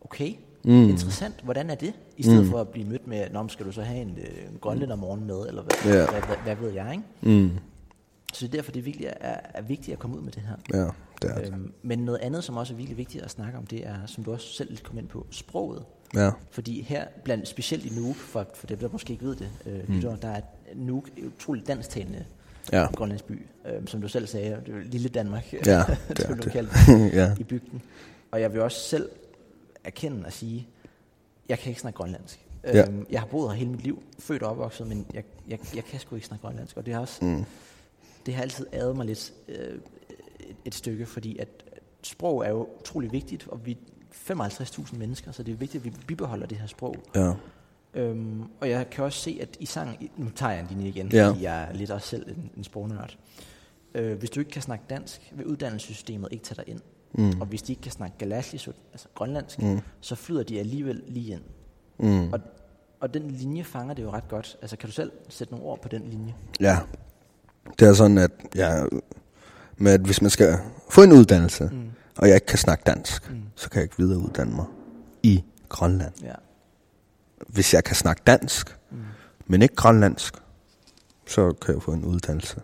okay, 0.00 0.34
mm. 0.64 0.88
interessant, 0.88 1.34
hvordan 1.42 1.70
er 1.70 1.74
det? 1.74 1.94
I 2.16 2.22
stedet 2.22 2.44
mm. 2.44 2.50
for 2.50 2.60
at 2.60 2.68
blive 2.68 2.88
mødt 2.88 3.06
med, 3.06 3.30
Nå, 3.30 3.48
skal 3.48 3.66
du 3.66 3.72
så 3.72 3.82
have 3.82 4.00
en, 4.02 4.18
øh, 4.18 4.52
en 4.52 4.58
grønlænder 4.60 4.96
morgen 4.96 5.26
med, 5.26 5.46
eller 5.48 5.62
hvad, 5.62 5.92
yeah. 5.92 6.10
hvad, 6.10 6.20
hvad, 6.22 6.36
hvad 6.44 6.56
ved 6.56 6.72
jeg, 6.72 6.92
ikke? 6.92 7.40
mm, 7.40 7.50
Så 8.32 8.46
det 8.46 8.54
er 8.54 8.58
derfor, 8.58 8.72
det 8.72 8.84
virkelig 8.84 9.06
er, 9.20 9.36
er 9.54 9.62
vigtigt 9.62 9.92
at 9.92 9.98
komme 9.98 10.16
ud 10.16 10.22
med 10.22 10.32
det 10.32 10.42
her. 10.42 10.80
ja, 10.80 10.88
det 11.22 11.30
er 11.30 11.38
det. 11.44 11.52
Øhm, 11.52 11.72
men 11.82 11.98
noget 11.98 12.18
andet, 12.18 12.44
som 12.44 12.56
også 12.56 12.72
er 12.72 12.76
virkelig 12.76 12.98
vigtigt 12.98 13.24
at 13.24 13.30
snakke 13.30 13.58
om, 13.58 13.66
det 13.66 13.86
er, 13.86 13.96
som 14.06 14.24
du 14.24 14.32
også 14.32 14.46
selv 14.52 14.70
lidt 14.70 14.82
kom 14.82 14.98
ind 14.98 15.08
på, 15.08 15.26
sproget. 15.30 15.84
Ja, 16.14 16.30
Fordi 16.50 16.82
her, 16.82 17.06
blandt, 17.24 17.48
specielt 17.48 17.84
i 17.84 18.00
Nuuk, 18.00 18.16
for, 18.16 18.46
for 18.54 18.66
dem, 18.66 18.78
der 18.78 18.88
måske 18.92 19.12
ikke 19.12 19.24
ved 19.24 19.36
det, 19.36 19.50
øh, 19.66 19.88
mm. 19.88 19.94
lytter, 19.94 20.16
der 20.16 20.28
er 20.28 20.40
Nuuk 20.74 21.08
utroligt 21.26 21.66
dansktalende 21.66 22.24
ja, 22.72 22.86
grønlandsk 22.94 23.24
by. 23.24 23.46
Øh, 23.66 23.86
som 23.86 24.00
du 24.00 24.08
selv 24.08 24.26
sagde, 24.26 24.62
det 24.66 24.74
er 24.74 24.80
lille 24.84 25.08
Danmark, 25.08 25.52
Ja, 25.52 25.58
det 26.08 26.20
er 26.20 26.34
det. 26.34 27.12
ja, 27.12 27.34
i 27.38 27.44
bygden. 27.44 27.82
Og 28.30 28.40
jeg 28.40 28.52
vil 28.52 28.60
også 28.60 28.80
selv 28.80 29.08
erkende 29.84 30.26
og 30.26 30.32
sige, 30.32 30.66
jeg 31.48 31.58
kan 31.58 31.68
ikke 31.68 31.80
snakke 31.80 31.96
grønlandsk. 31.96 32.46
Ja. 32.64 32.88
Øhm, 32.88 33.06
jeg 33.10 33.20
har 33.20 33.26
boet 33.26 33.50
her 33.50 33.58
hele 33.58 33.70
mit 33.70 33.82
liv, 33.82 34.02
født 34.18 34.42
og 34.42 34.50
opvokset, 34.50 34.86
men 34.86 35.06
jeg, 35.14 35.24
jeg, 35.48 35.58
jeg 35.74 35.84
kan 35.84 36.00
sgu 36.00 36.14
ikke 36.14 36.26
snakke 36.26 36.42
grønlandsk. 36.42 36.76
Og 36.76 36.86
det 36.86 36.94
har 36.94 37.00
også, 37.00 37.24
mm. 37.24 37.44
det 38.26 38.34
har 38.34 38.42
altid 38.42 38.66
ædet 38.72 38.96
mig 38.96 39.06
lidt 39.06 39.32
øh, 39.48 39.74
et, 40.40 40.56
et 40.64 40.74
stykke, 40.74 41.06
fordi 41.06 41.38
at 41.38 41.48
sprog 42.02 42.44
er 42.44 42.50
jo 42.50 42.68
utrolig 42.80 43.12
vigtigt, 43.12 43.48
og 43.48 43.66
vi 43.66 43.78
55.000 44.14 44.96
mennesker, 44.98 45.32
så 45.32 45.42
det 45.42 45.52
er 45.52 45.56
vigtigt, 45.56 45.80
at 45.80 45.84
vi 45.84 45.96
bibeholder 46.06 46.46
det 46.46 46.58
her 46.58 46.66
sprog. 46.66 46.96
ja, 47.14 47.32
Øhm, 47.94 48.42
og 48.60 48.70
jeg 48.70 48.90
kan 48.90 49.04
også 49.04 49.18
se, 49.18 49.38
at 49.42 49.56
i 49.60 49.66
sang, 49.66 50.10
nu 50.16 50.30
tager 50.30 50.52
jeg 50.52 50.60
en 50.60 50.66
linje 50.70 50.88
igen, 50.88 51.08
Ja. 51.12 51.28
fordi 51.28 51.42
jeg 51.42 51.62
er 51.62 51.72
lidt 51.72 51.90
også 51.90 52.08
selv 52.08 52.28
en, 52.30 52.50
en 52.56 52.64
sprognørd. 52.64 53.16
Øh, 53.94 54.18
hvis 54.18 54.30
du 54.30 54.40
ikke 54.40 54.50
kan 54.52 54.62
snakke 54.62 54.84
dansk, 54.90 55.32
vil 55.36 55.46
uddannelsessystemet 55.46 56.28
ikke 56.30 56.44
tage 56.44 56.56
dig 56.56 56.64
ind. 56.72 56.80
Mm. 57.14 57.40
Og 57.40 57.46
hvis 57.46 57.62
de 57.62 57.72
ikke 57.72 57.82
kan 57.82 57.92
snakke 57.92 58.16
galasli, 58.18 58.58
altså 58.92 59.08
grønlandsk, 59.14 59.58
mm. 59.62 59.80
så 60.00 60.14
flyder 60.14 60.42
de 60.42 60.58
alligevel 60.60 61.02
lige 61.06 61.32
ind. 61.32 61.42
mm, 61.98 62.32
Og, 62.32 62.40
og 63.00 63.14
den 63.14 63.30
linje 63.30 63.64
fanger 63.64 63.94
det 63.94 64.02
jo 64.02 64.10
ret 64.10 64.28
godt. 64.28 64.56
Altså 64.62 64.76
kan 64.76 64.88
du 64.88 64.92
selv 64.92 65.12
sætte 65.28 65.52
nogle 65.52 65.66
ord 65.66 65.82
på 65.82 65.88
den 65.88 66.02
linje? 66.08 66.34
ja. 66.60 66.78
Det 67.78 67.88
er 67.88 67.92
sådan, 67.94 68.18
at, 68.18 68.30
ja, 68.54 68.84
med 69.76 69.92
at 69.92 70.00
hvis 70.00 70.22
man 70.22 70.30
skal 70.30 70.58
få 70.90 71.02
en 71.02 71.12
uddannelse, 71.12 71.64
mm. 71.72 71.90
Og 72.18 72.28
jeg 72.28 72.34
ikke 72.34 72.46
kan 72.46 72.58
snakke 72.58 72.82
dansk, 72.86 73.30
mm. 73.30 73.36
så 73.56 73.70
kan 73.70 73.76
jeg 73.76 73.84
ikke 73.84 73.98
videreuddanne 73.98 74.54
mig 74.56 74.64
i 75.22 75.44
Grønland. 75.68 76.12
Ja. 76.22 76.32
hvis 77.48 77.74
jeg 77.74 77.84
kan 77.84 77.96
snakke 77.96 78.22
dansk, 78.26 78.76
mm. 78.90 78.96
men 79.46 79.62
ikke 79.62 79.74
grønlandsk, 79.74 80.34
så 81.26 81.52
kan 81.52 81.74
jeg 81.74 81.82
få 81.82 81.92
en 81.92 82.04
uddannelse. 82.04 82.56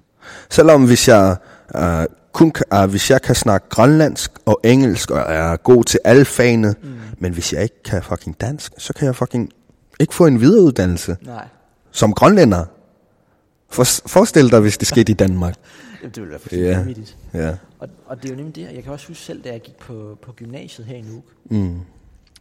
Selvom 0.51 0.87
hvis 0.87 1.09
jeg 1.09 1.37
uh, 1.75 2.05
kun 2.33 2.53
uh, 2.75 2.85
hvis 2.85 3.11
jeg 3.11 3.23
kan 3.23 3.35
snakke 3.35 3.69
grønlandsk 3.69 4.31
og 4.45 4.61
engelsk 4.65 5.11
og 5.11 5.19
er 5.19 5.57
god 5.57 5.85
til 5.85 6.01
alle 6.05 6.25
fagene, 6.25 6.75
mm. 6.83 6.89
men 7.19 7.33
hvis 7.33 7.53
jeg 7.53 7.63
ikke 7.63 7.83
kan 7.85 8.03
fucking 8.03 8.41
dansk, 8.41 8.73
så 8.79 8.93
kan 8.93 9.07
jeg 9.07 9.17
fucking 9.17 9.51
ikke 10.01 10.15
få 10.15 10.27
en 10.27 10.41
videreuddannelse 10.41 11.17
Nej, 11.23 11.47
som 11.91 12.13
grønlænder. 12.13 12.65
For, 13.71 13.85
forestil 14.09 14.51
dig, 14.51 14.61
hvis 14.61 14.79
det 14.79 14.89
skete 14.89 15.13
i 15.13 15.15
Danmark. 15.15 15.55
det 16.03 16.17
ville 16.17 16.31
være 16.31 16.39
fuldstændig 16.39 16.69
Ja. 16.71 16.79
vanvittigt. 16.79 17.17
Ja. 17.35 17.55
Og, 17.79 17.88
og 18.07 18.17
det 18.17 18.25
er 18.25 18.29
jo 18.33 18.37
nemlig 18.37 18.55
det, 18.55 18.75
jeg 18.75 18.83
kan 18.83 18.93
også 18.93 19.09
huske 19.09 19.23
selv, 19.23 19.43
da 19.43 19.53
jeg 19.53 19.61
gik 19.61 19.77
på, 19.77 20.19
på 20.23 20.33
gymnasiet 20.33 20.87
her 20.87 20.97
i 20.97 21.01
Nuuk. 21.01 21.25
Mm. 21.45 21.81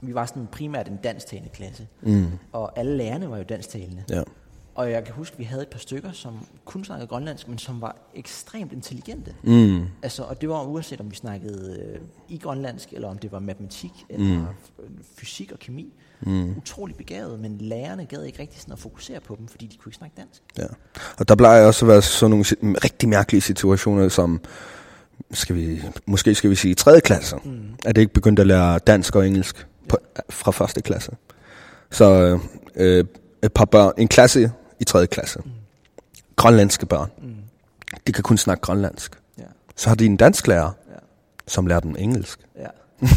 Vi 0.01 0.13
var 0.13 0.25
sådan 0.25 0.47
primært 0.51 0.87
en 0.87 0.99
dansktalende 1.03 1.49
klasse, 1.49 1.87
mm. 2.01 2.25
og 2.51 2.79
alle 2.79 2.97
lærerne 2.97 3.29
var 3.29 3.37
jo 3.37 3.43
dansktalende. 3.43 4.03
Ja. 4.09 4.23
Og 4.75 4.91
jeg 4.91 5.03
kan 5.03 5.13
huske, 5.13 5.33
at 5.33 5.39
vi 5.39 5.43
havde 5.43 5.61
et 5.61 5.67
par 5.67 5.79
stykker, 5.79 6.11
som 6.11 6.47
kun 6.65 6.83
snakkede 6.83 7.07
grønlandsk, 7.07 7.47
men 7.47 7.57
som 7.57 7.81
var 7.81 7.95
ekstremt 8.15 8.73
intelligente. 8.73 9.35
Mm. 9.43 9.85
Altså, 10.03 10.23
og 10.23 10.41
det 10.41 10.49
var 10.49 10.63
uanset 10.63 11.01
om 11.01 11.11
vi 11.11 11.15
snakkede 11.15 11.79
øh, 11.79 12.01
i 12.29 12.37
grønlandsk, 12.37 12.93
eller 12.93 13.07
om 13.07 13.17
det 13.17 13.31
var 13.31 13.39
matematik, 13.39 13.91
eller 14.09 14.39
mm. 14.39 15.03
fysik 15.17 15.51
og 15.51 15.59
kemi. 15.59 15.93
Mm. 16.21 16.57
Utrolig 16.57 16.95
begavet, 16.95 17.39
men 17.39 17.57
lærerne 17.57 18.05
gad 18.05 18.23
ikke 18.23 18.39
rigtig 18.39 18.61
sådan 18.61 18.73
at 18.73 18.79
fokusere 18.79 19.19
på 19.19 19.35
dem, 19.39 19.47
fordi 19.47 19.67
de 19.67 19.77
kunne 19.77 19.89
ikke 19.89 19.97
snakke 19.97 20.15
dansk. 20.17 20.41
Ja. 20.57 20.67
Og 21.19 21.27
der 21.27 21.35
plejer 21.35 21.65
også 21.65 21.85
at 21.85 21.89
være 21.89 22.01
sådan 22.01 22.29
nogle 22.29 22.45
rigtig 22.83 23.09
mærkelige 23.09 23.41
situationer, 23.41 24.09
som 24.09 24.41
skal 25.33 25.55
vi, 25.55 25.81
måske 26.05 26.35
skal 26.35 26.49
vi 26.49 26.55
sige 26.55 26.75
3. 26.75 27.01
klasse, 27.01 27.35
mm. 27.43 27.51
at 27.85 27.95
det 27.95 28.01
ikke 28.01 28.13
begyndte 28.13 28.41
at 28.41 28.47
lære 28.47 28.79
dansk 28.79 29.15
og 29.15 29.27
engelsk 29.27 29.67
på, 29.89 29.97
fra 30.29 30.51
første 30.51 30.81
klasse. 30.81 31.11
Så 31.91 32.39
øh, 32.75 33.05
et 33.43 33.53
par 33.53 33.65
børn, 33.65 33.93
en 33.97 34.07
klasse 34.07 34.51
i 34.79 34.83
3. 34.83 35.07
klasse, 35.07 35.39
mm. 35.45 35.51
grønlandske 36.35 36.85
børn, 36.85 37.09
mm. 37.21 37.29
de 38.07 38.11
kan 38.11 38.23
kun 38.23 38.37
snakke 38.37 38.61
grønlandsk. 38.61 39.11
Ja, 39.37 39.43
Så 39.75 39.89
har 39.89 39.95
de 39.95 40.05
en 40.05 40.17
dansk 40.17 40.47
lærer, 40.47 40.71
ja, 40.89 40.97
som 41.47 41.67
lærer 41.67 41.79
dem 41.79 41.95
engelsk. 41.99 42.39
ja. 42.59 42.67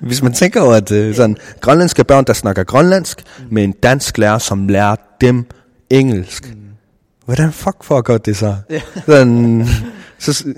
Hvis 0.00 0.22
man 0.22 0.32
tænker 0.32 0.60
over, 0.60 0.74
at 0.74 0.92
øh, 0.92 1.14
sådan, 1.14 1.36
grønlandske 1.60 2.04
børn, 2.04 2.24
der 2.24 2.32
snakker 2.32 2.64
grønlandsk, 2.64 3.22
mm. 3.38 3.44
med 3.50 3.64
en 3.64 3.72
dansk 3.72 4.18
lærer, 4.18 4.38
som 4.38 4.68
lærer 4.68 4.96
dem 5.20 5.44
engelsk. 5.90 6.54
Mm. 6.54 6.60
Hvordan 7.24 7.52
fuck 7.52 7.84
foregår 7.84 8.18
det 8.18 8.36
så? 8.36 8.56
Ja. 8.70 8.80
Sådan, 9.06 9.66
så 10.18 10.44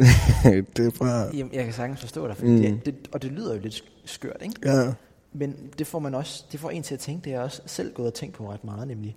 det 0.76 0.86
er 0.86 0.90
bare... 0.98 1.36
Jamen, 1.36 1.54
jeg 1.54 1.64
kan 1.64 1.72
sagtens 1.72 2.00
forstå 2.00 2.28
dig, 2.28 2.36
fordi 2.36 2.50
mm. 2.50 2.60
det, 2.60 2.86
det, 2.86 2.94
og 3.12 3.22
det 3.22 3.32
lyder 3.32 3.54
jo 3.54 3.60
lidt 3.60 3.84
skørt, 4.04 4.42
ikke? 4.42 4.54
Ja. 4.64 4.92
Men 5.32 5.56
det 5.78 5.86
får 5.86 5.98
man 5.98 6.14
også, 6.14 6.44
det 6.52 6.60
får 6.60 6.70
en 6.70 6.82
til 6.82 6.94
at 6.94 7.00
tænke, 7.00 7.24
det 7.24 7.30
jeg 7.30 7.40
også 7.40 7.62
selv 7.66 7.92
gået 7.94 8.08
og 8.08 8.14
tænkt 8.14 8.34
på 8.34 8.52
ret 8.52 8.64
meget, 8.64 8.88
nemlig, 8.88 9.16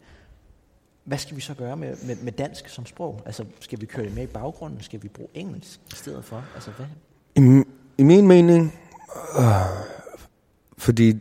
hvad 1.03 1.17
skal 1.17 1.35
vi 1.35 1.41
så 1.41 1.53
gøre 1.53 1.77
med, 1.77 1.95
med, 2.07 2.15
med 2.15 2.31
dansk 2.31 2.69
som 2.69 2.85
sprog? 2.85 3.21
Altså, 3.25 3.45
skal 3.59 3.81
vi 3.81 3.85
køre 3.85 4.05
det 4.05 4.15
med 4.15 4.23
i 4.23 4.27
baggrunden? 4.27 4.81
Skal 4.81 5.03
vi 5.03 5.07
bruge 5.07 5.29
engelsk 5.33 5.79
i 5.91 5.95
stedet 5.95 6.25
for? 6.25 6.45
Altså, 6.55 6.71
hvad? 6.71 6.85
I, 7.35 7.63
i 7.97 8.03
min 8.03 8.27
mening, 8.27 8.73
øh, 9.39 9.45
fordi 10.77 11.19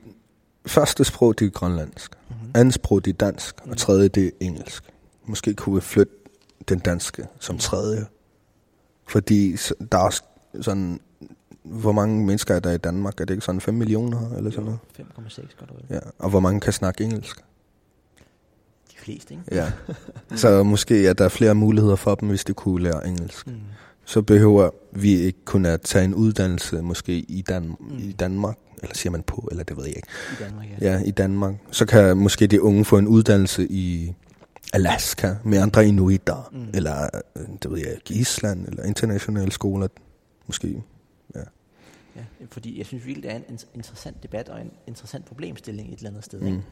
første 0.67 1.05
sprog, 1.05 1.39
det 1.39 1.47
er 1.47 1.51
grønlandsk. 1.51 2.15
Mm-hmm. 2.29 2.51
Andet 2.55 2.75
sprog, 2.75 3.05
det 3.05 3.13
er 3.13 3.17
dansk. 3.17 3.57
Mm-hmm. 3.57 3.71
Og 3.71 3.79
tredje, 3.79 4.09
det 4.09 4.27
er 4.27 4.31
engelsk. 4.41 4.85
Måske 5.25 5.55
kunne 5.55 5.75
vi 5.75 5.81
flytte 5.81 6.13
den 6.69 6.79
danske 6.79 7.27
som 7.41 7.59
tredje. 7.59 8.07
Fordi 9.11 9.57
der 9.93 9.99
er 9.99 10.21
sådan, 10.61 11.01
hvor 11.63 11.93
mange 11.93 12.27
mennesker 12.27 12.55
er 12.55 12.61
der 12.61 12.73
i 12.73 12.79
Danmark? 12.79 13.21
Er 13.21 13.25
det 13.25 13.35
ikke 13.35 13.45
sådan 13.47 13.61
5 13.61 13.75
millioner 13.75 14.31
eller 14.37 14.51
sådan 14.51 14.65
noget? 14.65 14.79
5,6 14.99 15.57
godt 15.59 15.71
vel. 15.75 15.85
Ja. 15.97 15.99
Og 16.19 16.31
hvor 16.31 16.41
mange 16.41 16.61
kan 16.61 16.73
snakke 16.73 17.05
engelsk? 17.05 17.37
De 18.91 18.95
fleste, 18.99 19.35
ikke? 19.35 19.45
Ja. 19.55 19.73
Så 20.37 20.63
måske 20.63 21.07
er 21.07 21.13
der 21.13 21.29
flere 21.29 21.55
muligheder 21.55 21.97
for 21.97 22.15
dem, 22.15 22.29
hvis 22.29 22.45
de 22.45 22.53
kunne 22.55 22.83
lære 22.83 23.07
engelsk. 23.09 23.47
Mm. 23.47 23.53
Så 24.05 24.23
behøver 24.23 24.71
vi 24.93 25.13
ikke 25.13 25.39
kun 25.45 25.67
at 25.67 25.81
tage 25.81 26.05
en 26.05 26.15
uddannelse 26.15 26.83
måske 26.83 27.13
i, 27.13 27.43
Dan- 27.49 27.77
Mm. 27.81 27.99
i 27.99 28.13
Danmark, 28.13 28.57
eller 28.83 28.95
siger 28.95 29.11
man 29.11 29.23
på, 29.23 29.49
eller 29.51 29.65
det 29.65 29.77
ved 29.77 29.85
jeg 29.85 29.97
ikke. 29.97 30.09
I 30.41 30.45
Danmark, 30.45 30.67
ja. 30.81 30.93
Ja, 30.93 31.03
i 31.05 31.11
Danmark. 31.11 31.55
Så 31.71 31.87
kan 31.87 32.17
måske 32.17 32.47
de 32.47 32.63
unge 32.63 32.85
få 32.85 32.99
en 32.99 33.07
uddannelse 33.09 33.67
i 33.71 34.15
Alaska 34.73 35.35
med 35.45 35.59
andre 35.59 35.87
inuiter, 35.89 36.49
Mm. 36.53 36.69
eller 36.75 37.09
øh, 37.37 37.43
det 37.63 37.71
ved 37.71 37.79
jeg 37.79 37.93
ikke, 37.95 38.15
Island, 38.15 38.67
eller 38.69 38.85
internationale 38.85 39.53
skoler, 39.53 39.89
måske. 40.47 40.83
ja. 41.35 41.41
Fordi 42.51 42.79
jeg 42.79 42.87
synes 42.87 43.07
virkelig, 43.07 43.23
det 43.23 43.33
er 43.33 43.37
en 43.37 43.45
in- 43.49 43.67
interessant 43.75 44.23
debat 44.23 44.49
og 44.49 44.61
en 44.61 44.73
interessant 44.87 45.25
problemstilling 45.25 45.93
et 45.93 45.97
eller 45.97 46.11
andet 46.11 46.25
sted. 46.25 46.41
Mm. 46.41 46.47
Ikke? 46.47 46.63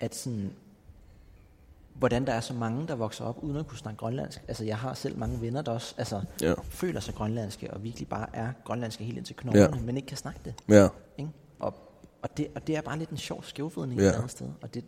At 0.00 0.14
sådan, 0.14 0.50
hvordan 1.94 2.26
der 2.26 2.32
er 2.32 2.40
så 2.40 2.54
mange, 2.54 2.88
der 2.88 2.94
vokser 2.94 3.24
op 3.24 3.38
uden 3.42 3.56
at 3.56 3.66
kunne 3.66 3.78
snakke 3.78 3.98
grønlandsk. 3.98 4.42
Altså, 4.48 4.64
jeg 4.64 4.78
har 4.78 4.94
selv 4.94 5.18
mange 5.18 5.40
venner, 5.40 5.62
der 5.62 5.72
også 5.72 5.94
altså, 5.98 6.22
Ja. 6.42 6.54
føler 6.62 7.00
sig 7.00 7.14
grønlandske, 7.14 7.70
og 7.74 7.82
virkelig 7.84 8.08
bare 8.08 8.26
er 8.32 8.52
grønlandske 8.64 9.04
helt 9.04 9.16
ind 9.18 9.24
til 9.26 9.36
knoglerne, 9.36 9.76
Ja. 9.76 9.82
men 9.82 9.96
ikke 9.96 10.06
kan 10.08 10.16
snakke 10.16 10.40
det. 10.44 10.54
Ja, 10.68 10.88
Ikke? 11.18 11.30
Og, 11.58 11.74
og, 12.22 12.36
det, 12.36 12.46
og 12.54 12.66
det 12.66 12.76
er 12.76 12.80
bare 12.80 12.98
lidt 12.98 13.10
en 13.10 13.16
sjov 13.16 13.44
skævvridning 13.44 14.00
Ja. 14.00 14.06
et 14.06 14.12
andet 14.12 14.30
sted. 14.30 14.46
Og, 14.62 14.74
det, 14.74 14.84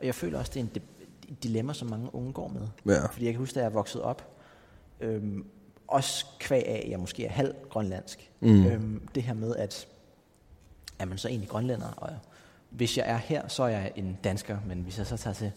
og 0.00 0.06
jeg 0.06 0.14
føler 0.14 0.38
også, 0.38 0.50
det 0.54 0.60
er 0.60 0.64
en 0.64 0.70
de, 0.74 0.76
et 0.76 0.82
dilemma, 1.42 1.72
som 1.72 1.90
mange 1.90 2.14
unge 2.14 2.32
går 2.32 2.48
med. 2.48 2.94
ja, 2.96 3.06
Fordi 3.06 3.24
jeg 3.24 3.32
kan 3.32 3.38
huske, 3.38 3.54
da 3.54 3.62
jeg 3.64 3.74
voksede 3.74 4.04
op, 4.04 4.28
øhm, 5.00 5.44
også 5.88 6.26
kvæg 6.40 6.66
af, 6.66 6.82
at 6.84 6.90
jeg 6.90 7.00
måske 7.00 7.24
er 7.24 7.30
halv 7.30 7.54
grønlandsk. 7.70 8.30
Mm. 8.40 8.66
Øhm, 8.66 9.08
det 9.14 9.22
her 9.22 9.34
med, 9.34 9.56
at 9.56 9.88
er 10.98 11.04
man 11.04 11.18
så 11.18 11.28
egentlig 11.28 11.48
grønlænder, 11.48 11.86
og 11.96 12.10
hvis 12.70 12.98
jeg 12.98 13.04
er 13.08 13.16
her, 13.16 13.48
så 13.48 13.62
er 13.62 13.68
jeg 13.68 13.92
en 13.96 14.18
dansker, 14.24 14.58
men 14.66 14.78
hvis 14.78 14.98
jeg 14.98 15.06
så 15.06 15.16
tager 15.16 15.34
til 15.34 15.52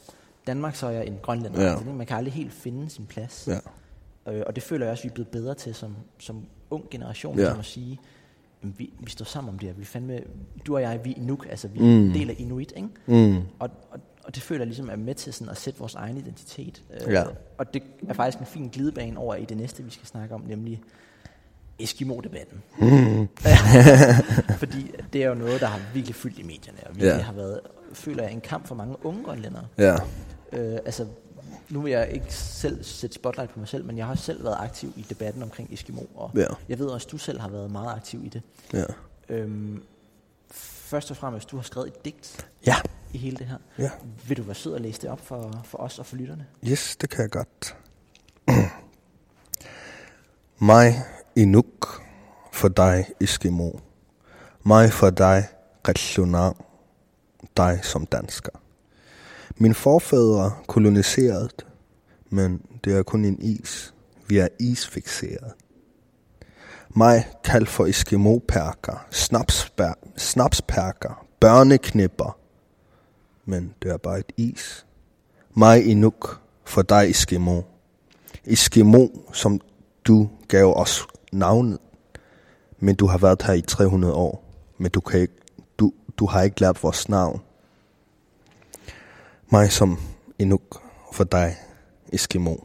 Danmark, 0.48 0.76
så 0.76 0.88
er 0.88 0.92
jeg 0.92 1.08
en 1.08 1.18
grønlænder. 1.22 1.62
Ja. 1.64 1.70
Altså, 1.72 1.86
man 1.86 2.06
kan 2.08 2.18
aldrig 2.18 2.34
helt 2.34 2.54
finde 2.54 2.90
sin 2.90 3.06
plads. 3.06 3.48
ja, 3.48 3.60
Øh, 4.34 4.44
og 4.48 4.56
det 4.56 4.64
føler 4.64 4.86
jeg 4.86 4.92
også, 4.92 5.04
vi 5.04 5.10
er 5.10 5.14
blevet 5.14 5.28
bedre 5.28 5.54
til 5.54 5.76
som, 5.76 5.96
som 6.20 6.46
ung 6.70 6.86
generation, 6.92 7.40
Ja. 7.40 7.50
som 7.50 7.60
at 7.60 7.66
sige, 7.66 8.00
vi, 8.62 8.94
vi 9.00 9.10
står 9.10 9.26
sammen 9.26 9.54
om 9.54 9.60
det 9.60 9.70
her. 9.70 9.76
Vi 9.76 9.86
fandme, 9.86 10.20
du 10.66 10.76
og 10.76 10.82
jeg, 10.82 11.06
vi 11.06 11.12
er 11.12 11.16
Inuk, 11.16 11.46
altså 11.50 11.68
vi 11.68 11.80
er 11.80 11.84
Mm. 11.84 11.90
en 11.90 12.14
del 12.14 12.30
af 12.30 12.36
Inuit, 12.38 12.74
ikke? 12.76 12.90
mm, 13.06 13.36
Og, 13.60 13.70
og, 13.92 14.00
og 14.28 14.36
det 14.36 14.44
føler 14.44 14.60
jeg 14.62 14.68
ligesom 14.68 14.90
er 14.90 14.96
med 14.96 15.16
til 15.16 15.34
sådan 15.34 15.50
at 15.50 15.58
sætte 15.58 15.80
vores 15.80 15.96
egen 15.96 16.18
identitet. 16.18 16.84
Øh, 17.08 17.14
Ja. 17.14 17.24
Og 17.58 17.74
det 17.74 17.84
er 18.10 18.14
faktisk 18.14 18.40
en 18.40 18.46
fin 18.46 18.68
glidebane 18.68 19.20
over 19.20 19.36
i 19.36 19.46
det 19.46 19.58
næste, 19.58 19.84
vi 19.84 19.92
skal 19.92 20.08
snakke 20.08 20.36
om, 20.36 20.42
nemlig 20.42 20.82
Eskimo-debatten. 21.80 22.64
mm, 22.80 23.28
Fordi 24.58 24.92
det 25.14 25.24
er 25.24 25.28
jo 25.28 25.34
noget, 25.36 25.62
der 25.62 25.68
har 25.68 25.82
virkelig 25.94 26.16
fyldt 26.16 26.40
i 26.40 26.44
medierne, 26.44 26.78
og 26.86 26.96
virkelig 26.96 27.12
Ja. 27.18 27.22
har 27.22 27.34
været, 27.34 27.60
føler 27.94 28.24
jeg, 28.24 28.32
en 28.32 28.42
kamp 28.42 28.68
for 28.68 28.76
mange 28.76 29.06
unge 29.06 29.24
grønlændere. 29.24 29.68
ja, 29.78 29.96
Øh, 30.54 30.78
altså, 30.86 31.08
nu 31.70 31.82
vil 31.82 31.92
jeg 31.92 32.10
ikke 32.12 32.34
selv 32.34 32.84
sætte 32.84 33.14
spotlight 33.16 33.52
på 33.52 33.60
mig 33.60 33.68
selv, 33.68 33.86
men 33.86 33.98
jeg 33.98 34.06
har 34.08 34.16
selv 34.16 34.44
været 34.44 34.56
aktiv 34.60 34.94
i 34.96 35.06
debatten 35.10 35.44
omkring 35.44 35.74
Eskimo, 35.74 36.02
og 36.16 36.32
ja, 36.36 36.46
jeg 36.70 36.80
ved 36.80 36.86
også, 36.88 37.08
at 37.08 37.12
du 37.12 37.18
selv 37.18 37.40
har 37.40 37.50
været 37.50 37.72
meget 37.72 37.96
aktiv 37.96 38.26
i 38.26 38.30
det. 38.30 38.42
ja, 38.74 38.84
Øhm, 39.30 39.84
først 40.52 41.12
og 41.12 41.18
fremmest, 41.18 41.52
du 41.52 41.56
har 41.56 41.64
skrevet 41.64 41.88
et 41.88 42.06
digt 42.06 42.48
ja, 42.68 42.76
i 43.14 43.18
hele 43.18 43.38
det 43.38 43.48
her. 43.48 43.58
ja. 43.80 43.90
Vil 44.28 44.38
du 44.38 44.44
være 44.44 44.56
sød 44.56 44.74
og 44.74 44.82
læse 44.82 45.02
det 45.02 45.10
op 45.10 45.20
for, 45.26 45.62
for 45.66 45.78
os 45.78 46.00
og 46.00 46.06
for 46.06 46.16
lytterne? 46.16 46.46
Yes, 46.68 46.96
det 47.02 47.10
kan 47.10 47.22
jeg 47.22 47.30
godt. 47.30 47.76
Mig 50.60 51.04
Inuk, 51.36 52.02
for 52.52 52.68
dig 52.68 53.06
Eskimo. 53.22 53.72
Mig 54.64 54.94
for 54.94 55.10
dig 55.10 55.48
Retsunar, 55.88 56.56
dig 57.58 57.80
som 57.84 58.06
dansker. 58.06 58.52
Min 59.56 59.74
forfædre 59.76 60.52
koloniserede, 60.68 61.50
men 62.30 62.62
det 62.84 62.98
er 62.98 63.04
kun 63.04 63.26
en 63.26 63.42
is. 63.42 63.94
Vi 64.28 64.38
er 64.38 64.48
isfixeret. 64.60 65.54
Mig 66.90 67.28
kald 67.44 67.66
for 67.66 67.86
Eskimo-perker, 67.86 69.06
snapsper- 69.12 70.18
snapsperker, 70.18 71.26
børneknipper. 71.40 72.38
Men 73.50 73.74
det 73.82 73.92
er 73.92 73.98
bare 73.98 74.20
et 74.20 74.32
is. 74.38 74.86
Mig 75.54 75.86
Inuk, 75.86 76.42
for 76.66 76.82
dig 76.82 77.10
Eskimo. 77.10 77.62
Eskimo, 78.46 79.08
som 79.34 79.62
du 80.08 80.30
gav 80.48 80.74
os 80.76 81.08
navnet. 81.32 81.80
Men 82.80 82.96
du 82.96 83.08
har 83.08 83.18
været 83.18 83.42
her 83.42 83.54
i 83.54 83.62
300 83.62 84.14
år. 84.14 84.44
Men 84.78 84.92
du, 84.92 85.00
kan 85.00 85.20
ikke, 85.20 85.34
du, 85.78 85.94
du 86.18 86.26
har 86.26 86.42
ikke 86.42 86.62
lært 86.62 86.84
vores 86.84 87.10
navn. 87.10 87.42
Mig 89.52 89.72
som 89.72 89.98
Inuk, 90.40 90.82
for 91.14 91.24
dig 91.24 91.56
Eskimo. 92.14 92.56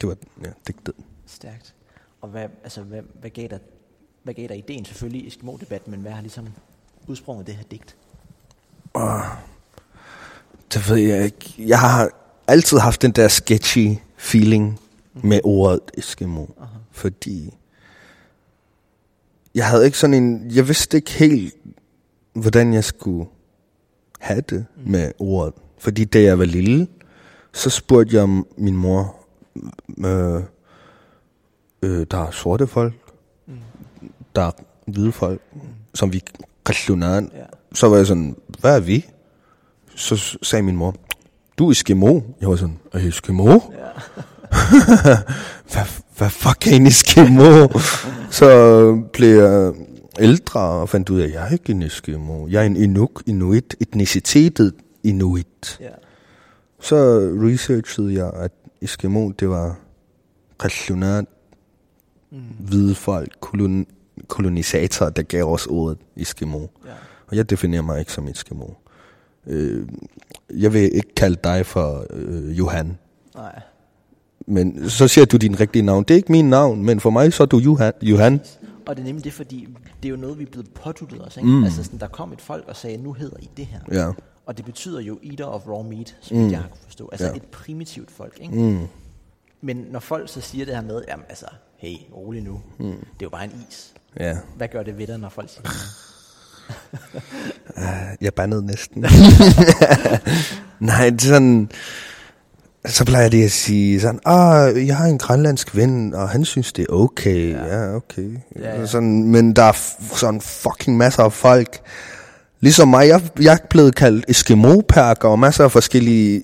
Det 0.00 0.08
var 0.08 0.16
ja, 0.44 0.50
digtet. 0.66 0.94
Stærkt. 1.26 1.74
Og 2.20 2.28
hvad, 2.28 2.48
altså, 2.62 2.82
hvad, 2.82 3.02
hvad, 3.20 3.30
gav 3.30 3.48
dig, 3.48 3.60
hvad 4.22 4.34
gav 4.34 4.48
dig 4.48 4.58
ideen? 4.58 4.84
Selvfølgelig 4.84 5.26
Eskimo-debatten, 5.26 5.90
men 5.90 6.00
hvad 6.00 6.12
har 6.12 6.20
ligesom 6.20 6.48
udsprunget 7.06 7.46
det 7.46 7.54
her 7.54 7.64
digt? 7.64 7.96
Det 10.74 10.88
ved 10.88 10.96
jeg 10.96 11.24
ikke. 11.24 11.54
Jeg 11.58 11.80
har 11.80 12.10
altid 12.46 12.78
haft 12.78 13.02
den 13.02 13.10
der 13.10 13.28
sketchy 13.28 13.88
feeling 14.16 14.80
med 15.14 15.40
ordet 15.44 15.80
Eskimo. 15.98 16.46
Aha. 16.60 16.68
Fordi 16.90 17.54
jeg 19.54 19.66
havde 19.68 19.84
ikke 19.84 19.98
sådan 19.98 20.14
en... 20.14 20.50
Jeg 20.50 20.68
vidste 20.68 20.96
ikke 20.96 21.10
helt, 21.10 21.54
hvordan 22.32 22.74
jeg 22.74 22.84
skulle 22.84 23.28
have 24.20 24.40
det 24.40 24.66
mm. 24.76 24.90
med 24.90 25.12
ordet. 25.18 25.54
Fordi 25.78 26.04
da 26.04 26.22
jeg 26.22 26.38
var 26.38 26.44
lille, 26.44 26.86
så 27.52 27.70
spurgte 27.70 28.16
jeg 28.16 28.28
min 28.56 28.76
mor, 28.76 29.16
øh, 29.98 30.42
øh, 31.82 32.06
der 32.10 32.18
er 32.26 32.30
sorte 32.30 32.66
folk, 32.66 32.94
Mm. 33.46 33.58
der 34.36 34.42
er 34.42 34.50
hvide 34.86 35.12
folk, 35.12 35.40
mm. 35.52 35.60
som 35.94 36.12
vi 36.12 36.22
Ja. 36.68 37.44
så 37.74 37.88
var 37.88 37.96
jeg 37.96 38.06
sådan, 38.06 38.36
hvad 38.60 38.76
er 38.76 38.80
vi? 38.80 39.06
Så 39.96 40.38
sagde 40.42 40.62
min 40.62 40.76
mor, 40.76 40.94
du 41.58 41.66
er 41.66 41.70
Eskimo. 41.70 42.20
Jeg 42.40 42.48
var 42.48 42.56
sådan, 42.56 42.78
er 42.92 42.98
jeg 42.98 43.08
Eskimo? 43.08 43.46
ja. 43.52 43.58
Hvad, 45.72 45.82
hvad 46.16 46.30
fuck 46.30 46.66
er 46.66 46.76
en 46.76 46.86
Eskimo? 46.86 47.68
så 48.38 49.02
blev 49.12 49.28
jeg 49.42 49.72
ældre 50.20 50.60
og 50.60 50.88
fandt 50.88 51.10
ud 51.10 51.20
af, 51.20 51.24
at 51.24 51.32
jeg 51.32 51.46
er 51.46 51.52
ikke 51.52 51.70
en 51.72 51.82
Eskimo. 51.82 52.46
Jeg 52.48 52.62
er 52.62 52.66
en 52.66 52.76
Inuk, 52.76 53.22
Inuit, 53.26 53.76
etnicitetet 53.80 54.74
Inuit. 55.04 55.78
ja. 55.80 55.88
Så 56.80 56.96
researchede 57.42 58.14
jeg, 58.14 58.30
at 58.34 58.52
Eskimo, 58.82 59.30
det 59.30 59.48
var 59.48 59.76
rationelt 60.64 61.28
Mm. 62.32 62.38
hvide 62.58 62.94
folk, 62.94 63.32
kolon, 63.40 63.86
kolonisatorer, 64.30 65.10
der 65.10 65.22
gav 65.22 65.44
os 65.52 65.66
ordet 65.66 65.98
Eskimo. 66.16 66.58
ja. 66.58 66.90
Og 67.26 67.36
jeg 67.36 67.50
definerer 67.50 67.82
mig 67.82 67.98
ikke 68.00 68.12
som 68.12 68.28
Eskimo. 68.28 68.66
Øh, 69.46 69.88
jeg 70.50 70.72
vil 70.72 70.82
ikke 70.82 71.14
kalde 71.14 71.36
dig 71.44 71.66
for 71.66 72.06
øh, 72.10 72.58
Johan. 72.58 72.98
Nej. 73.34 73.60
Men 74.46 74.90
så 74.90 75.08
siger 75.08 75.24
du 75.24 75.36
din 75.36 75.60
rigtige 75.60 75.82
navn. 75.82 76.04
Det 76.04 76.14
er 76.14 76.16
ikke 76.16 76.32
min 76.32 76.50
navn, 76.50 76.84
men 76.84 77.00
for 77.00 77.10
mig 77.10 77.32
så 77.32 77.42
er 77.42 77.46
du 77.46 77.58
Johan. 77.58 77.92
Johan. 78.02 78.40
Og 78.86 78.96
det 78.96 79.02
er 79.02 79.06
nemlig 79.06 79.24
det, 79.24 79.32
fordi 79.32 79.68
det 80.02 80.08
er 80.08 80.10
jo 80.10 80.16
noget, 80.16 80.38
vi 80.38 80.42
er 80.42 80.50
blevet 80.50 80.70
påduttet 80.74 81.26
os. 81.26 81.36
Ikke? 81.36 81.48
Mm. 81.48 81.64
Altså 81.64 81.84
sådan, 81.84 81.98
der 82.00 82.06
kom 82.08 82.32
et 82.32 82.40
folk 82.40 82.64
og 82.68 82.76
sagde, 82.76 82.96
nu 82.96 83.12
hedder 83.12 83.36
I 83.40 83.50
det 83.56 83.66
her. 83.66 83.80
Ja. 83.92 84.12
Og 84.46 84.56
det 84.56 84.64
betyder 84.64 85.00
jo 85.00 85.18
eater 85.30 85.44
of 85.44 85.66
raw 85.68 85.82
meat, 85.82 86.16
som 86.20 86.36
Mm. 86.36 86.50
jeg 86.50 86.58
har 86.58 86.68
kunne 86.68 86.80
forstå. 86.84 87.08
Altså 87.12 87.26
ja. 87.26 87.32
et 87.34 87.42
primitivt 87.42 88.10
folk. 88.10 88.38
Ikke? 88.40 88.54
Mm. 88.54 88.86
Men 89.60 89.76
når 89.90 90.00
folk 90.00 90.28
så 90.28 90.40
siger 90.40 90.64
det 90.64 90.74
her 90.74 90.82
med, 90.82 91.02
jamen 91.08 91.24
altså, 91.28 91.46
hey, 91.76 91.96
rolig 92.14 92.42
nu. 92.42 92.60
Mm. 92.78 92.84
Det 92.86 92.92
er 92.92 92.98
jo 93.22 93.28
bare 93.28 93.44
en 93.44 93.64
is. 93.70 93.94
Ja. 94.20 94.36
Hvad 94.56 94.68
gør 94.68 94.82
det 94.82 94.98
ved 94.98 95.06
dig, 95.06 95.18
når 95.18 95.28
folk 95.28 95.50
siger 95.50 95.62
det? 95.62 95.72
Jeg 98.20 98.34
bandede 98.34 98.66
næsten. 98.66 99.02
Nej, 100.80 101.10
det 101.10 101.22
er 101.22 101.26
sådan... 101.26 101.70
så 102.86 103.04
plejer 103.04 103.28
de 103.28 103.44
at 103.44 103.50
sige 103.50 104.00
sådan, 104.00 104.20
ah, 104.24 104.86
jeg 104.86 104.96
har 104.96 105.06
en 105.06 105.18
grønlandsk 105.18 105.76
ven, 105.76 106.14
og 106.14 106.28
han 106.28 106.44
synes, 106.44 106.72
det 106.72 106.86
er 106.88 106.92
okay. 106.92 107.52
Ja, 107.52 107.76
ja 107.76 107.94
okay. 107.96 108.36
Ja, 108.56 108.80
ja. 108.80 108.86
Sådan, 108.86 109.22
men 109.22 109.56
der 109.56 109.62
er 109.62 109.72
sådan 110.16 110.40
fucking 110.40 110.96
masser 110.96 111.22
af 111.22 111.32
folk, 111.32 111.80
ligesom 112.60 112.88
mig, 112.88 113.08
jeg, 113.08 113.22
jeg 113.40 113.52
er 113.52 113.66
blevet 113.70 113.94
kaldt 113.94 114.24
Eskimo-perker, 114.28 115.28
og 115.28 115.38
masser 115.38 115.64
af 115.64 115.72
forskellige, 115.72 116.42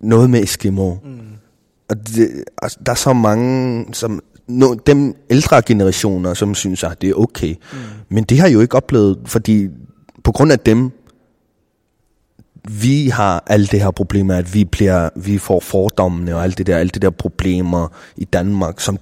noget 0.00 0.30
med 0.30 0.42
Eskimo. 0.42 0.94
Mm. 1.04 1.20
Og 1.88 2.08
det, 2.08 2.44
altså, 2.62 2.78
der 2.86 2.92
er 2.92 2.96
så 2.96 3.12
mange, 3.12 3.86
som, 3.92 4.22
no, 4.58 4.74
dem 4.74 5.16
ældre 5.30 5.62
generationer, 5.62 6.34
som 6.34 6.54
synes, 6.54 6.84
at 6.84 7.02
det 7.02 7.10
er 7.10 7.14
okay. 7.14 7.54
Mm. 7.72 7.78
Men 8.08 8.24
det 8.24 8.38
har 8.38 8.46
jeg 8.46 8.54
jo 8.54 8.60
ikke 8.60 8.76
oplevet, 8.76 9.18
fordi 9.24 9.68
på 10.24 10.32
grund 10.32 10.52
af 10.52 10.58
dem, 10.58 10.90
vi 12.68 13.08
har 13.08 13.44
alle 13.46 13.66
det 13.66 13.80
her 13.80 13.90
problemer, 13.90 14.34
at 14.34 14.54
vi, 14.54 14.64
bliver, 14.64 15.08
vi 15.16 15.38
får 15.38 15.60
fordommene 15.60 16.36
og 16.36 16.42
alt 16.42 16.58
det 16.58 16.66
der, 16.66 16.76
alle 16.76 16.90
det 16.90 17.02
der 17.02 17.10
problemer 17.10 17.88
i 18.16 18.24
Danmark, 18.24 18.80
som, 18.80 18.98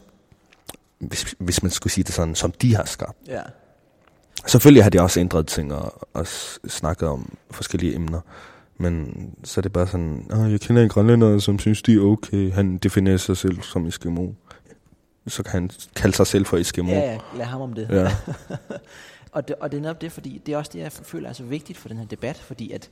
hvis, 0.99 1.35
hvis 1.39 1.63
man 1.63 1.71
skulle 1.71 1.93
sige 1.93 2.05
det 2.05 2.15
sådan, 2.15 2.35
som 2.35 2.53
de 2.53 2.77
har 2.77 2.85
skabt. 2.85 3.19
Ja. 3.29 3.41
Selvfølgelig 4.47 4.83
har 4.83 4.91
de 4.91 5.01
også 5.01 5.21
ændret 5.21 5.47
ting 5.47 5.75
og, 5.75 6.09
og 6.15 6.27
snakket 6.69 7.09
om 7.09 7.33
forskellige 7.51 7.95
emner. 7.95 8.21
Men 8.79 9.15
så 9.45 9.61
er 9.61 9.63
det 9.63 9.73
bare 9.73 9.87
sådan, 9.87 10.27
Åh, 10.33 10.53
jeg 10.53 10.61
kender 10.61 10.83
en 10.83 10.89
grønlænder, 10.89 11.39
som 11.39 11.59
synes, 11.59 11.83
de 11.83 11.95
er 11.95 12.01
okay. 12.01 12.53
Han 12.53 12.79
definerer 12.79 13.17
sig 13.17 13.37
selv 13.37 13.63
som 13.63 13.87
Eskimo. 13.87 14.33
Så 15.27 15.43
kan 15.43 15.53
han 15.53 15.71
kalde 15.97 16.17
sig 16.17 16.27
selv 16.27 16.47
for 16.47 16.57
Eskimo. 16.57 16.91
Ja, 16.91 16.99
ja, 17.01 17.19
lad 17.37 17.45
ham 17.47 17.61
om 17.61 17.73
det. 17.73 17.89
Ja. 17.91 18.17
og, 19.33 19.49
det 19.49 19.57
og 19.57 19.73
det 19.73 19.77
er 19.79 19.83
netop 19.83 20.01
det, 20.01 20.13
fordi 20.13 20.43
det 20.47 20.55
er 20.55 20.59
også 20.59 20.71
det, 20.75 20.79
jeg 20.79 20.93
føler 20.93 21.29
er 21.29 21.33
så 21.33 21.45
vigtigt 21.45 21.79
for 21.79 21.89
den 21.89 21.97
her 21.99 22.07
debat, 22.07 22.37
fordi 22.37 22.73
at 22.73 22.91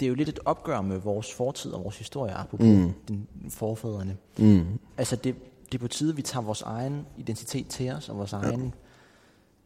det 0.00 0.06
er 0.06 0.08
jo 0.08 0.14
lidt 0.14 0.28
et 0.28 0.38
opgør 0.44 0.80
med 0.80 0.98
vores 0.98 1.34
fortid 1.34 1.70
og 1.72 1.84
vores 1.84 1.98
historie, 1.98 2.32
apropos 2.34 2.66
mm. 2.66 2.92
den 3.08 3.28
forfædrene. 3.50 4.16
Mm. 4.38 4.66
Altså 4.98 5.16
det, 5.16 5.34
det 5.72 5.74
er 5.74 5.82
på 5.82 5.88
tide, 5.88 6.10
at 6.10 6.16
vi 6.16 6.22
tager 6.22 6.44
vores 6.44 6.62
egen 6.62 7.06
identitet 7.16 7.66
til 7.68 7.90
os, 7.90 8.08
og 8.08 8.18
vores 8.18 8.32
ja. 8.32 8.36
egen, 8.36 8.74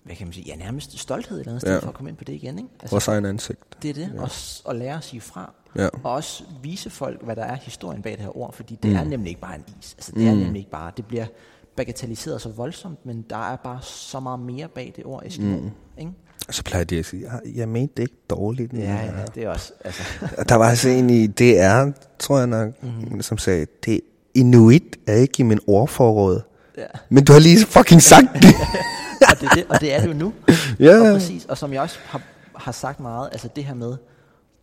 hvad 0.02 0.16
kan 0.16 0.26
man 0.26 0.32
sige, 0.32 0.44
ja 0.46 0.56
nærmest 0.56 0.98
stolthed 0.98 1.36
et 1.36 1.40
eller 1.40 1.52
andet 1.52 1.60
sted, 1.60 1.72
Ja. 1.72 1.78
for 1.78 1.88
at 1.88 1.94
komme 1.94 2.10
ind 2.10 2.16
på 2.16 2.24
det 2.24 2.32
igen, 2.32 2.58
ikke? 2.58 2.70
Altså, 2.80 2.94
Vores 2.94 3.08
egen 3.08 3.24
ansigt. 3.24 3.82
det 3.82 3.90
er 3.90 3.94
det, 3.94 4.12
ja. 4.14 4.22
og, 4.22 4.30
og 4.64 4.74
lære 4.76 4.96
at 4.96 5.04
sige 5.04 5.20
fra. 5.20 5.52
Ja. 5.76 5.88
Og 6.02 6.12
også 6.12 6.44
vise 6.62 6.90
folk, 6.90 7.22
hvad 7.24 7.36
der 7.36 7.44
er 7.44 7.54
historien 7.54 8.02
bag 8.02 8.12
det 8.12 8.20
her 8.20 8.36
ord, 8.36 8.52
fordi 8.52 8.78
det 8.82 8.90
mm. 8.90 8.96
er 8.96 9.04
nemlig 9.04 9.28
ikke 9.28 9.40
bare 9.40 9.54
en 9.54 9.64
is. 9.80 9.94
Altså 9.94 10.12
det 10.12 10.28
er 10.28 10.34
nemlig 10.34 10.58
ikke 10.58 10.70
bare, 10.70 10.92
det 10.96 11.06
bliver 11.06 11.26
bagatelliseret 11.76 12.40
så 12.42 12.48
voldsomt, 12.48 13.06
men 13.06 13.24
der 13.30 13.52
er 13.52 13.56
bare 13.56 13.78
så 13.82 14.20
meget 14.20 14.40
mere 14.40 14.68
bag 14.68 14.92
det 14.96 15.04
ord, 15.04 15.22
Eskimo. 15.26 15.56
Mm. 15.56 15.70
Ikke? 15.98 16.12
Og 16.48 16.54
så 16.54 16.64
plejer 16.64 16.84
de 16.84 16.98
at 16.98 17.04
sige, 17.04 17.28
"Ah, 17.28 17.56
jeg 17.58 17.68
mente 17.68 17.94
det 17.96 18.02
ikke 18.02 18.16
dårligt. 18.30 18.72
Ja, 18.72 18.78
ja, 18.94 19.10
det 19.34 19.42
er 19.44 19.48
også, 19.48 19.72
altså, 19.84 20.02
Og 20.38 20.48
der 20.48 20.54
var 20.54 20.68
altså 20.68 20.88
en 20.88 21.10
i 21.10 21.26
DR, 21.26 21.90
tror 22.18 22.38
jeg 22.38 22.46
nok, 22.46 22.82
mm-hmm. 22.82 23.22
som 23.22 23.38
sagde, 23.38 23.66
det 23.84 24.00
Inuit 24.34 24.96
er 25.06 25.14
ikke 25.14 25.34
i 25.38 25.42
min 25.42 25.58
ordforråd. 25.66 26.40
ja. 26.78 26.86
Men 27.08 27.24
du 27.24 27.32
har 27.32 27.40
lige 27.40 27.66
fucking 27.66 28.02
sagt 28.02 28.26
det. 28.42 28.54
og, 29.30 29.40
det, 29.40 29.48
er 29.50 29.54
det, 29.54 29.64
og 29.68 29.80
det 29.80 29.94
er 29.94 30.00
det 30.00 30.08
jo 30.08 30.12
nu. 30.14 30.32
Ja. 30.80 30.98
Og 31.00 31.14
præcis, 31.14 31.44
og 31.44 31.58
som 31.58 31.72
jeg 31.72 31.82
også 31.82 31.98
har, 32.04 32.22
har 32.56 32.72
sagt 32.72 33.00
meget, 33.00 33.28
altså 33.32 33.48
det 33.56 33.64
her 33.64 33.74
med, 33.74 33.96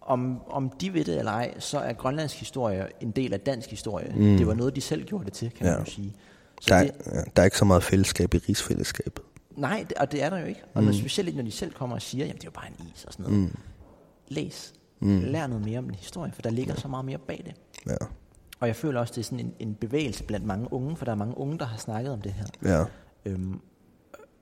om, 0.02 0.38
om 0.50 0.70
de 0.82 0.94
ved 0.94 1.04
det 1.06 1.20
eller 1.20 1.32
ej, 1.32 1.54
så 1.60 1.80
er 1.80 1.94
grønlandsk 1.94 2.36
historie 2.40 2.86
en 3.02 3.12
del 3.12 3.34
af 3.34 3.40
dansk 3.40 3.70
historie. 3.70 4.14
Mm. 4.16 4.38
Det 4.38 4.48
var 4.48 4.54
noget, 4.54 4.76
de 4.76 4.82
selv 4.82 5.04
gjorde 5.06 5.26
det 5.26 5.34
til, 5.34 5.52
kan. 5.58 5.66
Ja. 5.66 5.72
man 5.72 5.86
jo 5.86 5.92
sige. 5.92 6.14
Så 6.62 6.70
Der 6.70 6.76
er, 6.76 6.84
det, 6.84 6.92
ja, 7.06 7.22
der 7.36 7.42
er 7.42 7.44
ikke 7.46 7.58
så 7.58 7.66
meget 7.66 7.84
fællesskab 7.84 8.34
i 8.34 8.38
rigsfællesskabet. 8.38 9.24
nej, 9.56 9.86
det, 9.90 9.98
og 9.98 10.12
det 10.12 10.24
er 10.24 10.30
der 10.30 10.38
jo 10.40 10.46
ikke. 10.46 10.62
Og 10.74 10.84
mm. 10.84 10.94
specielt 10.94 11.28
ikke, 11.28 11.38
når 11.38 11.46
de 11.46 11.52
selv 11.52 11.74
kommer 11.74 11.96
og 11.96 12.02
siger, 12.02 12.26
jamen 12.26 12.38
det 12.38 12.44
er 12.44 12.48
jo 12.48 12.52
bare 12.52 12.68
en 12.68 12.92
is 12.96 13.06
og 13.06 13.14
sådan 13.14 13.32
noget. 13.32 13.40
Mm. 13.40 13.58
Læs. 14.28 14.74
Mm. 15.00 15.20
Lær 15.20 15.48
noget 15.48 15.66
mere 15.66 15.80
om 15.80 15.86
den 15.86 15.96
historie, 15.96 16.32
for 16.32 16.42
der 16.42 16.50
ligger 16.50 16.76
så 16.76 16.88
meget 16.88 17.06
mere 17.06 17.18
bag 17.18 17.44
det. 17.46 17.56
Ja. 17.92 18.06
Og 18.60 18.68
jeg 18.68 18.76
føler 18.76 19.00
også, 19.00 19.14
det 19.14 19.22
er 19.22 19.24
sådan 19.26 19.40
en, 19.40 19.54
en 19.60 19.76
bevægelse 19.76 20.24
blandt 20.24 20.46
mange 20.46 20.74
unge, 20.74 20.96
for 20.96 21.06
der 21.06 21.12
er 21.12 21.16
mange 21.16 21.38
unge, 21.38 21.60
der 21.60 21.66
har 21.66 21.78
snakket 21.78 22.12
om 22.14 22.22
det 22.22 22.34
her. 22.34 22.46
Ja. 22.64 22.86
Øhm, 23.26 23.60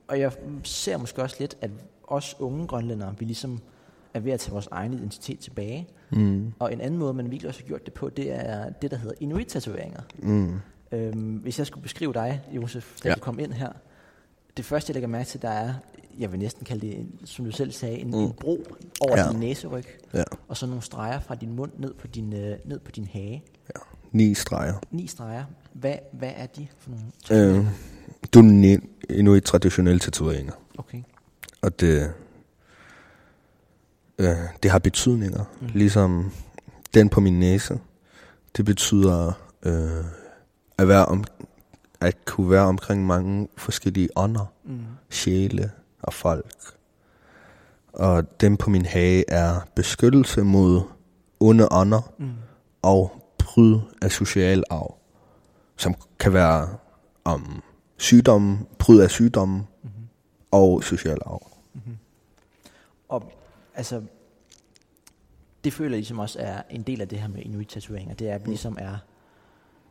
og 0.08 0.20
jeg 0.20 0.32
ser 0.64 0.96
måske 0.96 1.22
også 1.22 1.36
lidt, 1.40 1.56
at 1.60 1.70
os 2.08 2.36
unge 2.38 2.66
grønlændere, 2.66 3.14
vi 3.18 3.24
ligesom 3.24 3.60
er 4.14 4.20
ved 4.20 4.32
at 4.32 4.40
tage 4.40 4.52
vores 4.52 4.68
egen 4.70 4.94
identitet 4.94 5.38
tilbage. 5.38 5.88
Mm. 6.10 6.52
Og 6.58 6.72
en 6.72 6.80
anden 6.80 6.98
måde, 6.98 7.14
man 7.14 7.30
virkelig 7.30 7.48
også 7.48 7.60
har 7.60 7.66
gjort 7.66 7.86
det 7.86 7.94
på, 7.94 8.08
det 8.08 8.32
er 8.32 8.70
det, 8.70 8.90
der 8.90 8.96
hedder 8.96 9.14
inuit-tatoveringer. 9.20 10.00
Mm. 10.18 10.54
Øhm, 10.92 11.34
hvis 11.36 11.58
jeg 11.58 11.66
skulle 11.66 11.82
beskrive 11.82 12.12
dig, 12.12 12.42
Josef, 12.52 13.00
da 13.04 13.08
ja. 13.08 13.14
Du 13.14 13.20
kom 13.20 13.38
ind 13.38 13.52
her, 13.52 13.72
det 14.56 14.64
første, 14.64 14.90
jeg 14.90 14.94
lægger 14.94 15.08
mærke 15.08 15.28
til, 15.28 15.42
der 15.42 15.48
er, 15.50 15.74
jeg 16.18 16.32
vil 16.32 16.38
næsten 16.40 16.64
kalde 16.64 16.86
det, 16.86 16.98
en- 16.98 17.20
som 17.26 17.44
du 17.44 17.50
selv 17.50 17.72
sagde, 17.72 17.98
en, 17.98 18.06
mm. 18.10 18.14
en 18.14 18.32
bro 18.32 18.64
over 19.00 19.18
Ja. 19.18 19.30
din 19.30 19.40
næseryg, 19.40 19.84
Ja. 20.14 20.22
og 20.48 20.56
så 20.56 20.66
nogle 20.66 20.82
streger 20.82 21.20
fra 21.20 21.34
din 21.34 21.52
mund 21.56 21.70
ned 21.78 21.94
på 21.94 22.06
din, 22.06 22.32
øh, 22.32 22.56
ned 22.64 22.78
på 22.78 22.90
din 22.90 23.06
hage. 23.12 23.44
ja. 23.74 23.80
Ni 24.12 24.34
streger. 24.34 24.74
Ni 24.90 25.06
streger. 25.06 25.44
Hvad, 25.72 25.94
hvad 26.12 26.32
er 26.36 26.46
de 26.46 26.66
for 26.78 26.90
nogle? 27.30 27.56
Øh, 27.58 27.66
du 28.34 28.38
er 28.40 28.78
Inuit 29.10 29.44
traditionelle 29.44 29.98
tatoveringer. 29.98 30.52
Okay. 30.78 31.02
Og 31.62 31.80
det, 31.80 32.12
øh, 34.18 34.36
det 34.62 34.70
har 34.70 34.78
betydninger. 34.78 35.44
Mm. 35.60 35.66
Ligesom 35.74 36.32
den 36.94 37.08
på 37.08 37.20
min 37.20 37.40
næse. 37.40 37.78
Det 38.56 38.64
betyder 38.64 39.32
øh, 39.62 40.04
at, 40.78 40.88
være 40.88 41.04
om, 41.04 41.24
at 42.00 42.24
kunne 42.24 42.50
være 42.50 42.64
omkring 42.64 43.06
mange 43.06 43.48
forskellige 43.56 44.08
ånder, 44.16 44.52
mm. 44.64 44.80
sjæle 45.10 45.70
og 46.02 46.12
folk. 46.12 46.76
Og 47.92 48.40
den 48.40 48.56
på 48.56 48.70
min 48.70 48.86
hage 48.86 49.24
er 49.28 49.60
beskyttelse 49.74 50.42
mod 50.42 50.82
onde 51.40 51.68
ånder 51.70 52.12
mm. 52.18 52.30
og 52.82 53.22
bryd 53.38 53.78
af 54.02 54.12
social 54.12 54.64
arv, 54.70 54.96
som 55.76 55.94
kan 56.18 56.32
være 56.32 56.76
om 57.24 57.62
sygdomme, 57.96 58.58
bryd 58.78 59.00
af 59.00 59.10
sygdomme 59.10 59.54
mm-hmm. 59.54 60.08
og 60.50 60.84
social 60.84 61.18
arv. 61.26 61.56
Og 63.08 63.32
altså, 63.74 64.02
det 65.64 65.72
føler 65.72 65.90
jeg 65.90 65.98
ligesom 65.98 66.18
også 66.18 66.38
er 66.38 66.62
en 66.70 66.82
del 66.82 67.00
af 67.00 67.08
det 67.08 67.18
her 67.18 67.28
med 67.28 67.42
inuit-tatoveringer. 67.42 68.14
Det 68.14 68.28
er, 68.30 68.34
at 68.34 68.44
vi 68.44 68.48
ligesom 68.50 68.76
er, 68.80 68.96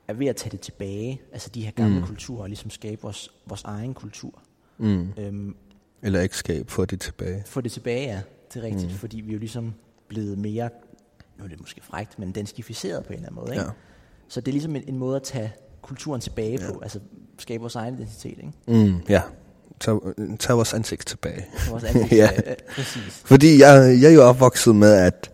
er 0.08 0.14
ved 0.14 0.28
at 0.28 0.36
tage 0.36 0.52
det 0.52 0.60
tilbage. 0.60 1.22
Altså 1.32 1.50
de 1.50 1.64
her 1.64 1.72
gamle 1.72 2.00
mm. 2.00 2.06
kulturer, 2.06 2.42
og 2.42 2.48
ligesom 2.50 2.70
skabe 2.70 3.02
vores, 3.02 3.32
vores 3.48 3.64
egen 3.64 3.94
kultur. 3.94 4.42
Mm. 4.78 5.08
Øhm, 5.18 5.56
Eller 6.02 6.22
ægteskab, 6.24 6.70
få 6.70 6.86
det 6.86 7.02
tilbage. 7.02 7.44
få 7.46 7.62
det 7.62 7.72
tilbage, 7.72 8.08
ja. 8.08 8.22
Det 8.54 8.60
er 8.64 8.66
rigtigt. 8.68 8.92
Mm. 8.92 8.98
Fordi 8.98 9.22
vi 9.22 9.30
er 9.30 9.34
jo 9.34 9.40
ligesom 9.40 9.74
blevet 10.08 10.38
mere, 10.38 10.70
nu 11.38 11.44
er 11.44 11.48
det 11.48 11.60
måske 11.60 11.82
frægt, 11.84 12.20
men 12.20 12.32
danskificeret 12.32 13.06
på 13.06 13.14
en 13.14 13.20
eller 13.20 13.28
anden 13.30 13.42
måde. 13.44 13.54
Ikke? 13.54 13.66
Ja. 13.66 13.72
Så 14.28 14.42
det 14.42 14.48
er 14.48 14.52
ligesom 14.54 14.76
en, 14.76 14.84
en 14.88 14.98
måde 14.98 15.16
at 15.16 15.24
tage 15.24 15.54
kulturen 15.82 16.22
tilbage 16.22 16.60
ja. 16.62 16.72
på. 16.72 16.80
Altså 16.80 17.00
skabe 17.40 17.62
vores 17.62 17.76
egen 17.76 17.94
identitet. 17.96 18.38
Ikke? 18.38 18.52
Mm, 18.68 18.96
ja. 19.10 19.22
Tag, 19.80 20.00
tag 20.40 20.56
vores 20.56 20.74
ansigt 20.74 21.08
tilbage. 21.08 21.46
Vores 21.70 21.84
ansigt, 21.84 22.12
Ja. 22.22 22.30
præcis. 22.76 23.22
Fordi 23.26 23.60
jeg, 23.60 23.98
jeg 24.02 24.10
er 24.10 24.14
jo 24.14 24.24
opvokset 24.24 24.76
med, 24.76 24.94
at 24.94 25.32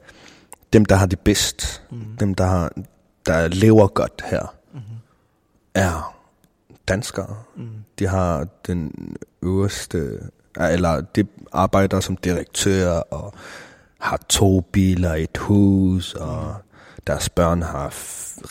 dem, 0.74 0.86
der 0.86 0.96
har 0.96 1.06
det 1.06 1.20
bedst, 1.20 1.84
mm. 1.92 1.98
dem, 2.20 2.36
der, 2.36 2.46
har, 2.46 2.74
der 3.26 3.48
lever 3.48 3.88
godt 3.88 4.24
her. 4.26 4.56
Er 5.74 6.16
danskere. 6.88 7.36
Mm. 7.56 7.70
De 8.00 8.08
har 8.08 8.48
den 8.68 8.94
øverste, 9.42 10.20
eller 10.60 11.02
de 11.02 11.26
arbejder 11.52 12.00
som 12.00 12.18
direktør 12.18 12.90
og 12.92 13.34
har 14.00 14.20
to 14.30 14.62
biler, 14.62 15.14
et 15.14 15.38
hus, 15.38 16.14
og 16.14 16.56
deres 17.08 17.30
børn 17.30 17.62
har 17.62 17.88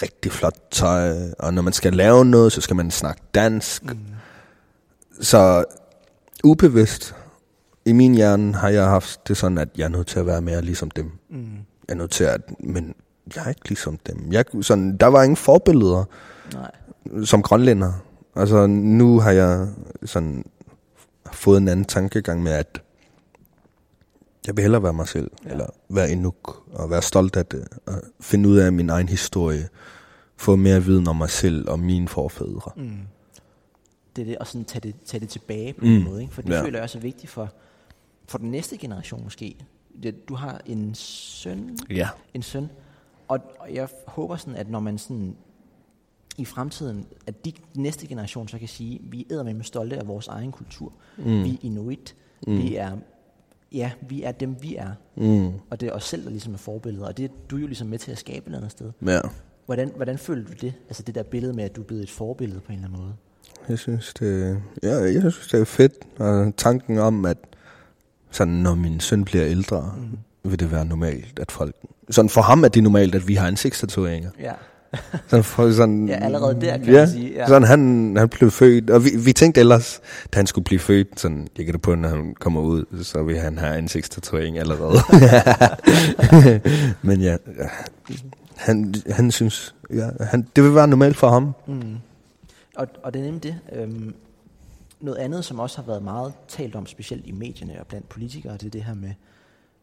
rigtig 0.03 0.33
flot 0.33 0.59
tøj. 0.71 1.17
Og 1.39 1.55
når 1.55 1.63
man 1.63 1.73
skal 1.73 1.93
lave 1.93 2.25
noget, 2.25 2.53
så 2.53 2.61
skal 2.61 2.77
man 2.77 2.91
snakke 2.91 3.23
dansk. 3.35 3.85
Mm. 3.85 3.99
Så 5.21 5.65
ubevidst 6.45 7.15
i 7.85 7.93
min 7.93 8.15
hjerne 8.15 8.55
har 8.55 8.69
jeg 8.69 8.85
haft 8.85 9.29
det 9.29 9.37
sådan, 9.37 9.59
at 9.59 9.69
jeg 9.77 9.85
er 9.85 9.89
nødt 9.89 10.07
til 10.07 10.19
at 10.19 10.27
være 10.27 10.41
mere 10.41 10.63
ligesom 10.63 10.91
dem. 10.91 11.11
Mm. 11.31 11.53
Jeg 11.89 11.95
er 11.95 11.95
nødt 11.95 12.11
til 12.11 12.25
at, 12.25 12.41
men 12.61 12.95
jeg 13.37 13.45
er 13.45 13.49
ikke 13.49 13.69
ligesom 13.69 13.99
dem. 14.07 14.33
Jeg, 14.33 14.45
sådan, 14.63 14.97
der 14.97 15.07
var 15.07 15.23
ingen 15.23 15.37
forbilleder 15.37 16.05
Nej. 16.55 16.71
Som 17.25 17.43
grønlænder. 17.43 17.93
Altså 18.37 18.67
nu 18.67 19.21
har 19.21 19.31
jeg 19.31 19.69
sådan 20.05 20.45
fået 21.33 21.59
en 21.59 21.69
anden 21.69 21.85
tankegang 21.85 22.43
med, 22.43 22.53
at 22.53 22.83
jeg 24.47 24.57
vil 24.57 24.63
hellere 24.63 24.83
være 24.83 24.93
mig 24.93 25.09
selv, 25.09 25.31
ja. 25.45 25.51
eller 25.51 25.67
være 25.89 26.11
inuk, 26.11 26.63
og 26.73 26.91
være 26.91 27.03
stolt 27.03 27.37
af 27.37 27.47
det, 27.47 27.69
og 27.87 27.95
finde 28.21 28.49
ud 28.49 28.57
af 28.57 28.73
min 28.73 28.91
egen 28.91 29.09
historie, 29.09 29.69
få 30.37 30.57
mere 30.57 30.85
viden 30.85 31.09
om 31.09 31.17
mig 31.17 31.31
selv 31.31 31.69
og 31.69 31.79
mine 31.79 32.09
forfædre. 32.09 32.71
Mm. 32.77 32.99
Det 34.17 34.23
er 34.23 34.27
det, 34.27 34.39
og 34.39 34.47
sådan 34.47 34.65
tage 34.65 34.81
det, 34.81 34.95
tage 35.05 35.21
det 35.21 35.29
tilbage 35.29 35.73
på 35.73 35.85
mm. 35.85 35.91
en 35.91 36.05
måde. 36.05 36.23
Ikke? 36.23 36.35
For 36.35 36.43
det 36.43 36.51
ja. 36.51 36.63
Føler 36.63 36.79
jeg 36.79 36.83
også 36.83 36.99
er 36.99 37.03
vigtigt 37.03 37.33
for, 37.33 37.53
for 38.29 38.39
den 38.39 38.51
næste 38.51 38.77
generation 38.77 39.25
måske. 39.25 39.57
Du 40.29 40.35
har 40.35 40.61
en 40.67 40.95
søn, 40.95 41.79
Ja. 41.91 42.09
en 42.35 42.43
søn, 42.43 42.69
og 43.29 43.39
jeg 43.73 43.89
håber 44.07 44.37
sådan, 44.37 44.57
at 44.57 44.71
når 44.71 44.81
man 44.81 44.99
sådan 44.99 45.37
i 46.41 46.45
fremtiden, 46.45 47.07
at 47.27 47.45
de 47.45 47.53
næste 47.75 48.07
generation 48.07 48.49
så 48.49 48.59
kan 48.59 48.69
sige, 48.69 49.01
vi 49.03 49.27
er 49.31 49.43
med 49.43 49.65
stolte 49.65 49.97
af 49.97 50.07
vores 50.07 50.29
egen 50.29 50.53
kultur. 50.53 50.93
Mm. 51.19 51.45
Vi 51.45 51.51
er 51.51 51.57
inuit. 51.63 52.15
Mm. 52.47 52.59
Vi 52.59 52.77
er 52.77 52.97
ja, 53.73 53.91
vi 54.09 54.23
er 54.23 54.33
dem, 54.33 54.57
vi 54.63 54.77
er. 54.77 54.91
Mm. 55.17 55.53
Og 55.71 55.81
det 55.81 55.89
er 55.89 55.93
os 55.93 56.05
selv, 56.05 56.25
der 56.25 56.31
ligesom 56.31 56.55
er 56.55 56.59
forbilleder. 56.59 57.07
Og 57.07 57.17
det 57.17 57.25
er 57.25 57.29
du 57.51 57.57
jo 57.57 57.67
ligesom 57.67 57.87
med 57.89 57.99
til 57.99 58.13
at 58.13 58.19
skabe 58.19 58.39
et 58.39 58.45
eller 58.45 58.59
andet 58.59 58.73
sted. 58.73 58.91
Ja. 59.07 59.21
Hvordan, 59.67 59.93
hvordan 59.97 60.19
føler 60.19 60.45
du 60.45 60.53
det? 60.61 60.75
Altså 60.89 61.03
det 61.03 61.15
der 61.15 61.23
billede 61.23 61.53
med, 61.53 61.65
at 61.65 61.77
du 61.77 61.81
er 61.81 61.85
blevet 61.85 62.03
et 62.03 62.11
forbillede 62.11 62.61
på 62.61 62.73
en 62.73 62.79
eller 62.79 62.89
anden 62.89 63.03
måde. 63.03 63.15
Jeg 63.69 63.79
synes, 63.79 64.15
det, 64.15 64.63
ja, 64.83 64.95
jeg 64.95 65.21
synes, 65.21 65.49
det 65.49 65.61
er 65.61 65.65
fedt. 65.65 65.93
Og 66.19 66.57
tanken 66.57 66.99
om, 66.99 67.25
at 67.25 67.39
sådan, 68.31 68.55
når 68.55 68.75
min 68.75 69.01
søn 69.01 69.25
bliver 69.25 69.47
ældre, 69.47 69.95
mm. 69.97 70.51
vil 70.51 70.61
det 70.61 70.73
være 70.73 70.85
normalt, 70.85 71.39
at 71.39 71.51
folk... 71.51 71.77
Sådan 72.11 72.29
for 72.29 72.41
ham 72.41 72.65
er 72.65 72.69
det 72.69 72.83
normalt, 72.83 73.15
at 73.15 73.29
vi 73.29 73.35
har 73.35 73.47
ansigtstatoveringer. 73.47 74.31
Ja. 74.39 74.53
Sådan, 75.29 75.45
for, 75.45 75.73
sådan, 75.73 76.09
Ja, 76.09 76.15
allerede 76.15 76.61
der, 76.61 76.79
kan 76.79 76.87
ja, 76.87 76.93
man 76.93 77.09
sige, 77.09 77.33
ja. 77.33 77.47
Sådan 77.47 77.69
han, 77.69 78.15
han 78.17 78.29
blev 78.29 78.51
født, 78.51 78.91
og 78.91 79.05
vi, 79.05 79.11
vi 79.25 79.33
tænkte 79.33 79.61
ellers, 79.61 80.01
da 80.35 80.39
han 80.39 80.47
skulle 80.47 80.65
blive 80.65 80.79
født, 80.79 81.21
sådan, 81.21 81.49
jeg 81.59 81.65
kan 81.65 81.75
det 81.75 81.83
på, 81.83 81.95
når 81.95 82.09
han 82.09 82.35
kommer 82.41 82.61
ud, 82.61 82.85
så 83.03 83.23
vil 83.23 83.39
han 83.39 83.59
have 83.59 83.77
ansigtstatovering 83.77 84.59
allerede. 84.59 84.99
Men 87.09 87.21
ja, 87.21 87.37
han, 88.57 88.95
han 89.11 89.31
synes, 89.31 89.75
ja, 89.91 90.09
han, 90.21 90.49
det 90.57 90.65
vil 90.65 90.75
være 90.75 90.89
normalt 90.89 91.17
for 91.17 91.29
ham. 91.31 91.55
Mm. 91.67 91.97
Og, 92.77 92.89
og 93.03 93.15
det 93.15 93.21
er 93.21 93.25
nemlig 93.25 93.43
det. 93.43 93.59
Øhm, 93.73 94.15
noget 95.01 95.19
andet, 95.19 95.45
som 95.45 95.59
også 95.59 95.77
har 95.77 95.87
været 95.87 96.03
meget 96.03 96.33
talt 96.49 96.77
om, 96.77 96.87
specielt 96.87 97.27
i 97.27 97.33
medierne 97.33 97.81
og 97.81 97.87
blandt 97.87 98.09
politikere, 98.09 98.53
det 98.53 98.67
er 98.67 98.71
det 98.71 98.85
her 98.85 98.95
med, 98.95 99.13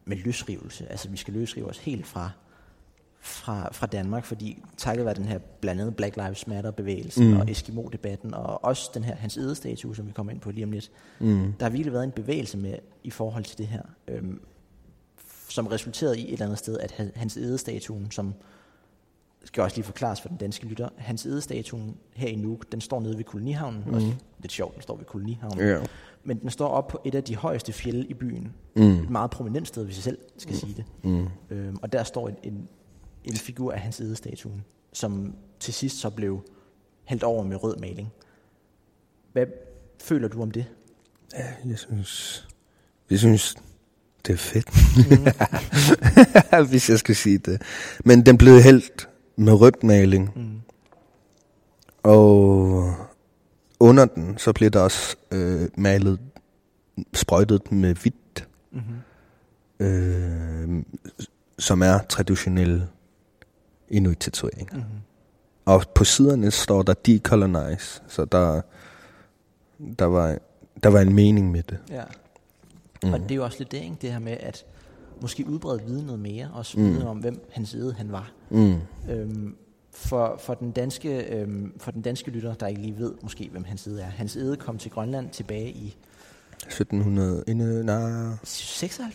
med 0.04 0.16
løsrivelse. 0.16 0.86
Altså 0.90 1.08
vi 1.08 1.16
skal 1.16 1.34
løsrive 1.34 1.68
os 1.68 1.78
helt 1.78 2.06
fra, 2.06 2.30
fra, 3.20 3.68
fra 3.72 3.86
Danmark, 3.86 4.24
fordi 4.24 4.62
takket 4.76 5.04
være 5.04 5.14
den 5.14 5.24
her 5.24 5.38
blandt 5.38 5.80
andet 5.80 5.96
Black 5.96 6.16
Lives 6.16 6.46
Matter 6.46 6.70
bevægelsen 6.70 7.28
mm. 7.30 7.40
og 7.40 7.50
Eskimo-debatten, 7.50 8.34
og 8.34 8.64
også 8.64 8.90
den 8.94 9.04
her 9.04 9.14
Hans 9.16 9.36
Ede-statue, 9.36 9.96
som 9.96 10.06
vi 10.06 10.12
kommer 10.12 10.32
ind 10.32 10.40
på 10.40 10.50
lige 10.50 10.64
om 10.64 10.72
lidt, 10.72 10.90
Mm. 11.20 11.52
der 11.60 11.64
har 11.64 11.70
virkelig 11.70 11.92
været 11.92 12.04
en 12.04 12.10
bevægelse 12.10 12.58
med 12.58 12.74
i 13.04 13.10
forhold 13.10 13.44
til 13.44 13.58
det 13.58 13.66
her, 13.66 13.82
øhm, 14.08 14.40
som 15.48 15.66
resulterede 15.66 16.18
i 16.20 16.24
et 16.26 16.32
eller 16.32 16.44
andet 16.46 16.58
sted, 16.58 16.78
at 16.78 16.90
Han- 16.90 17.12
Hans 17.16 17.36
Ede-statuen, 17.36 18.10
som 18.10 18.34
skal 19.44 19.62
også 19.62 19.76
lige 19.76 19.84
forklares 19.84 20.20
for 20.20 20.28
den 20.28 20.36
danske 20.36 20.66
lytter, 20.66 20.88
Hans 20.96 21.26
Ede-statuen 21.26 21.96
her 22.14 22.28
i 22.28 22.36
Nuuk, 22.36 22.72
den 22.72 22.80
står 22.80 23.00
nede 23.00 23.16
ved 23.16 23.24
kolonihavnen, 23.24 23.82
mm. 23.86 23.94
også 23.94 24.12
lidt 24.38 24.52
sjovt, 24.52 24.74
den 24.74 24.82
står 24.82 24.96
ved 24.96 25.04
kolonihavnen, 25.04 25.58
Ja. 25.66 25.78
men 26.24 26.40
den 26.40 26.50
står 26.50 26.68
op 26.68 26.86
på 26.88 27.00
et 27.04 27.14
af 27.14 27.24
de 27.24 27.36
højeste 27.36 27.72
fjelde 27.72 28.06
i 28.06 28.14
byen, 28.14 28.52
Mm. 28.76 28.82
et 28.82 29.10
meget 29.10 29.30
prominent 29.30 29.68
sted, 29.68 29.84
hvis 29.84 29.96
jeg 29.96 30.02
selv 30.02 30.18
skal 30.38 30.56
sige 30.56 30.74
det, 30.74 30.84
Mm. 31.04 31.26
øhm, 31.50 31.76
og 31.82 31.92
der 31.92 32.02
står 32.04 32.28
en, 32.28 32.36
en, 32.42 32.68
en 33.28 33.36
figur 33.36 33.72
af 33.72 33.80
Hans 33.80 34.00
Ede-statuen, 34.00 34.64
som 34.92 35.34
til 35.60 35.74
sidst 35.74 35.98
så 36.00 36.10
blev 36.10 36.44
hældt 37.04 37.22
over 37.22 37.44
med 37.44 37.62
rød 37.62 37.76
maling. 37.76 38.08
Hvad 39.32 39.46
føler 40.02 40.28
du 40.28 40.42
om 40.42 40.50
det? 40.50 40.66
Ja, 41.34 41.46
jeg 41.64 41.78
synes, 41.78 42.46
jeg 43.10 43.18
synes, 43.18 43.54
det 44.26 44.32
er 44.32 44.36
fedt, 44.36 44.68
Mm. 46.50 46.66
hvis 46.70 46.90
jeg 46.90 46.98
skal 46.98 47.16
sige 47.16 47.38
det. 47.38 47.62
Men 48.04 48.26
den 48.26 48.38
blev 48.38 48.60
hældt 48.60 49.08
med 49.36 49.52
rødt 49.52 49.82
maling, 49.84 50.32
Mm. 50.36 50.60
og 52.02 52.94
under 53.80 54.04
den, 54.04 54.38
så 54.38 54.52
blev 54.52 54.70
der 54.70 54.80
også 54.80 55.16
øh, 55.30 55.68
malet, 55.76 56.20
sprøjtet 57.14 57.72
med 57.72 57.94
hvidt, 57.94 58.48
Mm-hmm. 58.72 59.86
øh, 59.86 60.84
som 61.58 61.82
er 61.82 61.98
traditionel 63.88 64.06
inuit-tatovering. 64.06 64.68
Mm-hmm. 64.72 65.00
Og 65.64 65.82
på 65.94 66.04
siderne 66.04 66.50
står 66.50 66.82
der 66.82 66.94
decolonize, 66.94 68.02
så 68.08 68.24
der, 68.24 68.60
der, 69.98 70.04
var, 70.04 70.38
der 70.82 70.88
var 70.88 71.00
en 71.00 71.14
mening 71.14 71.50
med 71.50 71.62
det. 71.62 71.78
Ja. 71.90 72.02
Mm. 73.02 73.12
Og 73.12 73.20
det 73.20 73.30
er 73.30 73.34
jo 73.34 73.44
også 73.44 73.58
lidt 73.58 73.72
det, 73.72 73.82
ikke? 73.82 73.96
det 74.02 74.12
her 74.12 74.18
med 74.18 74.36
at 74.40 74.64
måske 75.20 75.46
udbrede 75.46 75.82
viden 75.86 76.06
noget 76.06 76.20
mere, 76.20 76.50
også 76.54 76.80
Mm. 76.80 76.84
viden 76.84 77.06
om, 77.06 77.18
hvem 77.18 77.48
hans 77.52 77.74
ede 77.74 77.94
han 77.94 78.12
var. 78.12 78.32
Mm. 78.50 78.76
Øhm, 79.10 79.56
for, 79.90 80.36
for, 80.40 80.54
den 80.54 80.70
danske, 80.70 81.18
øhm, 81.34 81.72
for 81.78 81.90
den 81.90 82.02
danske 82.02 82.30
lytter, 82.30 82.54
der 82.54 82.66
ikke 82.66 82.82
lige 82.82 82.98
ved 82.98 83.14
måske, 83.22 83.48
hvem 83.52 83.64
hans 83.64 83.86
ede 83.86 84.02
er. 84.02 84.06
Hans 84.06 84.36
ede 84.36 84.56
kom 84.56 84.78
til 84.78 84.90
Grønland 84.90 85.30
tilbage 85.30 85.70
i 85.70 85.96
1700, 86.68 87.44
inde, 87.46 87.84
nej, 87.86 88.32
76? 88.44 89.10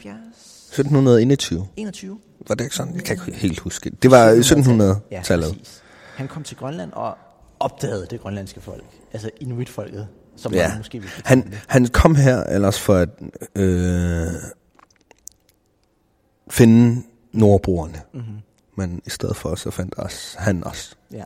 1721. 0.70 1.68
21? 1.78 2.20
Var 2.47 2.56
det 2.56 2.64
ikke 2.64 2.76
sådan? 2.76 2.95
Jeg 2.95 3.04
kan 3.04 3.18
ikke 3.28 3.39
helt 3.39 3.60
huske 3.60 3.89
det. 3.89 4.12
Var 4.12 4.32
1700-tallet. 4.32 5.47
Ja. 5.47 5.54
Han 6.16 6.28
kom 6.28 6.43
til 6.43 6.58
Grønland 6.58 6.91
og 6.93 7.18
opdagede 7.60 8.08
det 8.10 8.22
grønlandske 8.22 8.62
folk. 8.62 8.84
Altså 9.14 9.30
inuitfolket, 9.39 10.08
som 10.36 10.54
Ja. 10.54 10.68
man 10.70 10.78
måske 10.78 10.99
vil 10.99 11.08
betegne 11.18 11.43
Han, 11.43 11.54
han 11.68 11.88
kom 11.88 12.16
her 12.16 12.43
ellers 12.43 12.80
for 12.80 12.95
at 12.95 13.10
øh, 13.56 14.28
finde 16.49 17.04
nordboerne. 17.32 18.01
Mm-hmm. 18.14 18.38
Men 18.78 19.01
i 19.06 19.10
stedet 19.10 19.36
for, 19.36 19.56
så 19.56 19.72
fandt 19.72 19.93
os, 19.97 20.36
han 20.39 20.64
os. 20.68 20.97
Ja. 21.12 21.24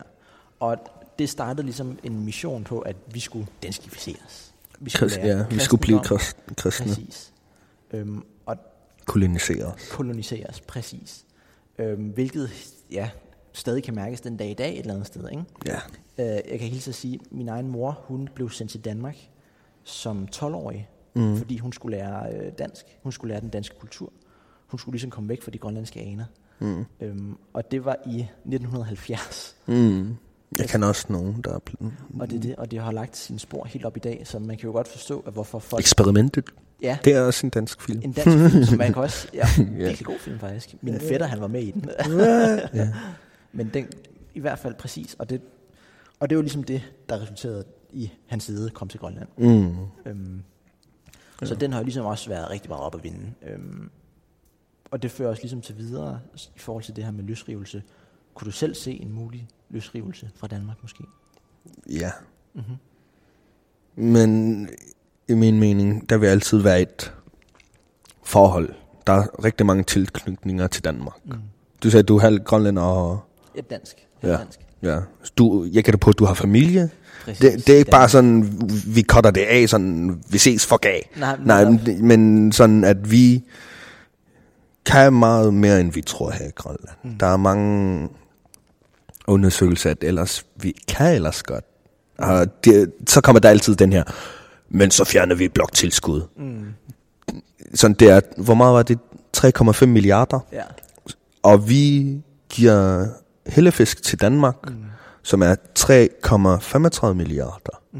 Og 0.59 0.77
det 1.19 1.29
startede 1.29 1.63
ligesom 1.65 1.99
en 2.03 2.25
mission 2.25 2.63
på, 2.63 2.79
at 2.79 2.95
vi 3.13 3.19
skulle 3.19 3.47
danskificeres. 3.63 4.46
Vi 4.79 4.89
Krist, 4.89 5.17
ja, 5.17 5.45
vi 5.49 5.59
skulle 5.59 5.81
blive 5.81 5.99
krist, 6.03 6.37
kristne, 6.57 6.85
Præcis. 6.87 7.33
Øhm, 7.91 8.23
og 8.45 8.57
kolonisere 9.05 9.65
os. 9.65 9.89
koloniseres, 9.91 10.61
præcis. 10.61 11.25
Øhm, 11.79 12.07
hvilket 12.09 12.49
ja, 12.91 13.09
stadig 13.53 13.83
kan 13.83 13.95
mærkes 13.95 14.21
den 14.21 14.37
dag 14.37 14.49
i 14.49 14.53
dag 14.53 14.73
et 14.73 14.79
eller 14.79 14.93
andet 14.93 15.07
sted. 15.07 15.29
Ikke? 15.29 15.43
Ja. 15.65 15.75
Øh, 16.17 16.51
jeg 16.51 16.59
kan 16.59 16.67
hilse 16.69 16.89
at 16.91 16.95
sige, 16.95 17.19
at 17.25 17.31
min 17.31 17.47
egen 17.49 17.67
mor, 17.67 17.99
hun 18.07 18.29
blev 18.35 18.49
sendt 18.49 18.71
til 18.71 18.85
Danmark 18.85 19.15
som 19.83 20.27
12-årig, 20.35 20.89
Mm. 21.13 21.21
mm. 21.23 21.37
fordi 21.37 21.57
hun 21.57 21.73
skulle 21.73 21.97
lære 21.97 22.33
øh, 22.33 22.51
dansk. 22.59 22.85
Hun 23.03 23.11
skulle 23.11 23.31
lære 23.33 23.41
den 23.41 23.49
danske 23.49 23.75
kultur. 23.79 24.13
Hun 24.67 24.79
skulle 24.79 24.93
ligesom 24.93 25.09
komme 25.09 25.29
væk 25.29 25.41
fra 25.41 25.51
de 25.51 25.57
grønlandske 25.57 25.99
aner. 25.99 26.25
Mm. 26.59 26.85
Øhm, 27.01 27.37
og 27.53 27.71
det 27.71 27.85
var 27.85 27.95
i 28.05 28.19
1970. 28.19 29.55
Mm. 29.65 30.15
Jeg 30.59 30.67
kan 30.69 30.83
også 30.83 31.05
nogen, 31.09 31.41
der 31.41 31.53
er 31.55 31.59
blevet... 31.59 31.93
Og 32.19 32.29
det, 32.29 32.35
er 32.37 32.41
det, 32.41 32.55
og 32.55 32.71
det 32.71 32.79
har 32.79 32.91
lagt 32.91 33.17
sin 33.17 33.39
spor 33.39 33.65
helt 33.65 33.85
op 33.85 33.97
i 33.97 33.99
dag, 33.99 34.21
så 34.27 34.39
man 34.39 34.57
kan 34.57 34.67
jo 34.67 34.71
godt 34.71 34.87
forstå, 34.87 35.19
at 35.27 35.33
hvorfor 35.33 35.59
folk... 35.59 35.81
Eksperimentet, 35.81 36.45
Ja, 36.81 36.97
det 37.03 37.13
er 37.13 37.21
også 37.21 37.47
en 37.47 37.49
dansk 37.49 37.81
film. 37.81 38.01
en 38.03 38.11
dansk 38.11 38.51
film, 38.51 38.63
som 38.65 38.77
man 38.77 38.93
kan 38.93 39.01
også... 39.01 39.27
Ja, 39.33 39.47
Ja. 39.57 39.63
virkelig 39.63 40.05
god 40.05 40.19
film 40.19 40.39
faktisk. 40.39 40.75
Min 40.81 40.99
fætter, 40.99 41.27
han 41.27 41.41
var 41.41 41.47
med 41.47 41.61
i 41.63 41.71
den. 41.71 41.89
ja. 42.73 42.93
Men 43.53 43.69
den, 43.73 43.87
i 44.33 44.39
hvert 44.39 44.59
fald 44.59 44.73
præcis. 44.75 45.15
Og 45.19 45.29
det, 45.29 45.41
og 46.19 46.29
det 46.29 46.35
var 46.37 46.41
ligesom 46.41 46.63
det, 46.63 46.81
der 47.09 47.21
resulterede 47.21 47.63
i 47.93 48.11
hans 48.27 48.43
side 48.43 48.69
kom 48.69 48.87
til 48.87 48.99
Grønland. 48.99 49.27
Mm. 49.37 49.75
Øhm, 50.05 50.43
Så 51.43 51.55
den 51.55 51.71
har 51.71 51.79
jo 51.79 51.83
ligesom 51.83 52.05
også 52.05 52.29
været 52.29 52.49
rigtig 52.49 52.69
meget 52.69 52.83
op 52.83 52.95
at 52.95 53.03
vinde. 53.03 53.33
Øhm, 53.49 53.89
og 54.91 55.03
det 55.03 55.11
fører 55.11 55.29
os 55.31 55.41
ligesom 55.41 55.61
til 55.61 55.77
videre 55.77 56.19
i 56.55 56.59
forhold 56.59 56.83
til 56.83 56.95
det 56.95 57.03
her 57.03 57.11
med 57.11 57.23
løsrivelse. 57.23 57.83
Kunne 58.33 58.45
du 58.45 58.51
selv 58.51 58.75
se 58.75 58.91
en 59.01 59.11
mulig 59.11 59.47
løsrivelse 59.69 60.29
fra 60.35 60.47
Danmark 60.47 60.77
måske? 60.81 61.03
Ja. 61.89 62.11
Mm-hmm. 62.53 62.75
Men 63.95 64.69
i 65.27 65.33
min 65.33 65.59
mening, 65.59 66.09
der 66.09 66.17
vil 66.17 66.27
altid 66.27 66.57
være 66.57 66.81
et 66.81 67.13
forhold. 68.23 68.73
Der 69.07 69.13
er 69.13 69.43
rigtig 69.43 69.65
mange 69.65 69.83
tilknytninger 69.83 70.67
til 70.67 70.83
Danmark. 70.83 71.15
Mm. 71.25 71.33
Du 71.83 71.89
sagde, 71.89 72.03
du 72.03 72.15
er 72.15 72.21
halv 72.21 72.39
grønlænder 72.39 72.81
og... 72.81 73.19
Ja, 73.55 73.61
dansk. 73.61 74.07
Ja. 74.23 74.27
Ja. 74.27 74.37
dansk. 74.37 74.59
Ja. 74.83 74.99
Du, 75.37 75.67
jeg 75.71 75.83
kan 75.83 75.93
da 75.93 75.97
på, 75.97 76.09
at 76.09 76.19
du 76.19 76.25
har 76.25 76.33
familie. 76.33 76.89
Præcis. 77.25 77.39
Det, 77.39 77.67
det 77.67 77.73
er 77.73 77.77
ikke 77.77 77.91
bare 77.91 78.09
sådan, 78.09 78.53
vi 78.95 79.03
cutter 79.03 79.31
det 79.31 79.41
af, 79.41 79.69
sådan, 79.69 80.23
vi 80.29 80.37
ses 80.37 80.65
for 80.65 80.77
gav. 80.77 81.01
Nej, 81.17 81.37
Nej, 81.45 81.65
men, 81.65 82.07
men 82.07 82.51
sådan, 82.51 82.83
at 82.83 83.11
vi 83.11 83.43
kan 84.85 85.13
meget 85.13 85.53
mere, 85.53 85.79
end 85.79 85.91
vi 85.91 86.01
tror 86.01 86.31
her 86.31 86.45
i 86.47 86.51
Grønland. 86.55 86.97
Mm. 87.03 87.17
Der 87.17 87.27
er 87.27 87.37
mange 87.37 88.09
undersøgelser, 89.27 89.89
at 89.91 89.97
ellers, 90.03 90.45
vi 90.55 90.75
kan 90.87 91.15
ellers 91.15 91.43
godt. 91.43 91.65
Og 92.17 92.63
det, 92.63 92.91
så 93.07 93.21
kommer 93.21 93.39
der 93.39 93.49
altid 93.49 93.75
den 93.75 93.93
her, 93.93 94.03
men 94.69 94.91
så 94.91 95.03
fjerner 95.05 95.35
vi 95.35 95.47
bloktilskud. 95.47 96.21
Mm. 96.37 96.65
Sådan 97.73 97.95
det 97.99 98.09
er, 98.09 98.21
hvor 98.37 98.53
meget 98.53 98.73
var 98.73 98.83
det? 98.83 98.99
3,5 99.37 99.85
milliarder. 99.85 100.39
Ja. 100.53 100.63
Og 101.43 101.69
vi 101.69 102.07
giver 102.49 103.07
hellefisk 103.47 104.03
til 104.03 104.21
Danmark, 104.21 104.55
mm. 104.69 104.75
Som 105.23 105.41
er 105.43 105.55
3,35 105.79 107.13
milliarder 107.13 107.81
Mm. 107.93 107.99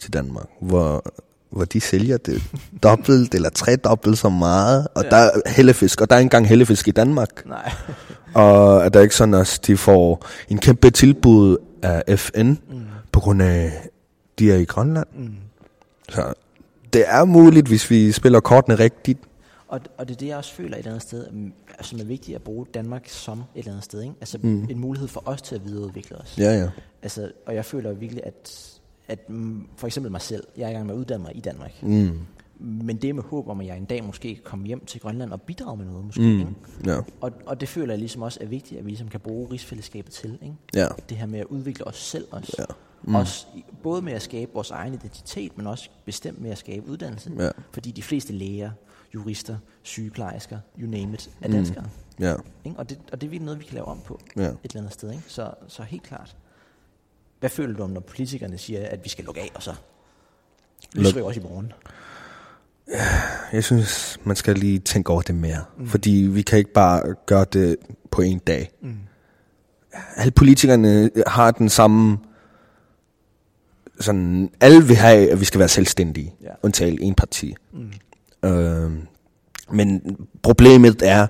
til 0.00 0.12
Danmark, 0.12 0.46
hvor, 0.60 1.04
hvor 1.50 1.64
de 1.64 1.80
sælger 1.80 2.16
det 2.16 2.42
dobbelt 2.82 3.34
eller 3.34 3.48
tre 3.50 3.76
dobbelt 3.76 4.18
så 4.18 4.28
meget, 4.28 4.88
og 4.94 5.04
Ja. 5.04 5.08
der 5.10 5.16
er 5.16 5.30
hellefisk, 5.46 6.00
og 6.00 6.10
der 6.10 6.16
er 6.16 6.20
ikke 6.20 6.26
engang 6.26 6.48
hellefisk 6.48 6.88
i 6.88 6.90
Danmark. 6.90 7.46
Nej. 7.46 7.72
Og 8.36 8.76
er 8.84 8.88
der 8.88 9.00
ikke 9.00 9.14
sådan, 9.16 9.34
at 9.34 9.60
de 9.66 9.76
får 9.76 10.26
en 10.48 10.58
kæmpe 10.58 10.90
tilbud 10.90 11.56
af 11.82 12.18
FN, 12.18 12.48
Mm. 12.48 12.56
på 13.12 13.20
grund 13.20 13.42
af, 13.42 13.88
de 14.38 14.52
er 14.52 14.56
i 14.56 14.64
Grønland. 14.64 15.06
Mm. 15.14 15.34
Så 16.08 16.34
det 16.92 17.04
er 17.06 17.24
muligt, 17.24 17.68
hvis 17.68 17.90
vi 17.90 18.12
spiller 18.12 18.40
kortene 18.40 18.74
rigtigt. 18.74 19.18
Og, 19.68 19.80
og 19.98 20.08
det 20.08 20.14
er 20.14 20.18
det, 20.18 20.26
jeg 20.26 20.36
også 20.36 20.54
føler 20.54 20.70
et 20.72 20.78
eller 20.78 20.90
andet 20.90 21.02
sted, 21.02 21.30
mm, 21.30 21.52
som 21.80 22.00
er 22.00 22.04
vigtigt 22.04 22.34
at 22.34 22.42
bruge 22.42 22.66
Danmark 22.74 23.08
som 23.08 23.38
et 23.38 23.44
eller 23.54 23.70
andet 23.70 23.84
sted. 23.84 24.02
Ikke? 24.02 24.14
Altså 24.20 24.38
Mm. 24.42 24.48
mm. 24.48 24.66
en 24.70 24.78
mulighed 24.78 25.08
for 25.08 25.22
os 25.26 25.42
til 25.42 25.54
at 25.54 25.64
videreudvikle 25.64 26.16
os. 26.16 26.34
Ja, 26.38 26.52
ja. 26.58 26.68
Altså, 27.02 27.30
og 27.46 27.54
jeg 27.54 27.64
føler 27.64 27.92
virkelig, 27.92 28.22
at, 28.26 28.70
at 29.08 29.30
mm, 29.30 29.66
for 29.76 29.86
eksempel 29.86 30.12
mig 30.12 30.20
selv, 30.20 30.44
jeg 30.56 30.64
er 30.66 30.68
i 30.70 30.72
gang 30.72 30.86
med 30.86 30.94
at 30.94 30.98
uddanne 30.98 31.22
mig 31.24 31.36
i 31.36 31.40
Danmark. 31.40 31.72
Mm. 31.82 32.18
Men 32.60 32.96
det 32.96 33.10
er 33.10 33.14
med 33.14 33.22
håb 33.22 33.48
om, 33.48 33.60
at 33.60 33.66
jeg 33.66 33.76
en 33.76 33.84
dag 33.84 34.04
måske 34.04 34.34
kan 34.34 34.44
komme 34.44 34.66
hjem 34.66 34.84
til 34.84 35.00
Grønland 35.00 35.32
og 35.32 35.42
bidrage 35.42 35.76
med 35.76 35.86
noget, 35.86 36.04
måske. 36.04 36.20
Mm. 36.22 36.38
Ikke? 36.38 36.50
Ja. 36.86 36.98
Og, 37.20 37.32
og 37.46 37.60
det 37.60 37.68
føler 37.68 37.92
jeg 37.92 37.98
ligesom 37.98 38.22
også 38.22 38.38
er 38.42 38.46
vigtigt, 38.46 38.78
at 38.78 38.84
vi 38.84 38.90
ligesom 38.90 39.08
kan 39.08 39.20
bruge 39.20 39.52
rigsfællesskabet 39.52 40.12
til. 40.12 40.38
Ikke? 40.42 40.54
Ja. 40.74 40.86
Det 41.08 41.16
her 41.16 41.26
med 41.26 41.38
at 41.40 41.46
udvikle 41.46 41.86
os 41.86 41.96
selv 41.96 42.26
også. 42.30 42.56
Ja. 42.58 42.64
Mm. 43.02 43.14
også 43.14 43.46
både 43.82 44.02
med 44.02 44.12
at 44.12 44.22
skabe 44.22 44.50
vores 44.54 44.70
egen 44.70 44.94
identitet, 44.94 45.56
men 45.56 45.66
også 45.66 45.90
bestemt 46.04 46.40
med 46.40 46.50
at 46.50 46.58
skabe 46.58 46.86
uddannelse. 46.88 47.32
Ja. 47.38 47.50
Fordi 47.72 47.90
de 47.90 48.02
fleste 48.02 48.32
læger, 48.32 48.70
jurister, 49.14 49.56
sygeplejersker, 49.82 50.58
you 50.80 50.90
name 50.90 51.14
it, 51.14 51.30
er 51.42 51.48
Mm. 51.48 51.54
danskere. 51.54 51.84
Ja. 52.20 52.34
Ikke? 52.64 52.78
Og, 52.78 52.90
det, 52.90 52.98
og 53.12 53.20
det 53.20 53.26
er 53.26 53.30
virkelig 53.30 53.44
noget, 53.44 53.60
vi 53.60 53.64
kan 53.64 53.74
lave 53.74 53.86
om 53.86 54.00
på 54.04 54.20
Ja. 54.36 54.42
et 54.42 54.48
eller 54.64 54.76
andet 54.80 54.92
sted. 54.92 55.10
Ikke? 55.10 55.22
Så, 55.26 55.50
så 55.68 55.82
helt 55.82 56.02
klart. 56.02 56.36
Hvad 57.40 57.50
føler 57.50 57.76
du 57.76 57.82
om, 57.82 57.90
når 57.90 58.00
politikerne 58.00 58.58
siger, 58.58 58.88
at 58.88 59.04
vi 59.04 59.08
skal 59.08 59.24
lukke 59.24 59.40
af, 59.40 59.50
og 59.54 59.62
så 59.62 59.74
vi 60.94 61.20
også 61.20 61.40
i 61.40 61.42
morgen? 61.42 61.72
Jeg 63.52 63.64
synes, 63.64 64.18
man 64.24 64.36
skal 64.36 64.54
lige 64.54 64.78
tænke 64.78 65.10
over 65.10 65.22
det 65.22 65.34
mere. 65.34 65.64
Mm. 65.78 65.86
Fordi 65.86 66.10
vi 66.10 66.42
kan 66.42 66.58
ikke 66.58 66.72
bare 66.72 67.14
gøre 67.26 67.46
det 67.52 67.76
på 68.10 68.22
en 68.22 68.38
dag. 68.38 68.70
Mm. 68.82 68.96
Alle 70.16 70.30
politikerne 70.30 71.10
har 71.26 71.50
den 71.50 71.68
samme... 71.68 72.18
Sådan, 74.00 74.50
alle 74.60 74.84
vil 74.84 74.96
have, 74.96 75.30
at 75.30 75.40
vi 75.40 75.44
skal 75.44 75.58
være 75.58 75.68
selvstændige. 75.68 76.34
Ja. 76.42 76.48
Undtagen 76.62 76.98
en 77.02 77.14
parti. 77.14 77.54
Mm. 77.72 78.48
Øh, 78.48 78.90
men 79.70 80.16
problemet 80.42 81.02
er, 81.02 81.26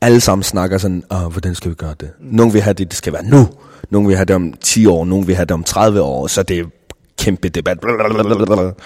alle 0.00 0.20
sammen 0.20 0.42
snakker 0.42 0.78
sådan, 0.78 1.04
Åh, 1.10 1.32
hvordan 1.32 1.54
skal 1.54 1.70
vi 1.70 1.74
gøre 1.74 1.94
det? 2.00 2.10
Mm. 2.20 2.26
Nogle 2.26 2.52
vil 2.52 2.62
have 2.62 2.74
det, 2.74 2.90
det 2.90 2.96
skal 2.96 3.12
være 3.12 3.24
nu. 3.24 3.48
Nogle 3.90 4.08
vil 4.08 4.16
have 4.16 4.24
det 4.24 4.36
om 4.36 4.52
10 4.52 4.86
år, 4.86 5.04
nogle 5.04 5.26
vil 5.26 5.36
have 5.36 5.44
det 5.44 5.54
om 5.54 5.64
30 5.64 6.02
år. 6.02 6.26
Så 6.26 6.42
det 6.42 6.58
er 6.58 6.64
kæmpe 7.20 7.48
debat. 7.48 7.78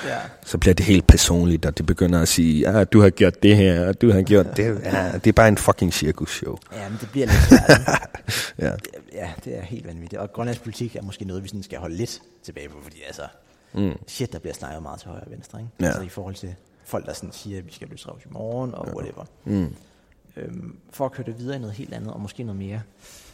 Ja. 0.05 0.19
Så 0.45 0.59
bliver 0.59 0.75
det 0.75 0.87
helt 0.87 1.07
personligt, 1.07 1.67
og 1.67 1.79
det 1.79 1.87
begynder 1.87 2.23
at 2.23 2.29
sige, 2.29 2.69
ah, 2.69 2.87
du 2.93 3.01
har 3.01 3.11
gjort 3.11 3.43
det 3.43 3.57
her, 3.57 3.89
og 3.89 4.01
du 4.01 4.13
har 4.13 4.23
gjort 4.23 4.57
det. 4.57 4.81
Ja, 4.85 5.13
det 5.13 5.27
er 5.27 5.33
bare 5.33 5.49
en 5.49 5.59
fucking 5.59 5.95
cirkusshow. 5.95 6.57
Ja, 6.73 6.89
men 6.89 6.99
det 7.01 7.09
bliver 7.11 7.27
lidt 7.27 7.39
svært. 7.49 7.81
Ja. 8.59 8.71
ja, 9.13 9.33
det 9.45 9.59
er 9.59 9.63
helt 9.63 9.87
vanvittigt. 9.87 10.21
Og 10.21 10.33
grønlandsk 10.33 10.63
politik 10.63 10.97
er 10.97 11.03
måske 11.03 11.25
noget, 11.25 11.43
vi 11.43 11.49
sådan 11.49 11.63
skal 11.63 11.79
holde 11.79 11.97
lidt 11.97 12.23
tilbage 12.43 12.69
på, 12.69 12.77
fordi 12.83 12.97
altså, 13.07 13.23
mm. 13.73 13.93
shit, 14.07 14.33
der 14.33 14.39
bliver 14.39 14.55
snakket 14.55 14.83
meget 14.83 15.01
til 15.01 15.09
højre 15.09 15.23
og 15.25 15.31
venstre, 15.31 15.61
ikke? 15.61 15.71
Ja. 15.81 15.87
Altså 15.87 16.03
i 16.03 16.09
forhold 16.09 16.35
til 16.35 16.55
folk, 16.85 17.07
der 17.07 17.13
sådan 17.13 17.33
siger, 17.33 17.59
at 17.59 17.67
vi 17.67 17.73
skal 17.73 17.89
løse 17.89 18.09
i 18.25 18.29
morgen, 18.31 18.75
og 18.75 18.89
whatever. 18.97 19.25
Mm. 19.45 19.75
Øhm, 20.37 20.77
for 20.91 21.05
at 21.05 21.13
køre 21.13 21.27
det 21.27 21.39
videre 21.39 21.57
i 21.57 21.59
noget 21.59 21.75
helt 21.75 21.95
andet, 21.95 22.13
og 22.13 22.21
måske 22.21 22.43
noget 22.43 22.59
mere, 22.59 22.83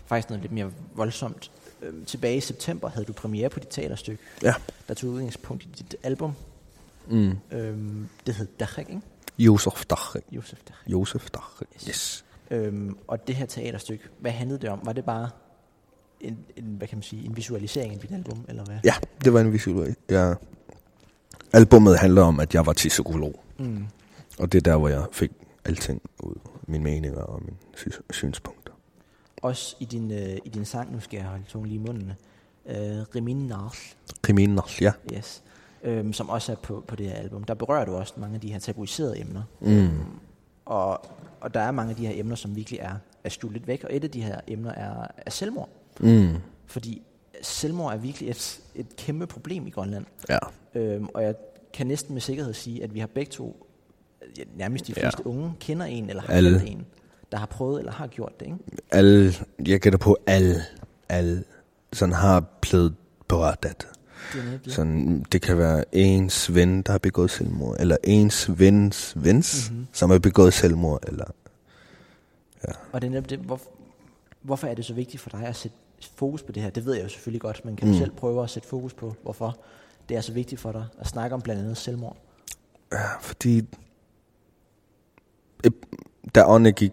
faktisk 0.07 0.29
noget 0.31 0.43
lidt 0.43 0.53
mere 0.53 0.71
voldsomt. 0.95 1.51
Øhm, 1.83 2.05
tilbage 2.05 2.37
i 2.37 2.41
september 2.41 2.89
havde 2.89 3.05
du 3.05 3.13
premiere 3.13 3.49
på 3.49 3.61
dit 3.61 3.69
teaterstykke, 3.71 4.23
Ja. 4.43 4.55
der 4.89 4.95
tog 4.95 5.11
udgangspunkt 5.11 5.63
i 5.65 5.69
dit 5.79 5.97
album. 6.03 6.33
Mm. 7.09 7.33
Øhm, 7.53 8.09
det 8.27 8.35
hed 8.35 8.47
Dachek, 8.61 8.89
ikke? 8.89 9.01
Josef 9.39 9.85
Dachrik. 9.85 10.25
Josef 10.33 10.59
Dachek. 10.69 10.93
Josef 10.93 11.31
Dachrik. 11.31 11.69
Yes. 11.75 11.85
Yes. 11.89 12.25
Øhm, 12.51 12.97
og 13.09 13.27
det 13.27 13.35
her 13.35 13.47
teaterstykke, 13.47 14.05
hvad 14.19 14.31
handlede 14.33 14.61
det 14.61 14.71
om? 14.71 14.81
Var 14.85 14.93
det 14.93 15.05
bare 15.05 15.31
en, 16.21 16.39
en, 16.57 16.65
hvad 16.65 16.89
kan 16.89 16.99
man 16.99 17.03
sige, 17.03 17.25
en 17.27 17.37
visualisering 17.37 17.95
af 17.95 18.01
dit 18.01 18.13
album, 18.13 18.45
eller 18.49 18.65
hvad? 18.65 18.79
Ja, 18.85 18.95
det 19.25 19.33
var 19.33 19.41
en 19.41 19.53
visual. 19.53 19.95
Ja. 20.11 20.35
Albummet 21.53 21.99
handler 21.99 22.23
om, 22.23 22.41
at 22.41 22.55
jeg 22.55 22.67
var 22.67 22.73
til 22.73 22.89
psykolog. 22.89 23.41
Mm. 23.59 23.85
Og 24.39 24.53
det 24.53 24.59
er 24.59 24.63
der, 24.73 24.77
hvor 24.77 24.89
jeg 24.89 25.05
fik 25.13 25.31
alting 25.65 26.03
ud. 26.19 26.35
Mine 26.67 26.85
meninger 26.85 27.21
og 27.21 27.43
mine 27.45 27.57
sy- 27.77 27.89
synspunkter. 28.11 28.60
Også 29.43 29.77
i 29.81 29.85
din, 29.85 30.11
øh, 30.11 30.39
i 30.45 30.49
din 30.49 30.65
sang, 30.65 30.93
nu 30.93 31.01
skal 31.01 31.17
jeg 31.17 31.27
holde 31.27 31.45
tungen 31.49 31.69
lige 31.69 31.81
i 31.81 31.87
munden, 31.87 32.13
øh, 32.67 32.77
Rimin 33.15 33.47
Nars, 33.47 33.97
Kriminal, 34.23 34.63
ja. 34.81 34.93
yes, 35.13 35.43
øhm, 35.83 36.13
som 36.13 36.29
også 36.29 36.53
er 36.53 36.57
på, 36.57 36.85
på 36.89 36.97
det 36.97 37.07
her 37.07 37.15
album. 37.15 37.45
Der 37.45 37.55
berører 37.55 37.85
du 37.85 37.95
også 37.95 38.15
mange 38.17 38.35
af 38.35 38.41
de 38.41 38.53
her 38.53 38.59
tabuiserede 38.59 39.21
emner. 39.21 39.43
Mm. 39.61 39.89
Og, 40.65 41.07
og 41.41 41.55
der 41.55 41.61
er 41.61 41.71
mange 41.71 41.91
af 41.91 41.97
de 41.97 42.07
her 42.07 42.21
emner, 42.21 42.37
som 42.37 42.57
virkelig 42.57 42.81
er, 42.81 42.95
er 43.25 43.51
lidt 43.53 43.67
væk. 43.67 43.85
Og 43.85 43.97
et 43.97 44.05
af 44.05 44.11
de 44.11 44.23
her 44.23 44.41
emner 44.47 44.73
er, 44.73 45.07
er 45.17 45.31
selvmord. 45.31 45.69
Mm. 46.01 46.37
Fordi 46.67 47.03
selvmord 47.43 47.93
er 47.93 47.97
virkelig 47.97 48.31
et, 48.31 48.61
et 48.75 48.97
kæmpe 48.97 49.27
problem 49.27 49.67
i 49.67 49.71
Grønland. 49.71 50.07
Ja. 50.29 50.39
Øhm, 50.75 51.09
og 51.15 51.23
jeg 51.23 51.35
kan 51.73 51.87
næsten 51.87 52.15
med 52.15 52.21
sikkerhed 52.21 52.55
sige, 52.55 52.85
at 52.85 52.95
vi 52.95 52.99
har 53.01 53.07
begge 53.07 53.31
to, 53.31 53.67
nærmest 54.57 54.87
de 54.87 54.95
fleste 54.95 55.23
ja. 55.25 55.31
unge, 55.31 55.53
kender 55.61 55.87
en 55.87 56.11
eller 56.11 56.23
har 56.23 56.33
Alle. 56.35 56.67
en, 56.67 56.87
der 57.33 57.39
har 57.39 57.47
prøvet 57.47 57.79
eller 57.79 57.93
har 57.93 58.07
gjort 58.07 58.41
det. 58.41 58.47
Ikke? 58.47 58.59
Alle, 58.91 59.33
jeg 59.67 59.81
gætter 59.81 59.99
på 59.99 60.17
alle, 60.27 60.63
alle, 61.09 61.45
sådan 61.93 62.15
har 62.15 62.41
blevet 62.61 62.95
berørt 63.29 63.65
af 63.65 63.75
det. 63.75 63.89
Det. 64.65 64.73
Sådan, 64.73 65.25
det 65.33 65.43
kan 65.43 65.59
være 65.59 65.85
ens 65.93 66.55
ven, 66.55 66.83
der 66.83 66.93
har 66.93 66.99
begået 66.99 67.31
selvmord, 67.31 67.77
eller 67.81 67.97
ens 68.05 68.59
vens 68.59 69.13
vens, 69.17 69.71
mm-hmm. 69.71 69.87
som 69.93 70.11
har 70.11 70.19
begået 70.19 70.55
selvmord, 70.55 71.05
eller 71.09 71.25
Og 72.93 73.03
det 73.03 73.15
er 73.15 73.21
det, 73.21 73.39
hvor, 73.39 73.61
hvorfor 74.43 74.67
er 74.67 74.75
det 74.75 74.85
så 74.85 74.95
vigtigt 74.95 75.23
for 75.23 75.31
dig 75.31 75.43
at 75.47 75.57
sætte 75.57 75.77
fokus 76.15 76.43
på 76.43 76.53
det 76.53 76.63
her? 76.63 76.71
Det 76.71 76.85
ved 76.87 76.95
jeg 76.95 77.05
jo 77.05 77.09
selvfølgelig 77.09 77.41
godt, 77.41 77.65
men 77.65 77.77
kan 77.77 77.89
Mm. 77.89 77.93
du 77.93 77.99
selv 77.99 78.11
prøve 78.11 78.43
at 78.43 78.51
sætte 78.51 78.69
fokus 78.69 78.95
på, 78.95 79.15
hvorfor 79.23 79.59
det 80.09 80.17
er 80.17 80.21
så 80.21 80.33
vigtigt 80.33 80.61
for 80.61 80.73
dig 80.73 80.85
at 80.99 81.07
snakke 81.07 81.35
om 81.35 81.43
blandt 81.43 81.63
andet 81.63 81.77
selvmord? 81.77 82.17
Ja, 82.93 83.19
fordi 83.21 83.63
da 86.35 86.45
ånden 86.47 86.75
gik, 86.75 86.93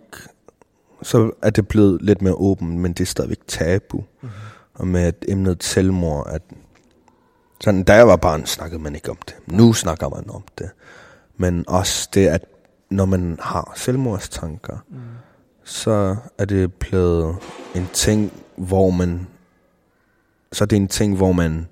så 1.01 1.31
er 1.41 1.49
det 1.49 1.67
blevet 1.67 2.01
lidt 2.01 2.21
mere 2.21 2.33
åben, 2.33 2.79
men 2.79 2.93
det 2.93 3.01
er 3.01 3.05
stadigvæk 3.05 3.39
tabu. 3.47 3.97
Mm-hmm. 3.97 4.29
Og 4.73 4.87
med 4.87 5.01
at 5.01 5.25
emnet 5.27 5.63
selvmord, 5.63 6.27
at 6.29 6.41
sådan, 7.61 7.83
da 7.83 7.93
jeg 7.93 8.07
var 8.07 8.15
barn, 8.15 8.45
snakkede 8.45 8.81
man 8.81 8.95
ikke 8.95 9.09
om 9.11 9.17
det. 9.27 9.35
Nu 9.47 9.73
snakker 9.73 10.09
man 10.09 10.29
om 10.29 10.43
det. 10.57 10.69
Men 11.37 11.65
også 11.67 12.09
det, 12.13 12.27
at 12.27 12.45
når 12.89 13.05
man 13.05 13.37
har 13.41 13.73
selvmordstanker, 13.75 14.77
mm. 14.89 14.97
så 15.63 16.15
er 16.37 16.45
det 16.45 16.73
blevet 16.73 17.35
en 17.75 17.87
ting, 17.93 18.33
hvor 18.55 18.89
man, 18.89 19.27
så 20.51 20.63
er 20.63 20.65
det 20.65 20.75
en 20.75 20.87
ting, 20.87 21.17
hvor 21.17 21.31
man 21.31 21.67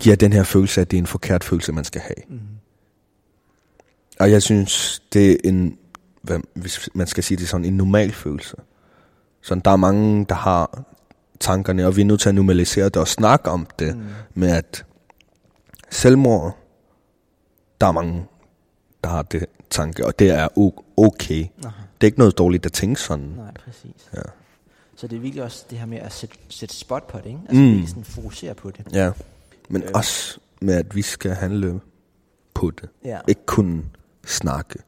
giver 0.00 0.16
den 0.16 0.32
her 0.32 0.42
følelse, 0.42 0.80
at 0.80 0.90
det 0.90 0.96
er 0.96 0.98
en 0.98 1.06
forkert 1.06 1.44
følelse, 1.44 1.72
man 1.72 1.84
skal 1.84 2.00
have. 2.00 2.22
Mm. 2.28 2.40
Og 4.20 4.30
jeg 4.30 4.42
synes, 4.42 5.02
det 5.12 5.32
er 5.32 5.36
en, 5.44 5.78
hvad, 6.28 6.40
hvis 6.54 6.88
man 6.94 7.06
skal 7.06 7.24
sige 7.24 7.38
det 7.38 7.48
sådan, 7.48 7.64
en 7.64 7.76
normal 7.76 8.12
følelse. 8.12 8.56
Så 9.42 9.60
der 9.64 9.70
er 9.70 9.76
mange, 9.76 10.24
der 10.28 10.34
har 10.34 10.84
tankerne, 11.40 11.86
og 11.86 11.96
vi 11.96 12.00
er 12.00 12.04
nødt 12.04 12.20
til 12.20 12.28
at 12.28 12.34
normalisere 12.34 12.84
det 12.84 12.96
og 12.96 13.08
snakke 13.08 13.50
om 13.50 13.66
det, 13.78 13.96
mm. 13.96 14.04
med 14.34 14.50
at 14.50 14.84
selvmord, 15.90 16.58
der 17.80 17.86
er 17.86 17.92
mange, 17.92 18.26
der 19.04 19.10
har 19.10 19.22
det 19.22 19.46
tanke, 19.70 20.06
og 20.06 20.18
det 20.18 20.30
er 20.30 20.48
okay. 20.96 21.46
Aha. 21.64 21.74
Det 22.00 22.06
er 22.06 22.06
ikke 22.06 22.18
noget 22.18 22.38
dårligt 22.38 22.66
at 22.66 22.72
tænke 22.72 23.00
sådan. 23.00 23.24
Nej, 23.24 23.52
præcis. 23.64 24.08
Ja. 24.14 24.22
Så 24.96 25.06
det 25.06 25.16
er 25.16 25.20
virkelig 25.20 25.44
også 25.44 25.64
det 25.70 25.78
her 25.78 25.86
med 25.86 25.98
at 25.98 26.12
sætte, 26.12 26.36
sætte 26.48 26.74
spot 26.74 27.06
på 27.06 27.18
det, 27.18 27.26
ikke? 27.26 27.40
Altså 27.48 27.60
mm. 27.62 27.66
virkelig 27.66 27.88
sådan 27.88 28.04
fokusere 28.04 28.54
på 28.54 28.70
det. 28.70 28.86
Ja. 28.92 29.10
Men 29.68 29.82
Øh. 29.82 29.88
også 29.94 30.38
med, 30.60 30.74
at 30.74 30.96
vi 30.96 31.02
skal 31.02 31.30
handle 31.30 31.80
på 32.54 32.70
det. 32.70 32.88
Ja. 33.04 33.18
Ikke 33.28 33.46
kun 33.46 33.84
snakke. 34.28 34.78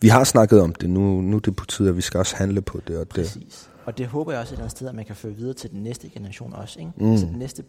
Vi 0.00 0.08
har 0.08 0.24
snakket 0.24 0.60
om 0.60 0.74
det, 0.74 0.90
nu, 0.90 1.20
nu 1.20 1.36
er 1.36 1.40
det 1.40 1.56
på 1.56 1.64
tide, 1.66 1.88
at 1.88 1.96
vi 1.96 2.00
skal 2.02 2.18
også 2.18 2.36
handle 2.36 2.62
på 2.62 2.80
det. 2.86 2.96
Og 2.98 3.06
det 3.06 3.24
Præcis. 3.24 3.68
Og 3.84 3.98
det 3.98 4.06
håber 4.06 4.32
jeg 4.32 4.40
også 4.40 4.50
et 4.50 4.52
eller 4.52 4.62
andet 4.64 4.76
sted, 4.76 4.88
at 4.88 4.94
man 4.94 5.04
kan 5.04 5.16
føre 5.16 5.32
videre 5.32 5.54
til 5.54 5.70
den 5.70 5.82
næste 5.82 6.08
generation 6.08 6.52
også, 6.54 6.78
ikke? 6.80 6.92
Mm. 6.96 7.10
Altså 7.12 7.26
den 7.26 7.38
næste 7.38 7.62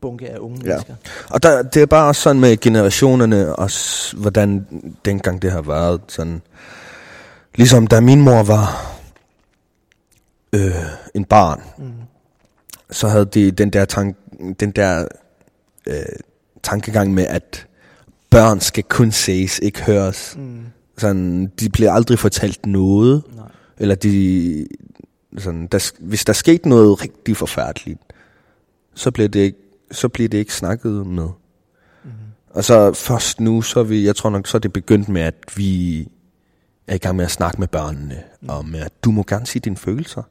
bunke 0.00 0.30
af 0.30 0.38
unge 0.38 0.60
Ja. 0.64 0.68
mennesker. 0.68 0.94
Og 1.30 1.42
der, 1.42 1.62
det 1.62 1.82
er 1.82 1.86
bare 1.86 2.08
også 2.08 2.22
sådan 2.22 2.40
med 2.40 2.56
generationerne, 2.56 3.56
også 3.56 4.16
hvordan 4.16 4.66
dengang 5.04 5.42
det 5.42 5.52
har 5.52 5.62
været. 5.62 6.00
Sådan, 6.08 6.42
ligesom 7.54 7.86
da 7.86 8.00
min 8.00 8.20
mor 8.20 8.42
var 8.42 8.94
øh, 10.52 10.74
en 11.14 11.24
barn, 11.24 11.62
Mm. 11.78 11.92
så 12.90 13.08
havde 13.08 13.24
de 13.24 13.50
den 13.50 13.70
der, 13.70 13.84
tank, 13.84 14.16
den 14.60 14.70
der 14.70 15.08
øh, 15.86 15.96
tankegang 16.62 17.14
med, 17.14 17.26
at 17.26 17.66
børn 18.34 18.60
skal 18.60 18.84
kun 18.84 19.12
ses, 19.12 19.58
ikke 19.62 19.82
høres. 19.82 20.34
Mm. 20.38 20.60
Sådan, 20.98 21.46
de 21.46 21.68
bliver 21.68 21.92
aldrig 21.92 22.18
fortalt 22.18 22.66
noget, 22.66 23.22
Nej. 23.36 23.44
eller 23.78 23.94
de, 23.94 24.66
sådan, 25.38 25.66
der, 25.66 25.92
hvis 26.00 26.24
der 26.24 26.32
skete 26.32 26.68
noget 26.68 27.02
rigtig 27.02 27.36
forfærdeligt, 27.36 28.00
så 28.94 29.10
bliver 29.10 29.28
det 29.28 29.40
ikke, 29.40 29.58
så 29.92 30.08
bliver 30.08 30.28
det 30.28 30.38
ikke 30.38 30.54
snakket 30.54 31.06
med. 31.06 31.28
Mm. 32.04 32.10
Og 32.50 32.64
så 32.64 32.92
først 32.92 33.40
nu, 33.40 33.62
så 33.62 33.80
er 33.80 33.84
vi, 33.84 34.06
jeg 34.06 34.16
tror 34.16 34.30
nok, 34.30 34.46
så 34.46 34.56
er 34.56 34.60
det 34.60 34.72
begyndt 34.72 35.08
med, 35.08 35.22
at 35.22 35.34
vi 35.56 36.00
er 36.86 36.94
i 36.94 36.98
gang 36.98 37.16
med 37.16 37.24
at 37.24 37.30
snakke 37.30 37.60
med 37.60 37.68
børnene, 37.68 38.22
mm. 38.40 38.48
og 38.48 38.66
med, 38.66 38.80
at 38.80 38.92
du 39.04 39.10
må 39.10 39.24
gerne 39.28 39.46
sige 39.46 39.60
dine 39.60 39.76
følelser. 39.76 40.22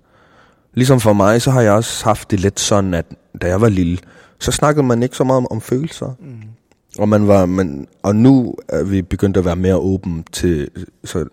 Ligesom 0.74 1.00
for 1.00 1.14
mig, 1.14 1.42
så 1.42 1.52
har 1.52 1.62
jeg 1.62 1.72
også 1.72 2.06
haft 2.06 2.32
det 2.32 2.40
lidt 2.40 2.60
sådan, 2.60 2.94
at 2.94 3.06
da 3.42 3.48
jeg 3.48 3.62
var 3.62 3.70
lille, 3.70 3.98
så 4.40 4.52
snakkede 4.52 4.86
man 4.86 5.04
ikke 5.04 5.16
så 5.16 5.24
meget 5.24 5.38
om, 5.38 5.48
om 5.52 5.62
følelser. 5.62 6.14
Mm. 6.20 6.53
Og, 7.00 7.10
man 7.10 7.28
var, 7.28 7.46
man, 7.46 7.88
og 8.04 8.16
nu 8.16 8.56
er 8.68 8.84
vi 8.84 9.02
begyndt 9.02 9.38
at 9.38 9.46
være 9.46 9.56
mere 9.56 9.78
åben 9.78 10.24
til, 10.32 10.70
så, 11.04 11.28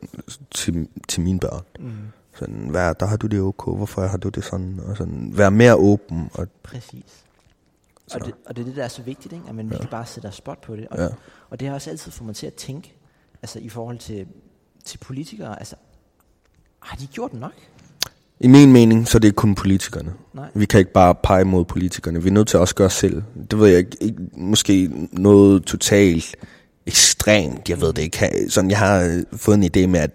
til, 0.50 0.88
til 1.08 1.22
mine 1.22 1.40
børn. 1.40 1.62
Mm. 1.78 1.90
Sådan, 2.34 2.68
hvad, 2.70 2.94
der 3.00 3.06
har 3.06 3.16
du 3.16 3.26
det 3.26 3.40
ok, 3.40 3.76
hvorfor 3.76 4.06
har 4.06 4.16
du 4.16 4.28
det 4.28 4.44
sådan? 4.44 4.80
Og 4.86 4.96
sådan, 4.96 5.32
være 5.36 5.50
mere 5.50 5.76
åben. 5.76 6.30
Og, 6.34 6.48
Præcis. 6.62 7.24
Så. 8.06 8.18
Og 8.18 8.26
det, 8.26 8.34
og 8.46 8.56
det 8.56 8.62
er 8.62 8.66
det, 8.66 8.76
der 8.76 8.84
er 8.84 8.88
så 8.88 9.02
vigtigt, 9.02 9.32
ikke? 9.32 9.44
at 9.48 9.54
man 9.54 9.70
virkelig 9.70 9.90
bare 9.90 10.06
sætter 10.06 10.30
spot 10.30 10.60
på 10.60 10.76
det. 10.76 10.88
Og, 10.88 10.98
Ja. 10.98 11.08
og 11.50 11.60
det 11.60 11.68
har 11.68 11.74
også 11.74 11.90
altid 11.90 12.12
fået 12.12 12.26
mig 12.26 12.36
til 12.36 12.46
at 12.46 12.54
tænke, 12.54 12.94
Altså 13.42 13.58
i 13.58 13.68
forhold 13.68 13.98
til, 13.98 14.26
til 14.84 14.98
politikere, 14.98 15.58
altså 15.58 15.76
har 16.80 16.96
de 16.96 17.06
gjort 17.06 17.34
nok? 17.34 17.52
I 18.40 18.48
min 18.48 18.72
mening, 18.72 19.08
så 19.08 19.18
er 19.18 19.20
det 19.20 19.36
kun 19.36 19.54
politikerne. 19.54 20.12
Nej. 20.34 20.44
Vi 20.54 20.66
kan 20.66 20.78
ikke 20.80 20.92
bare 20.92 21.14
pege 21.22 21.44
mod 21.44 21.64
politikerne. 21.64 22.22
Vi 22.22 22.28
er 22.28 22.32
nødt 22.32 22.48
til 22.48 22.56
at 22.56 22.60
også 22.60 22.74
gøre 22.74 22.90
selv. 22.90 23.22
Det 23.50 23.58
ved 23.58 23.68
jeg 23.68 23.78
ikke. 23.78 23.96
ikke 24.00 24.18
måske 24.36 24.90
noget 25.12 25.64
totalt 25.64 26.36
ekstremt. 26.86 27.68
Jeg 27.68 27.80
ved 27.80 27.92
det 27.92 28.02
ikke. 28.02 28.30
Sådan, 28.48 28.70
jeg 28.70 28.78
har 28.78 29.00
øh, 29.02 29.22
fået 29.36 29.54
en 29.56 29.64
idé 29.64 29.86
med, 29.86 30.00
at 30.00 30.10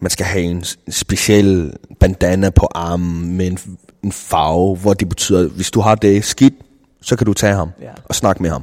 man 0.00 0.10
skal 0.10 0.26
have 0.26 0.44
en 0.44 0.64
speciel 0.90 1.72
bandana 2.00 2.50
på 2.50 2.68
armen 2.74 3.36
med 3.36 3.46
en, 3.46 3.58
en 4.04 4.12
farve, 4.12 4.76
hvor 4.76 4.94
det 4.94 5.08
betyder, 5.08 5.40
at 5.40 5.46
hvis 5.50 5.70
du 5.70 5.80
har 5.80 5.94
det 5.94 6.24
skidt, 6.24 6.54
så 7.02 7.16
kan 7.16 7.26
du 7.26 7.32
tage 7.32 7.54
ham 7.54 7.70
Ja. 7.82 7.90
og 8.04 8.14
snakke 8.14 8.42
med 8.42 8.50
ham. 8.50 8.62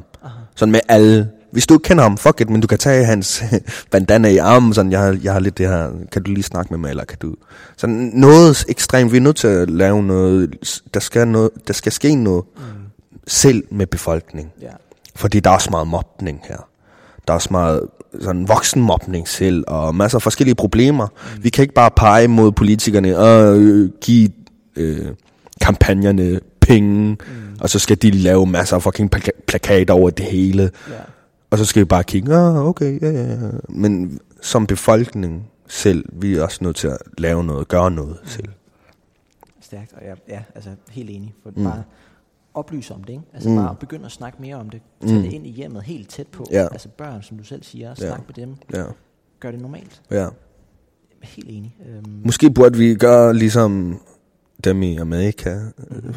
Sådan 0.56 0.72
med 0.72 0.80
alle. 0.88 1.30
Hvis 1.54 1.68
du 1.68 1.74
ikke 1.74 1.84
kender 1.84 2.04
ham, 2.04 2.18
fuck 2.18 2.42
it, 2.42 2.50
men 2.50 2.62
du 2.62 2.68
kan 2.68 2.78
tage 2.78 3.06
hans 3.06 3.44
bandana 3.92 4.28
i 4.28 4.38
armen, 4.38 4.74
sådan, 4.74 4.92
jeg 4.92 5.00
har, 5.00 5.18
jeg 5.24 5.34
har 5.34 5.40
lidt 5.40 5.58
det 5.58 5.68
her, 5.68 5.90
kan 6.12 6.24
du 6.24 6.32
lige 6.32 6.44
snakke 6.44 6.74
med 6.74 6.78
mig, 6.80 6.90
eller 6.90 7.06
kan 7.06 7.18
du... 7.22 7.36
Sådan 7.78 8.12
noget 8.14 8.66
ekstremt, 8.70 9.12
vi 9.12 9.18
er 9.18 9.22
nødt 9.22 9.36
til 9.36 9.48
at 9.48 9.70
lave 9.70 10.04
noget, 10.04 10.56
der 10.94 11.00
skal, 11.00 11.28
noget, 11.28 11.50
der 11.68 11.74
skal 11.74 11.92
ske 11.92 12.16
noget 12.16 12.44
mm. 12.58 12.64
selv 13.28 13.64
med 13.72 13.88
befolkningen. 13.88 14.52
Ja. 14.62 14.72
Fordi 15.16 15.40
der 15.40 15.50
er 15.50 15.54
også 15.54 15.70
meget 15.72 15.88
mobning 15.88 16.42
her. 16.44 16.58
Der 17.28 17.34
er 17.34 17.36
også 17.36 17.50
meget 17.52 17.82
sådan 18.22 18.48
voksenmobning 18.48 19.28
selv, 19.28 19.64
og 19.68 19.96
masser 19.96 20.18
af 20.18 20.22
forskellige 20.22 20.56
problemer. 20.56 21.08
Mm. 21.08 21.44
Vi 21.44 21.50
kan 21.50 21.62
ikke 21.62 21.74
bare 21.74 21.92
pege 21.96 22.28
mod 22.28 22.52
politikerne 22.52 23.18
og 23.18 23.58
øh, 23.58 23.90
give 24.02 24.30
øh, 24.76 25.06
kampagnerne 25.62 26.40
penge, 26.62 27.10
mm. 27.10 27.18
og 27.60 27.70
så 27.70 27.80
skal 27.80 27.98
de 28.02 28.12
lave 28.12 28.46
masser 28.46 28.76
af 28.76 28.84
fucking 28.84 29.16
plaka- 29.16 29.44
plakater 29.48 29.94
over 29.94 30.10
det 30.10 30.26
hele. 30.26 30.64
Ja. 30.90 30.94
Og 31.54 31.60
så 31.60 31.66
skal 31.66 31.80
vi 31.80 31.86
bare 31.86 32.04
kigge, 32.04 32.36
ah, 32.36 32.56
okay, 32.66 33.02
ja, 33.02 33.10
ja, 33.12 33.34
ja. 33.34 33.50
Men 33.70 34.20
som 34.42 34.68
befolkning 34.68 35.50
selv, 35.68 36.06
vi 36.14 36.36
er 36.36 36.44
også 36.44 36.58
nødt 36.64 36.76
til 36.76 36.88
at 36.88 36.98
lave 37.18 37.44
noget, 37.44 37.68
gøre 37.68 37.92
noget 37.92 38.18
selv. 38.26 38.50
Stærkt, 39.62 39.94
og 39.94 40.02
jeg, 40.06 40.16
ja, 40.30 40.42
altså 40.56 40.70
helt 40.92 41.10
enig. 41.10 41.34
For 41.44 41.50
Mm. 41.50 41.58
mm. 41.58 41.64
bare 41.64 41.84
oplyse 42.54 42.94
om 42.94 43.04
det, 43.04 43.10
ikke? 43.14 43.24
Altså 43.34 43.50
Mm. 43.50 43.56
mm. 43.56 43.62
bare 43.62 43.76
begynde 43.80 44.06
at 44.06 44.12
snakke 44.12 44.38
mere 44.42 44.56
om 44.56 44.70
det. 44.70 44.82
Tage 45.02 45.12
Mm. 45.14 45.18
mm. 45.18 45.24
det 45.24 45.34
ind 45.34 45.48
i 45.48 45.50
hjemmet 45.52 45.84
helt 45.84 46.10
tæt 46.10 46.28
på. 46.28 46.46
Ja. 46.52 46.62
Altså 46.72 46.90
børn, 46.98 47.22
som 47.24 47.38
du 47.38 47.44
selv 47.44 47.64
siger, 47.64 47.88
Ja. 47.90 47.96
snak 47.96 48.22
med 48.28 48.46
dem. 48.46 48.56
Ja, 48.74 48.84
Gør 49.40 49.52
det 49.52 49.62
normalt. 49.62 50.02
ja. 50.12 50.28
Helt 51.24 51.50
enig. 51.50 51.76
Øhm, 51.90 52.22
Måske 52.26 52.50
burde 52.52 52.78
vi 52.78 52.96
gøre 52.96 53.34
ligesom 53.34 54.00
dem 54.64 54.84
i 54.84 54.98
Amerika, 54.98 55.60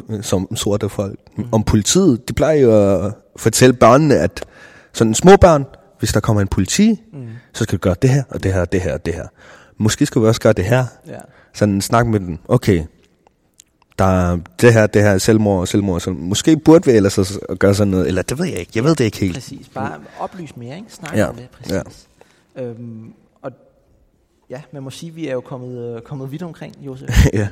øh, 0.09 0.23
som 0.23 0.55
sorte 0.55 0.89
folk. 0.89 1.19
Om 1.51 1.63
politiet, 1.63 2.27
de 2.27 2.33
plejer 2.33 2.55
jo 2.61 2.95
at 3.05 3.13
fortælle 3.35 3.73
børnene, 3.73 4.15
at 4.15 4.45
sådan 4.97 5.13
små 5.13 5.35
børn, 5.41 5.65
hvis 5.99 6.13
der 6.13 6.19
kommer 6.19 6.41
en 6.41 6.47
politi, 6.47 7.01
mm. 7.13 7.27
så 7.53 7.63
skal 7.63 7.77
du 7.77 7.81
gøre 7.81 7.95
det 8.01 8.09
her, 8.09 8.23
og 8.29 8.43
det 8.43 8.53
her, 8.53 8.61
og 8.61 8.71
det 8.71 8.81
her, 8.81 8.93
og 8.93 9.05
det 9.05 9.13
her. 9.13 9.27
Måske 9.77 10.05
skal 10.05 10.21
vi 10.21 10.27
også 10.27 10.41
gøre 10.41 10.53
det 10.53 10.65
her. 10.65 10.85
Ja. 11.07 11.17
Sådan 11.53 11.81
snak 11.81 12.07
med 12.07 12.19
dem. 12.19 12.39
Okay, 12.47 12.83
der 13.99 14.05
er 14.05 14.37
det 14.61 14.73
her, 14.73 14.87
det 14.87 15.01
her, 15.01 15.17
selvmord, 15.17 15.67
selvmord, 15.67 15.99
selvmord. 16.01 16.23
Måske 16.23 16.57
burde 16.57 16.85
vi 16.85 16.91
ellers 16.91 17.17
også 17.17 17.39
gøre 17.59 17.75
sådan 17.75 17.91
noget, 17.91 18.07
eller 18.07 18.21
det 18.21 18.39
ved 18.39 18.45
jeg 18.45 18.59
ikke, 18.59 18.71
jeg 18.75 18.83
ved 18.83 18.95
det 18.95 19.03
ikke 19.05 19.17
helt. 19.17 19.33
Præcis. 19.35 19.69
Bare 19.69 19.99
oplys 20.19 20.57
mere, 20.57 20.75
ikke? 20.75 20.93
Snak 20.93 21.15
Ja. 21.15 21.25
om 21.29 21.35
det, 21.35 21.49
præcis. 21.49 22.07
Ja. 22.55 22.63
Øhm, 22.63 23.13
og 23.41 23.51
ja, 24.49 24.61
man 24.71 24.83
må 24.83 24.89
sige, 24.89 25.09
at 25.09 25.15
vi 25.15 25.27
er 25.27 25.33
jo 25.33 25.41
kommet, 25.41 25.95
øh, 25.95 26.01
kommet 26.01 26.31
vidt 26.31 26.43
omkring, 26.43 26.75
Josef. 26.81 27.25
ja, 27.33 27.47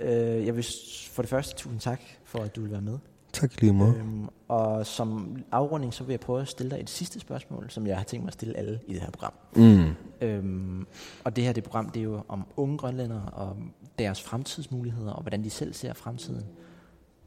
øh, 0.00 0.46
jeg 0.46 0.56
vil 0.56 0.66
for 1.12 1.22
det 1.22 1.30
første 1.30 1.54
tusind 1.56 1.80
tak 1.80 2.00
for, 2.24 2.38
at 2.38 2.56
du 2.56 2.60
vil 2.62 2.70
være 2.70 2.80
med. 2.80 2.98
Tak 3.32 3.60
lige 3.60 3.72
måde. 3.72 3.94
Øhm, 3.96 4.28
og 4.48 4.86
som 4.86 5.36
afrunding, 5.52 5.94
så 5.94 6.04
vil 6.04 6.12
jeg 6.12 6.20
prøve 6.20 6.40
at 6.40 6.48
stille 6.48 6.70
dig 6.70 6.80
et 6.80 6.90
sidste 6.90 7.20
spørgsmål, 7.20 7.70
som 7.70 7.86
jeg 7.86 7.96
har 7.96 8.04
tænkt 8.04 8.24
mig 8.24 8.28
at 8.28 8.34
stille 8.34 8.56
alle 8.56 8.80
i 8.86 8.92
det 8.92 9.00
her 9.02 9.10
program. 9.10 9.32
Mm. 9.56 9.94
Øhm, 10.20 10.86
og 11.24 11.36
det 11.36 11.44
her 11.44 11.52
det 11.52 11.64
program, 11.64 11.90
det 11.90 12.00
er 12.00 12.04
jo 12.04 12.22
om 12.28 12.46
unge 12.56 12.78
grønlændere 12.78 13.30
og 13.32 13.56
deres 13.98 14.22
fremtidsmuligheder, 14.22 15.12
og 15.12 15.22
hvordan 15.22 15.44
de 15.44 15.50
selv 15.50 15.74
ser 15.74 15.94
fremtiden. 15.94 16.46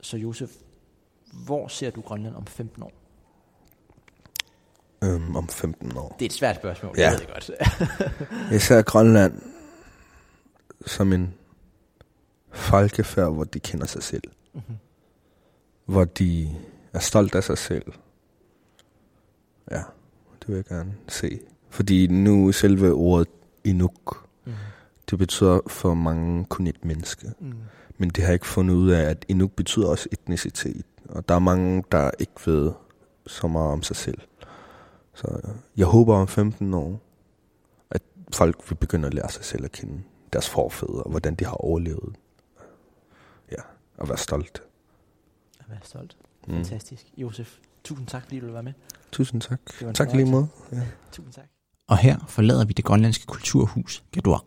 Så 0.01 0.17
Josef, 0.17 0.49
hvor 1.45 1.67
ser 1.67 1.89
du 1.89 2.01
Grønland 2.01 2.35
om 2.35 2.45
15 2.47 2.83
år? 2.83 2.91
Øhm, 5.03 5.35
om 5.35 5.47
15 5.47 5.97
år. 5.97 6.15
Det 6.19 6.25
er 6.25 6.29
et 6.29 6.33
svært 6.33 6.55
spørgsmål, 6.55 6.95
Ja. 6.97 7.03
jeg 7.03 7.11
ved 7.11 7.19
det 7.19 7.27
godt. 7.27 7.51
Jeg 8.51 8.61
ser 8.61 8.81
Grønland 8.81 9.41
som 10.85 11.13
en 11.13 11.33
folkefærd, 12.51 13.33
hvor 13.33 13.43
de 13.43 13.59
kender 13.59 13.85
sig 13.85 14.03
selv. 14.03 14.23
Mhm. 14.53 14.63
Hvor 15.85 16.03
de 16.05 16.49
er 16.93 16.99
stolt 16.99 17.35
af 17.35 17.43
sig 17.43 17.57
selv. 17.57 17.93
Ja, 19.71 19.81
det 20.39 20.47
vil 20.47 20.55
jeg 20.55 20.65
gerne 20.65 20.93
se. 21.07 21.39
Fordi 21.69 22.07
nu 22.07 22.51
selve 22.51 22.91
ordet 22.93 23.27
Inuk, 23.63 24.27
Mhm. 24.45 24.53
det 25.09 25.17
betyder 25.19 25.59
for 25.67 25.93
mange 25.93 26.45
kun 26.45 26.67
et 26.67 26.85
menneske. 26.85 27.31
Mm. 27.39 27.53
Men 27.97 28.09
det 28.09 28.23
har 28.23 28.33
ikke 28.33 28.45
fundet 28.47 28.75
ud 28.75 28.89
af, 28.91 29.01
at 29.09 29.25
Inuk 29.27 29.51
betyder 29.51 29.87
også 29.87 30.09
etnicitet. 30.11 30.85
Og 31.09 31.29
der 31.29 31.35
er 31.35 31.39
mange, 31.39 31.83
der 31.91 32.11
ikke 32.19 32.33
ved 32.45 32.71
så 33.27 33.47
meget 33.47 33.71
om 33.71 33.83
sig 33.83 33.95
selv. 33.95 34.17
Så 35.13 35.39
jeg 35.77 35.85
håber 35.85 36.15
om 36.15 36.27
15 36.27 36.73
år, 36.73 37.01
at 37.91 38.01
folk 38.33 38.69
vil 38.69 38.75
begynde 38.75 39.07
at 39.07 39.13
lære 39.13 39.29
sig 39.31 39.45
selv 39.45 39.65
at 39.65 39.71
kende. 39.71 40.01
Deres 40.33 40.49
forfædre, 40.49 41.03
og 41.03 41.09
hvordan 41.11 41.35
de 41.35 41.45
har 41.45 41.53
overlevet. 41.53 42.15
Ja, 43.51 43.61
og 43.97 44.09
være 44.09 44.17
stolt. 44.17 44.63
Jeg 45.69 45.75
er 45.75 45.85
stolt. 45.85 46.17
Mm. 46.47 46.53
Fantastisk. 46.53 47.05
Josef, 47.17 47.57
tusind 47.83 48.07
tak, 48.07 48.23
fordi 48.23 48.39
du 48.39 48.45
vil 48.45 48.53
være 48.53 48.63
med. 48.63 48.73
Tusind 49.11 49.41
tak. 49.41 49.59
Tak 49.93 50.13
lige 50.13 50.25
måde. 50.25 50.47
Ja. 50.71 50.81
Tusind 51.11 51.33
tak. 51.33 51.45
Og 51.87 51.97
her 51.97 52.17
forlader 52.27 52.65
vi 52.65 52.73
det 52.73 52.85
grønlandske 52.85 53.25
kulturhus 53.25 54.03
Gaduak. 54.11 54.43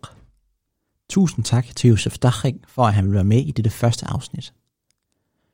Tusind 1.08 1.44
tak 1.44 1.66
til 1.76 1.90
Josef 1.90 2.18
Dachring 2.18 2.64
for, 2.68 2.86
at 2.86 2.94
han 2.94 3.04
vil 3.04 3.14
være 3.14 3.24
med 3.24 3.38
i 3.38 3.50
dette 3.50 3.70
første 3.70 4.06
afsnit. 4.06 4.54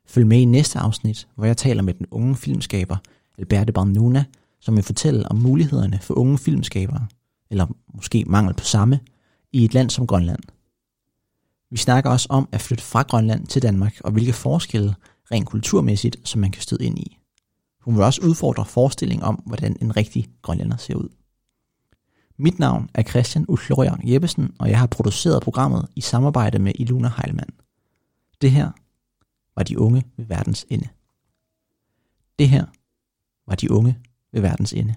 Følg 0.05 0.27
med 0.27 0.37
i 0.37 0.45
næste 0.45 0.79
afsnit, 0.79 1.27
hvor 1.35 1.45
jeg 1.45 1.57
taler 1.57 1.81
med 1.81 1.93
den 1.93 2.05
unge 2.11 2.35
filmskaber 2.35 2.97
Alberte 3.37 3.73
Barnuna, 3.73 4.25
som 4.59 4.75
vil 4.75 4.83
fortælle 4.83 5.31
om 5.31 5.37
mulighederne 5.37 5.99
for 6.01 6.13
unge 6.13 6.37
filmskabere, 6.37 7.07
eller 7.49 7.67
måske 7.93 8.23
mangel 8.27 8.53
på 8.53 8.63
samme, 8.63 8.99
i 9.51 9.65
et 9.65 9.73
land 9.73 9.89
som 9.89 10.07
Grønland. 10.07 10.39
Vi 11.71 11.77
snakker 11.77 12.09
også 12.09 12.27
om 12.29 12.49
at 12.51 12.61
flytte 12.61 12.83
fra 12.83 13.01
Grønland 13.01 13.47
til 13.47 13.61
Danmark, 13.61 14.01
og 14.03 14.11
hvilke 14.11 14.33
forskelle 14.33 14.95
rent 15.31 15.45
kulturmæssigt, 15.45 16.17
som 16.23 16.41
man 16.41 16.51
kan 16.51 16.61
støde 16.61 16.85
ind 16.85 16.99
i. 16.99 17.17
Hun 17.81 17.95
vil 17.95 18.03
også 18.03 18.21
udfordre 18.21 18.65
forestilling 18.65 19.23
om, 19.23 19.35
hvordan 19.35 19.77
en 19.81 19.97
rigtig 19.97 20.29
grønlænder 20.41 20.77
ser 20.77 20.95
ud. 20.95 21.09
Mit 22.37 22.59
navn 22.59 22.89
er 22.93 23.03
Christian 23.03 23.45
Uflorian 23.47 24.09
Jeppesen, 24.11 24.55
og 24.59 24.69
jeg 24.69 24.79
har 24.79 24.87
produceret 24.87 25.43
programmet 25.43 25.87
i 25.95 26.01
samarbejde 26.01 26.59
med 26.59 26.73
Iluna 26.75 27.11
Heilmann. 27.17 27.49
Det 28.41 28.51
her 28.51 28.71
var 29.55 29.63
de 29.63 29.79
unge 29.79 30.03
ved 30.17 30.25
verdens 30.25 30.65
ende. 30.69 30.87
Det 32.39 32.49
her 32.49 32.65
var 33.47 33.55
de 33.55 33.71
unge 33.71 33.99
ved 34.31 34.41
verdens 34.41 34.73
ende. 34.73 34.95